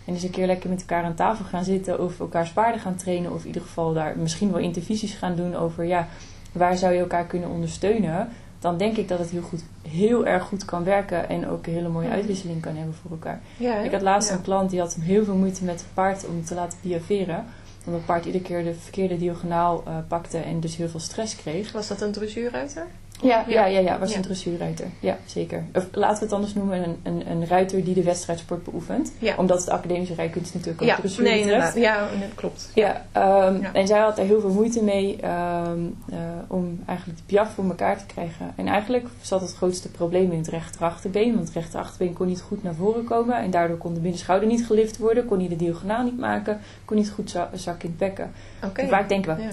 En 0.10 0.16
eens 0.16 0.24
een 0.24 0.30
keer 0.30 0.46
lekker 0.46 0.70
met 0.70 0.80
elkaar 0.80 1.04
aan 1.04 1.16
tafel 1.16 1.46
gaan 1.46 1.64
zitten 1.64 2.00
of 2.04 2.20
elkaars 2.20 2.52
paarden 2.52 2.82
gaan 2.82 2.96
trainen. 2.96 3.34
Of 3.34 3.42
in 3.42 3.48
ieder 3.48 3.62
geval 3.62 3.94
daar 3.94 4.18
misschien 4.18 4.52
wel 4.52 4.62
intervisies 4.62 5.14
gaan 5.14 5.36
doen 5.36 5.56
over 5.56 5.84
ja, 5.84 6.08
waar 6.52 6.78
zou 6.78 6.94
je 6.94 7.00
elkaar 7.00 7.26
kunnen 7.26 7.50
ondersteunen. 7.50 8.30
Dan 8.60 8.78
denk 8.78 8.98
ik 8.98 9.08
dat 9.08 9.20
het 9.20 9.30
heel, 9.30 9.42
goed, 9.42 9.64
heel 9.88 10.26
erg 10.26 10.44
goed 10.44 10.66
kan 10.66 10.84
werken 10.84 11.30
en 11.30 11.48
ook 11.48 11.68
een 11.68 11.74
hele 11.74 11.90
mooie 11.90 12.10
uitwisseling 12.10 12.62
kan 12.62 12.76
hebben 12.76 12.96
voor 13.02 13.12
elkaar. 13.12 13.42
ja? 13.58 13.76
Ik 13.80 13.92
had 13.92 14.02
laatst 14.02 14.30
Ja. 14.30 14.36
een 14.36 14.42
klant 14.42 14.70
die 14.70 14.80
had 14.80 14.96
heel 15.02 15.24
veel 15.24 15.36
moeite 15.36 15.64
met 15.64 15.80
het 15.80 15.90
paard 15.94 16.26
om 16.28 16.44
te 16.44 16.56
laten 16.56 16.78
piaveren. 16.82 17.46
Omdat 17.86 18.00
het 18.02 18.06
paard 18.06 18.26
iedere 18.26 18.44
keer 18.44 18.64
de 18.64 18.74
verkeerde 18.74 19.18
diagonaal 19.18 19.84
eh, 19.86 19.98
pakte 20.08 20.38
en 20.38 20.60
dus 20.60 20.76
heel 20.76 20.90
veel 20.90 21.00
stress 21.00 21.36
kreeg. 21.36 21.72
Was 21.72 21.88
dat 21.88 22.02
een 22.02 22.12
dressuurruiter? 22.12 22.86
Ja, 23.22 23.44
Ja. 23.48 23.66
ja, 23.66 23.80
ja, 23.80 24.00
was 24.00 24.14
een 24.16 24.22
dressuurruiter. 24.22 24.86
Ja, 25.00 25.18
zeker. 25.26 25.64
Of 25.74 25.88
laten 25.92 26.18
we 26.18 26.24
het 26.24 26.34
anders 26.34 26.54
noemen, 26.54 26.84
een, 26.84 26.98
een, 27.04 27.30
een 27.32 27.48
ruiter 27.48 27.84
die 27.84 27.94
de 27.94 28.04
wedstrijdsport 28.04 28.64
beoefent. 28.64 29.12
Ja. 29.20 29.34
Omdat 29.38 29.64
de 29.66 29.72
academische 29.72 30.14
rijkunst 30.14 30.54
natuurlijk 30.54 30.82
ook 30.82 30.88
Ja, 30.88 30.96
dressuur 30.96 31.24
nee, 31.24 31.40
inderdaad. 31.40 31.76
Ja, 31.76 32.00
dat 32.00 32.36
klopt. 32.36 32.72
Ja, 32.76 33.06
ehm, 33.12 33.62
Ja. 33.62 33.74
en 33.74 33.88
zij 33.88 34.00
had 34.00 34.18
er 34.18 34.26
heel 34.26 34.40
veel 34.42 34.50
moeite 34.54 34.84
mee 34.84 35.18
ehm, 35.22 35.80
eh, 36.12 36.18
om 36.48 36.80
eigenlijk 36.86 37.18
de 37.20 37.24
piaf 37.26 37.54
voor 37.54 37.66
elkaar 37.66 37.98
te 37.98 38.06
krijgen. 38.06 38.52
En 38.56 38.68
eigenlijk 38.68 39.08
zat 39.22 39.42
het 39.42 39.54
grootste 39.56 39.90
probleem 39.92 40.32
in 40.32 40.38
het 40.38 40.48
rechterachterbeen, 40.48 41.34
want 41.36 41.48
het 41.48 41.56
rechterachterbeen 41.58 42.14
kon 42.14 42.28
niet 42.28 42.42
goed 42.42 42.64
naar 42.64 42.76
voren 42.76 43.04
komen 43.04 43.36
en 43.36 43.52
daardoor 43.52 43.78
kon 43.78 43.94
de 43.94 44.00
binnenschouder 44.00 44.48
niet 44.48 44.66
gelift 44.66 44.98
worden, 44.98 45.26
kon 45.26 45.40
hij 45.40 45.48
de 45.48 45.56
diagonaal 45.56 46.04
niet 46.04 46.18
maken, 46.20 46.60
kon 46.86 46.98
niet 46.98 47.10
goed 47.10 47.30
za- 47.30 47.50
zakken 47.54 47.84
in 47.84 47.90
het 47.90 47.98
bekken. 48.08 48.32
Oké. 48.64 48.82
En 48.82 48.88
vaak 48.90 49.10
denken 49.10 49.36
we, 49.36 49.42
Ja. 49.42 49.50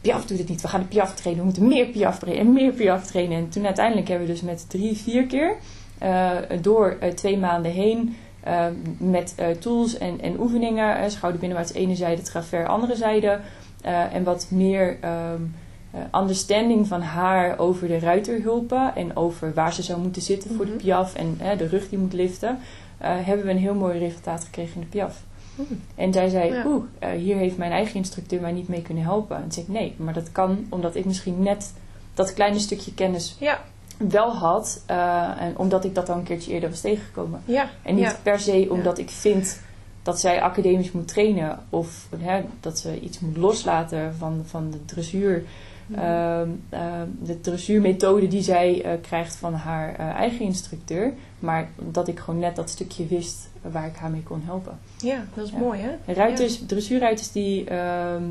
Piaf 0.00 0.24
doet 0.26 0.38
het 0.38 0.48
niet, 0.48 0.60
we 0.60 0.68
gaan 0.68 0.80
de 0.80 0.86
piaf 0.86 1.14
trainen, 1.14 1.38
we 1.38 1.44
moeten 1.50 1.68
meer 1.68 1.86
piaf 1.86 2.18
trainen 2.18 2.46
en 2.46 2.52
meer 2.52 2.72
piaf 2.72 3.06
trainen. 3.06 3.36
En 3.38 3.48
toen 3.48 3.64
uiteindelijk 3.66 4.08
hebben 4.08 4.26
we 4.26 4.32
dus 4.32 4.42
met 4.42 4.70
drie, 4.70 4.96
vier 4.96 5.26
keer 5.26 5.56
eh, 5.98 6.30
door 6.60 6.96
eh, 7.00 7.10
twee 7.12 7.38
maanden 7.38 7.72
heen 7.72 8.16
eh, 8.40 8.66
met 8.98 9.34
tools 9.60 9.98
en, 9.98 10.20
en 10.20 10.40
oefeningen, 10.40 11.10
schouder 11.10 11.40
binnenwaarts 11.40 11.72
ene 11.74 11.94
zijde, 11.94 12.22
traver 12.22 12.66
andere 12.66 12.96
zijde. 12.96 13.40
en 14.12 14.24
wat 14.24 14.46
meer 14.50 14.96
ehm, 15.00 15.42
eh, 15.90 16.20
understanding 16.20 16.86
van 16.86 17.00
haar 17.02 17.58
over 17.58 17.88
de 17.88 17.98
ruiterhulpen 17.98 18.94
en 18.96 19.16
over 19.16 19.54
waar 19.54 19.72
ze 19.72 19.82
zou 19.82 20.00
moeten 20.00 20.22
zitten 20.22 20.54
voor 20.54 20.64
Mhm. 20.64 20.76
de 20.76 20.82
piaf 20.84 21.14
en 21.14 21.38
de 21.58 21.66
rug 21.66 21.88
die 21.88 21.98
moet 21.98 22.12
liften, 22.12 22.58
hebben 22.98 23.44
we 23.46 23.50
een 23.52 23.58
heel 23.58 23.74
mooi 23.74 23.98
resultaat 23.98 24.44
gekregen 24.44 24.74
in 24.74 24.80
de 24.80 24.86
piaf. 24.86 25.22
En 25.94 26.12
zij 26.12 26.28
zei, 26.28 26.52
Ja. 26.52 26.66
oeh, 26.66 26.84
eh, 26.98 27.10
hier 27.10 27.36
heeft 27.36 27.56
mijn 27.56 27.72
eigen 27.72 27.94
instructeur 27.96 28.40
mij 28.40 28.52
niet 28.52 28.68
mee 28.68 28.82
kunnen 28.82 29.02
helpen. 29.04 29.36
En 29.36 29.42
toen 29.42 29.52
zei 29.52 29.66
ik, 29.66 29.72
nee, 29.72 29.94
maar 29.96 30.14
dat 30.14 30.32
kan 30.32 30.66
omdat 30.68 30.94
ik 30.94 31.04
misschien 31.04 31.42
net 31.42 31.72
dat 32.14 32.32
kleine 32.34 32.58
stukje 32.58 32.94
kennis 32.94 33.36
Ja, 33.38 33.60
wel 33.96 34.34
had. 34.34 34.82
eh, 34.86 35.40
en 35.40 35.58
omdat 35.58 35.84
ik 35.84 35.94
dat 35.94 36.08
al 36.08 36.16
een 36.16 36.22
keertje 36.22 36.52
eerder 36.52 36.70
was 36.70 36.80
tegengekomen. 36.80 37.40
ja. 37.44 37.70
En 37.82 37.94
niet 37.94 38.18
per 38.22 38.40
se 38.40 38.66
omdat 38.70 38.98
ik 38.98 39.10
vind 39.10 39.60
dat 40.02 40.20
zij 40.20 40.40
academisch 40.42 40.92
moet 40.92 41.08
trainen 41.08 41.58
of 41.70 42.08
hè, 42.18 42.42
dat 42.60 42.78
ze 42.78 43.00
iets 43.00 43.20
moet 43.20 43.36
loslaten 43.36 44.14
van, 44.18 44.42
van 44.46 44.70
de 44.70 44.84
dressuur. 44.84 45.44
Ehm, 45.94 46.48
ehm, 46.68 47.06
de 47.22 47.40
dressuurmethode 47.40 48.28
die 48.28 48.42
zij 48.42 48.82
eh, 48.82 48.92
krijgt 49.02 49.36
van 49.36 49.54
haar 49.54 49.94
eh, 49.94 50.06
eigen 50.06 50.40
instructeur. 50.44 51.12
Maar 51.38 51.68
dat 51.90 52.08
ik 52.08 52.18
gewoon 52.18 52.40
net 52.40 52.56
dat 52.56 52.70
stukje 52.70 53.06
wist 53.06 53.48
waar 53.62 53.86
ik 53.86 53.96
haar 53.96 54.10
mee 54.10 54.22
kon 54.22 54.42
helpen. 54.44 54.78
Ja, 54.98 55.24
dat 55.34 55.44
is 55.46 55.50
Ja. 55.50 55.58
mooi 55.58 55.80
hè? 55.80 56.12
Ruiters, 56.12 56.62
dressuurruiters 56.66 57.32
die, 57.32 57.64
ehm, 57.64 58.22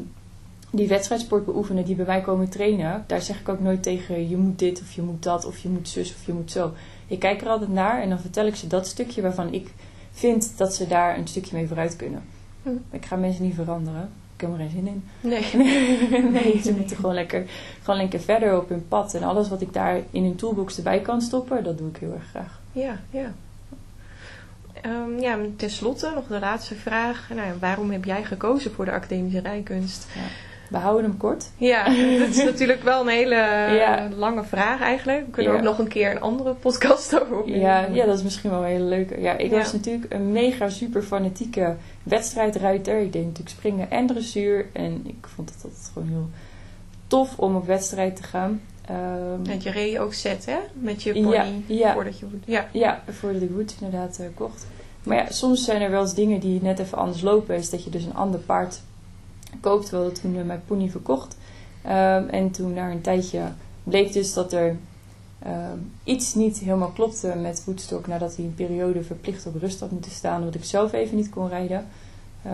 die 0.69 0.87
wedstrijdsport 0.87 1.45
beoefenen, 1.45 1.85
die 1.85 1.95
bij 1.95 2.05
mij 2.05 2.21
komen 2.21 2.49
trainen, 2.49 3.03
daar 3.07 3.21
zeg 3.21 3.39
ik 3.39 3.49
ook 3.49 3.59
nooit 3.59 3.83
tegen 3.83 4.29
je 4.29 4.37
moet 4.37 4.59
dit 4.59 4.81
of 4.81 4.91
je 4.91 5.01
moet 5.01 5.23
dat 5.23 5.45
of 5.45 5.57
je 5.57 5.69
moet 5.69 5.89
zus 5.89 6.13
of 6.13 6.25
je 6.25 6.33
moet 6.33 6.51
zo. 6.51 6.73
Ik 7.07 7.19
kijk 7.19 7.41
er 7.41 7.47
altijd 7.47 7.73
naar 7.73 8.01
en 8.01 8.09
dan 8.09 8.19
vertel 8.19 8.45
ik 8.45 8.55
ze 8.55 8.67
dat 8.67 8.87
stukje 8.87 9.21
waarvan 9.21 9.53
ik 9.53 9.73
vind 10.11 10.57
dat 10.57 10.75
ze 10.75 10.87
daar 10.87 11.17
een 11.17 11.27
stukje 11.27 11.55
mee 11.55 11.67
vooruit 11.67 11.95
kunnen. 11.95 12.23
Hm. 12.63 12.69
Ik 12.91 13.05
ga 13.05 13.15
mensen 13.15 13.43
niet 13.43 13.55
veranderen. 13.55 14.09
Er 14.53 14.57
geen 14.57 14.69
zin 14.69 14.87
in. 14.87 15.03
Nee. 15.21 15.45
nee, 16.41 16.61
ze 16.63 16.73
moeten 16.73 16.95
gewoon 16.95 17.13
lekker, 17.13 17.45
gewoon 17.83 17.99
lekker 17.99 18.19
verder 18.19 18.57
op 18.57 18.69
hun 18.69 18.87
pad. 18.87 19.13
En 19.13 19.23
alles 19.23 19.49
wat 19.49 19.61
ik 19.61 19.73
daar 19.73 20.01
in 20.11 20.23
hun 20.23 20.35
toolbox 20.35 20.77
erbij 20.77 20.99
kan 20.99 21.21
stoppen, 21.21 21.63
dat 21.63 21.77
doe 21.77 21.89
ik 21.89 21.97
heel 21.97 22.13
erg 22.13 22.29
graag. 22.29 22.59
Ja, 22.71 22.99
ja. 23.09 23.33
Ehm, 24.81 25.19
ja, 25.19 25.37
ten 25.55 25.69
slotte 25.69 26.11
nog 26.15 26.27
de 26.27 26.39
laatste 26.39 26.75
vraag. 26.75 27.29
Nou, 27.29 27.47
ja, 27.47 27.53
waarom 27.59 27.91
heb 27.91 28.05
jij 28.05 28.23
gekozen 28.23 28.71
voor 28.71 28.85
de 28.85 28.91
academische 28.91 29.39
rijkunst? 29.39 30.07
We 30.70 30.78
houden 30.78 31.03
hem 31.09 31.18
kort. 31.18 31.49
Ja, 31.57 31.84
dat 32.20 32.28
is 32.30 32.43
natuurlijk 32.43 32.84
wel 32.84 33.01
een 33.01 33.07
hele 33.07 33.36
Ja. 33.76 34.09
lange 34.18 34.43
vraag 34.43 34.82
eigenlijk. 34.82 35.26
We 35.26 35.32
kunnen 35.32 35.51
Ja. 35.51 35.57
ook 35.57 35.63
nog 35.63 35.80
een 35.80 35.88
keer 35.88 36.11
een 36.11 36.22
andere 36.22 36.53
podcast 36.53 37.13
over 37.22 37.38
opnemen. 37.39 37.61
Ja, 37.61 37.86
ja, 37.91 38.05
dat 38.05 38.18
is 38.18 38.24
misschien 38.24 38.49
wel 38.49 38.59
een 38.59 38.66
hele 38.66 38.84
leuke. 38.84 39.22
Ja, 39.22 39.38
ik 39.38 39.51
was 39.51 39.74
natuurlijk 39.74 40.13
een 40.13 40.32
mega 40.32 40.70
super 40.70 41.01
fanatieke 41.03 41.76
wedstrijdruiter. 42.03 42.99
Ik 43.01 43.13
deed 43.13 43.24
natuurlijk 43.24 43.49
springen 43.49 43.91
en 43.91 44.07
dressuur. 44.07 44.66
En 44.74 45.01
ik 45.07 45.28
vond 45.36 45.49
het 45.49 45.63
altijd 45.63 45.91
gewoon 45.93 46.07
heel 46.07 46.30
tof 47.07 47.38
om 47.39 47.55
op 47.55 47.66
wedstrijd 47.66 48.16
te 48.16 48.24
gaan. 48.24 48.61
Ehm, 48.86 49.49
En 49.49 49.59
je 49.61 49.72
reed 49.72 49.97
ook 49.97 50.13
set, 50.13 50.45
hè? 50.45 50.57
Met 50.74 51.03
je 51.03 51.13
pony. 51.13 51.63
Voordat 51.93 52.20
je... 52.20 52.26
Ja. 52.45 52.68
Ja, 52.72 53.01
voordat 53.09 53.41
ik 53.41 53.49
Woods 53.51 53.76
inderdaad 53.82 54.18
eh, 54.20 54.26
kocht. 54.36 54.68
Maar 55.03 55.18
ja, 55.18 55.32
soms 55.32 55.63
zijn 55.66 55.82
er 55.82 55.91
wel 55.91 56.01
eens 56.01 56.13
dingen 56.13 56.39
die 56.39 56.61
net 56.61 56.80
even 56.80 56.97
anders 56.97 57.22
lopen. 57.22 57.55
Is 57.55 57.70
dat 57.70 57.84
je 57.84 57.89
dus 57.89 58.03
een 58.05 58.16
ander 58.16 58.39
paard 58.39 58.82
koopt. 59.61 59.89
We 59.89 59.95
hadden 59.95 60.13
toen 60.13 60.45
mijn 60.45 60.63
pony 60.67 60.89
verkocht. 60.89 61.37
Ehm, 61.81 62.27
en 62.27 62.51
toen 62.51 62.73
na 62.73 62.91
een 62.91 63.01
tijdje 63.01 63.41
bleek 63.83 64.13
dus 64.13 64.33
dat 64.33 64.53
er 64.53 64.77
ehm, 65.39 65.77
iets 66.03 66.33
niet 66.33 66.57
helemaal 66.59 66.91
klopte 66.91 67.35
met 67.41 67.63
Woodstock. 67.65 68.07
Nadat 68.07 68.35
hij 68.35 68.45
een 68.45 68.55
periode 68.55 69.03
verplicht 69.03 69.45
op 69.45 69.55
rust 69.55 69.79
had 69.79 69.91
moeten 69.91 70.11
staan. 70.11 70.39
Omdat 70.39 70.55
ik 70.55 70.63
zelf 70.63 70.93
even 70.93 71.15
niet 71.15 71.29
kon 71.29 71.47
rijden. 71.47 71.85
Eh, 72.45 72.51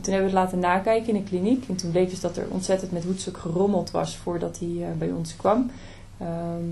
toen 0.00 0.12
hebben 0.12 0.30
we 0.32 0.38
het 0.38 0.44
laten 0.44 0.58
nakijken 0.58 1.14
in 1.14 1.22
de 1.22 1.28
kliniek. 1.28 1.68
En 1.68 1.76
toen 1.76 1.90
bleek 1.90 2.10
dus 2.10 2.20
dat 2.20 2.36
er 2.36 2.46
ontzettend 2.50 2.92
met 2.92 3.04
Woodstock 3.04 3.36
gerommeld 3.36 3.90
was 3.90 4.16
voordat 4.16 4.58
hij 4.58 4.68
eh, 4.68 4.98
bij 4.98 5.10
ons 5.10 5.36
kwam. 5.36 5.70
Ehm, 6.18 6.62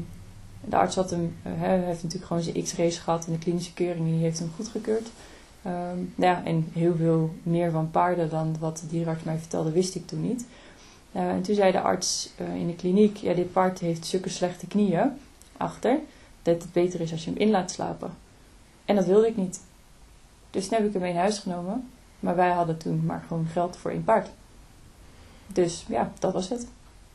de 0.64 0.76
arts 0.76 0.96
had 0.96 1.10
hem, 1.10 1.36
eh, 1.42 1.52
heeft 1.60 2.02
natuurlijk 2.02 2.24
gewoon 2.24 2.42
zijn 2.42 2.62
x-rays 2.62 2.98
gehad 2.98 3.26
en 3.26 3.32
de 3.32 3.38
klinische 3.38 3.72
keuring 3.72 4.06
en 4.06 4.12
die 4.12 4.22
heeft 4.22 4.38
hem 4.38 4.50
goedgekeurd. 4.56 5.08
Nou 5.62 6.06
ja, 6.16 6.44
en 6.44 6.68
heel 6.72 6.96
veel 6.96 7.34
meer 7.42 7.70
van 7.70 7.90
paarden 7.90 8.30
dan 8.30 8.56
wat 8.58 8.78
de 8.78 8.86
dierenarts 8.86 9.24
mij 9.24 9.38
vertelde, 9.38 9.70
wist 9.70 9.94
ik 9.94 10.06
toen 10.06 10.20
niet. 10.20 10.46
Eh, 11.12 11.28
en 11.28 11.42
toen 11.42 11.54
zei 11.54 11.72
de 11.72 11.80
arts 11.80 12.30
eh, 12.36 12.54
in 12.54 12.66
de 12.66 12.74
kliniek, 12.74 13.16
ja, 13.16 13.34
dit 13.34 13.52
paard 13.52 13.78
heeft 13.78 14.06
zulke 14.06 14.28
slechte 14.28 14.66
knieën 14.66 15.10
achter, 15.56 15.98
dat 16.42 16.62
het 16.62 16.72
beter 16.72 17.00
is 17.00 17.12
als 17.12 17.24
je 17.24 17.30
hem 17.30 17.38
in 17.38 17.50
laat 17.50 17.70
slapen. 17.70 18.10
En 18.84 18.96
dat 18.96 19.06
wilde 19.06 19.26
ik 19.26 19.36
niet. 19.36 19.60
Dus 20.50 20.68
toen 20.68 20.78
heb 20.78 20.86
ik 20.86 20.92
hem 20.92 21.04
in 21.04 21.16
huis 21.16 21.38
genomen. 21.38 21.88
Maar 22.20 22.36
wij 22.36 22.50
hadden 22.50 22.76
toen 22.76 23.04
maar 23.06 23.24
gewoon 23.26 23.46
geld 23.46 23.76
voor 23.76 23.90
één 23.90 24.04
paard. 24.04 24.28
Dus 25.46 25.84
ja, 25.88 26.12
dat 26.18 26.32
was 26.32 26.48
het. 26.48 26.66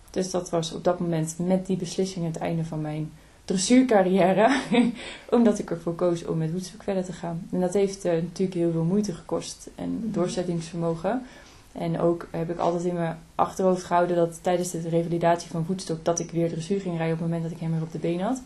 Dus 0.10 0.32
dat 0.32 0.50
was 0.50 0.74
op 0.74 0.84
dat 0.84 1.00
moment 1.00 1.36
met 1.38 1.66
die 1.66 1.78
beslissing 1.78 2.26
het 2.26 2.38
einde 2.38 2.66
van 2.66 2.82
mijn 2.82 3.12
dressuurcarrière. 3.48 4.62
Omdat 5.30 5.60
ik 5.60 5.72
ervoor 5.72 5.96
koos 5.96 6.26
om 6.26 6.38
met 6.38 6.52
Woodstock 6.52 6.84
verder 6.84 7.04
te 7.04 7.14
gaan. 7.14 7.48
En 7.52 7.60
dat 7.60 7.74
heeft 7.74 8.06
eh, 8.06 8.14
natuurlijk 8.14 8.58
heel 8.58 8.72
veel 8.72 8.84
moeite 8.84 9.14
gekost 9.14 9.70
en 9.76 10.00
doorzettingsvermogen. 10.04 11.26
En 11.72 12.00
ook 12.00 12.28
heb 12.32 12.50
ik 12.50 12.58
altijd 12.58 12.84
in 12.84 12.94
mijn 12.94 13.18
achterhoofd 13.36 13.84
gehouden 13.84 14.16
dat 14.16 14.40
tijdens 14.42 14.72
de 14.72 14.90
revalidatie 14.90 15.52
van 15.52 15.66
Woodstock 15.68 16.06
dat 16.06 16.20
ik 16.20 16.32
weer 16.32 16.50
dressuur 16.50 16.80
ging 16.80 16.98
rijden 16.98 17.14
op 17.14 17.20
het 17.20 17.30
moment 17.30 17.44
dat 17.44 17.58
ik 17.58 17.60
hem 17.60 17.72
weer 17.72 17.82
op 17.82 17.92
de 17.92 17.98
been 17.98 18.22
had. 18.22 18.42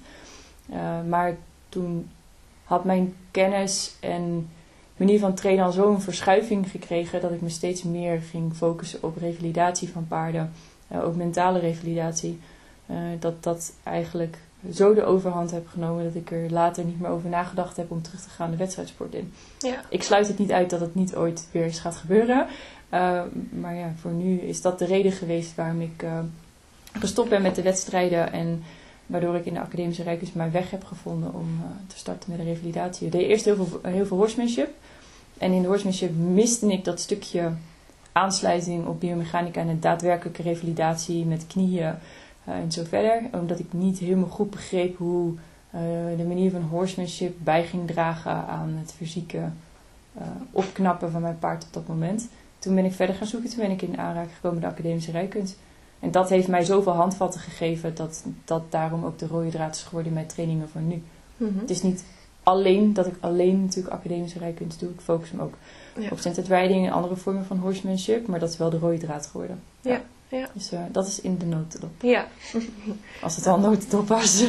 Eh, 0.70 1.02
maar 1.10 1.36
toen 1.70 2.10
had 2.64 2.84
mijn 2.84 3.16
kennis 3.32 3.95
en 3.99 4.49
manier 4.97 5.20
van 5.20 5.34
trainen 5.34 5.66
al 5.66 5.72
zo'n 5.72 6.02
verschuiving 6.02 6.70
gekregen 6.70 7.22
dat 7.22 7.32
ik 7.32 7.41
me 7.41 7.49
steeds 7.49 7.84
meer 7.84 8.22
ging 8.22 8.56
focussen 8.56 9.04
op 9.04 9.18
revalidatie 9.18 9.89
van 9.89 10.08
paarden. 10.08 10.52
Eh, 10.88 11.04
ook 11.04 11.16
mentale 11.16 11.60
revalidatie. 11.60 12.39
Dat 13.20 13.43
dat 13.43 13.74
eigenlijk 13.84 14.38
zo 14.74 14.93
de 14.93 15.03
overhand 15.03 15.51
heb 15.51 15.68
genomen 15.68 16.03
dat 16.03 16.16
ik 16.16 16.32
er 16.32 16.51
later 16.51 16.84
niet 16.84 16.99
meer 16.99 17.09
over 17.09 17.30
nagedacht 17.30 17.78
heb 17.78 17.91
om 17.91 18.01
terug 18.01 18.22
te 18.22 18.30
gaan 18.30 18.51
de 18.51 18.57
wedstrijdsport 18.57 19.14
in. 19.14 19.34
Ja. 19.59 19.82
Ik 19.89 20.03
sluit 20.03 20.28
het 20.28 20.38
niet 20.38 20.51
uit 20.51 20.70
dat 20.70 20.80
het 20.80 20.95
niet 20.95 21.16
ooit 21.16 21.47
weer 21.51 21.64
eens 21.64 21.80
gaat 21.80 21.95
gebeuren. 21.95 22.47
Eh, 22.89 23.22
maar 23.49 23.76
ja, 23.76 23.93
voor 23.99 24.12
nu 24.12 24.39
is 24.39 24.62
dat 24.62 24.80
de 24.80 24.86
reden 24.86 25.12
geweest 25.12 25.55
waarom 25.55 25.82
ik 25.82 26.03
eh, 26.03 26.20
gestopt 26.99 27.30
ben 27.30 27.41
met 27.41 27.55
de 27.55 27.62
wedstrijden. 27.62 28.32
En 28.32 28.64
waardoor 29.05 29.36
ik 29.36 29.45
in 29.45 29.53
de 29.53 29.59
academische 29.59 30.03
rijkunst 30.03 30.36
mijn 30.36 30.51
weg 30.51 30.72
heb 30.72 30.84
gevonden 30.84 31.34
om 31.34 31.59
eh, 31.62 31.70
te 31.88 31.97
starten 31.97 32.30
met 32.30 32.39
de 32.39 32.45
revalidatie. 32.45 33.05
Ik 33.05 33.12
deed 33.12 33.28
eerst 33.28 33.45
heel 33.45 33.55
veel, 33.55 33.80
heel 33.82 34.05
veel 34.05 34.18
horsemanship. 34.18 34.70
En 35.38 35.51
in 35.51 35.62
de 35.62 35.68
horsemanship 35.68 36.16
miste 36.16 36.68
ik 36.68 36.84
dat 36.84 36.99
stukje 36.99 37.51
aansluiting 38.12 38.86
op 38.86 38.99
biomechanica 38.99 39.62
en 39.62 39.68
de 39.68 39.80
daadwerkelijke 39.80 40.41
revalidatie 40.41 41.26
met 41.26 41.47
knieën 41.47 41.95
eh, 42.44 42.54
en 42.54 42.72
zo 42.72 42.84
verder. 42.84 43.22
Omdat 43.32 43.60
ik 43.60 43.74
niet 43.74 44.00
helemaal 44.00 44.30
goed 44.30 44.50
begreep 44.50 44.98
hoe 44.98 45.34
eh, 45.72 45.82
de 46.18 46.24
manier 46.28 46.52
van 46.52 46.62
horsemanship 46.62 47.36
bij 47.44 47.64
ging 47.64 47.88
dragen 47.88 48.32
aan 48.48 48.76
het 48.80 48.94
fysieke 48.94 49.42
eh, 50.14 50.24
opknappen 50.52 51.12
van 51.12 51.22
mijn 51.22 51.39
paard 51.39 51.64
op 51.64 51.74
dat 51.74 51.88
moment. 51.88 52.28
Toen 52.60 52.76
ben 52.76 52.86
ik 52.86 52.94
verder 52.94 53.16
gaan 53.16 53.28
zoeken, 53.28 53.50
toen 53.50 53.60
ben 53.60 53.72
ik 53.72 53.82
in 53.82 53.98
aanraking 53.98 54.36
gekomen 54.36 54.60
met 54.60 54.70
de 54.70 54.76
academische 54.76 55.12
rijkunst. 55.12 55.58
En 56.00 56.12
dat 56.12 56.30
heeft 56.30 56.48
mij 56.48 56.64
zoveel 56.64 56.94
handvatten 56.94 57.42
gegeven 57.42 57.96
dat 57.96 58.24
dat 58.46 58.64
daarom 58.70 59.06
ook 59.06 59.20
de 59.20 59.28
rode 59.28 59.50
draad 59.50 59.76
is 59.76 59.82
geworden 59.84 60.08
in 60.08 60.14
mijn 60.14 60.28
trainingen 60.28 60.70
van 60.70 60.88
nu. 60.88 61.04
Mhm. 61.38 61.60
Het 61.60 61.70
is 61.70 61.82
niet 61.82 62.04
alleen 62.44 62.94
dat 62.94 63.08
ik 63.08 63.16
alleen 63.20 63.62
natuurlijk 63.62 63.96
academische 63.96 64.39
rijkunst 64.39 64.80
doe. 64.80 64.89
Ik 64.89 65.00
focus 65.02 65.32
me 65.32 65.42
ook 65.42 65.54
Ja. 65.98 66.08
op 66.12 66.20
centered 66.20 66.50
riding 66.50 66.88
en 66.88 66.94
andere 66.94 67.16
vormen 67.16 67.46
van 67.46 67.58
horsemanship. 67.58 68.28
Maar 68.28 68.39
dat 68.39 68.50
is 68.50 68.58
wel 68.58 68.70
de 68.70 68.78
rode 68.80 68.98
draad 68.98 69.26
geworden. 69.26 69.60
Ja, 69.82 69.92
ja. 69.92 70.02
Dus 70.54 70.72
eh, 70.72 70.80
dat 70.92 71.08
is 71.08 71.22
in 71.22 71.38
de 71.38 71.46
notendop. 71.46 71.92
Ja. 72.02 72.26
Als 73.22 73.36
het 73.36 73.48
al 73.48 73.60
notendop 73.60 74.08
was. 74.08 74.44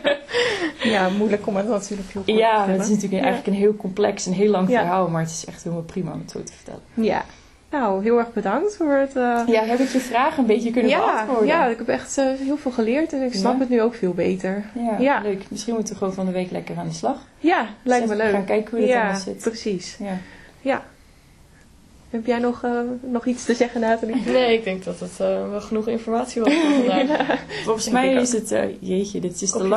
ja, 0.82 1.08
moeilijk 1.08 1.46
om 1.46 1.56
het 1.56 1.68
natuurlijk 1.68 2.08
heel 2.12 2.22
kort 2.22 2.26
te 2.26 2.32
ja, 2.32 2.48
vertellen. 2.56 2.72
het 2.80 2.82
is 2.88 2.94
natuurlijk 2.94 3.22
Ja. 3.22 3.28
eigenlijk 3.28 3.56
een 3.56 3.62
heel 3.62 3.76
complex 3.76 4.26
en 4.26 4.32
heel 4.32 4.50
lang 4.50 4.68
Ja. 4.70 4.78
verhaal. 4.80 5.08
Maar 5.08 5.20
het 5.22 5.30
is 5.30 5.44
echt 5.44 5.62
helemaal 5.62 5.84
prima 5.84 6.12
om 6.12 6.18
het 6.20 6.30
zo 6.30 6.42
te 6.42 6.52
vertellen. 6.52 6.80
Ja. 6.94 7.24
Nou, 7.70 8.02
heel 8.02 8.18
erg 8.18 8.32
bedankt 8.32 8.76
voor 8.76 8.92
het... 8.92 9.16
eh, 9.16 9.42
Ja, 9.46 9.62
heb 9.64 9.78
ik 9.78 9.88
je 9.88 9.98
vragen 10.00 10.38
een 10.38 10.46
beetje 10.46 10.70
kunnen 10.70 10.90
ja, 10.90 10.98
beantwoorden? 11.12 11.46
ja, 11.46 11.66
ik 11.66 11.78
heb 11.78 11.88
echt 11.88 12.18
eh, 12.18 12.24
heel 12.38 12.56
veel 12.56 12.70
geleerd 12.70 13.12
en 13.12 13.22
ik 13.22 13.34
snap 13.34 13.52
Ja. 13.52 13.58
het 13.58 13.68
nu 13.68 13.82
ook 13.82 13.94
veel 13.94 14.12
beter. 14.14 14.64
Ja, 14.74 14.96
Ja. 14.98 15.20
leuk. 15.22 15.42
Misschien 15.50 15.74
moeten 15.74 15.92
we 15.92 15.98
gewoon 15.98 16.14
van 16.14 16.26
de 16.26 16.32
week 16.32 16.50
lekker 16.50 16.76
aan 16.78 16.88
de 16.88 16.94
slag. 16.94 17.16
Ja, 17.38 17.66
lijkt 17.82 18.06
me 18.08 18.16
leuk. 18.16 18.30
Gaan 18.32 18.44
kijken 18.44 18.70
hoe 18.70 18.80
het 18.80 18.88
ja, 18.88 19.00
allemaal 19.02 19.20
zit. 19.20 19.38
precies. 19.38 19.96
Ja. 19.98 20.16
Ja. 20.60 20.82
Heb 22.10 22.26
jij 22.26 22.38
nog, 22.38 22.62
eh, 22.64 22.80
nog 23.00 23.26
iets 23.26 23.44
te 23.44 23.54
zeggen, 23.54 23.80
Nathalie? 23.80 24.22
Nee, 24.26 24.52
ik 24.58 24.64
denk 24.64 24.84
dat 24.84 25.00
het 25.00 25.20
eh, 25.20 25.50
wel 25.50 25.60
genoeg 25.60 25.88
informatie 25.88 26.42
was 26.42 26.54
voor 26.54 26.70
vandaag. 26.84 27.38
Volgens 27.64 27.84
Denk 27.84 27.96
mij 27.96 28.12
is 28.14 28.32
het, 28.32 28.52
eh, 28.52 28.62
jeetje, 28.80 29.20
dit 29.20 29.42
is 29.42 29.52
de 29.52 29.68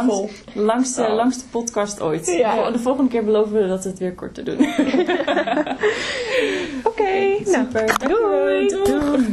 langste, 0.54 1.02
Oh. 1.04 1.16
langste 1.16 1.44
podcast 1.50 2.02
ooit. 2.02 2.28
Ja. 2.28 2.72
De 2.72 2.80
volgende 2.80 3.10
keer 3.12 3.24
beloven 3.26 3.62
we 3.62 3.68
dat 3.68 3.84
we 3.84 3.90
het 3.90 4.00
weer 4.00 4.14
korter 4.14 4.44
doen. 4.44 4.58
Oké, 6.84 7.12
nou, 7.46 7.46
Super. 7.46 8.08
doei. 8.08 8.68
Doei. 8.68 9.28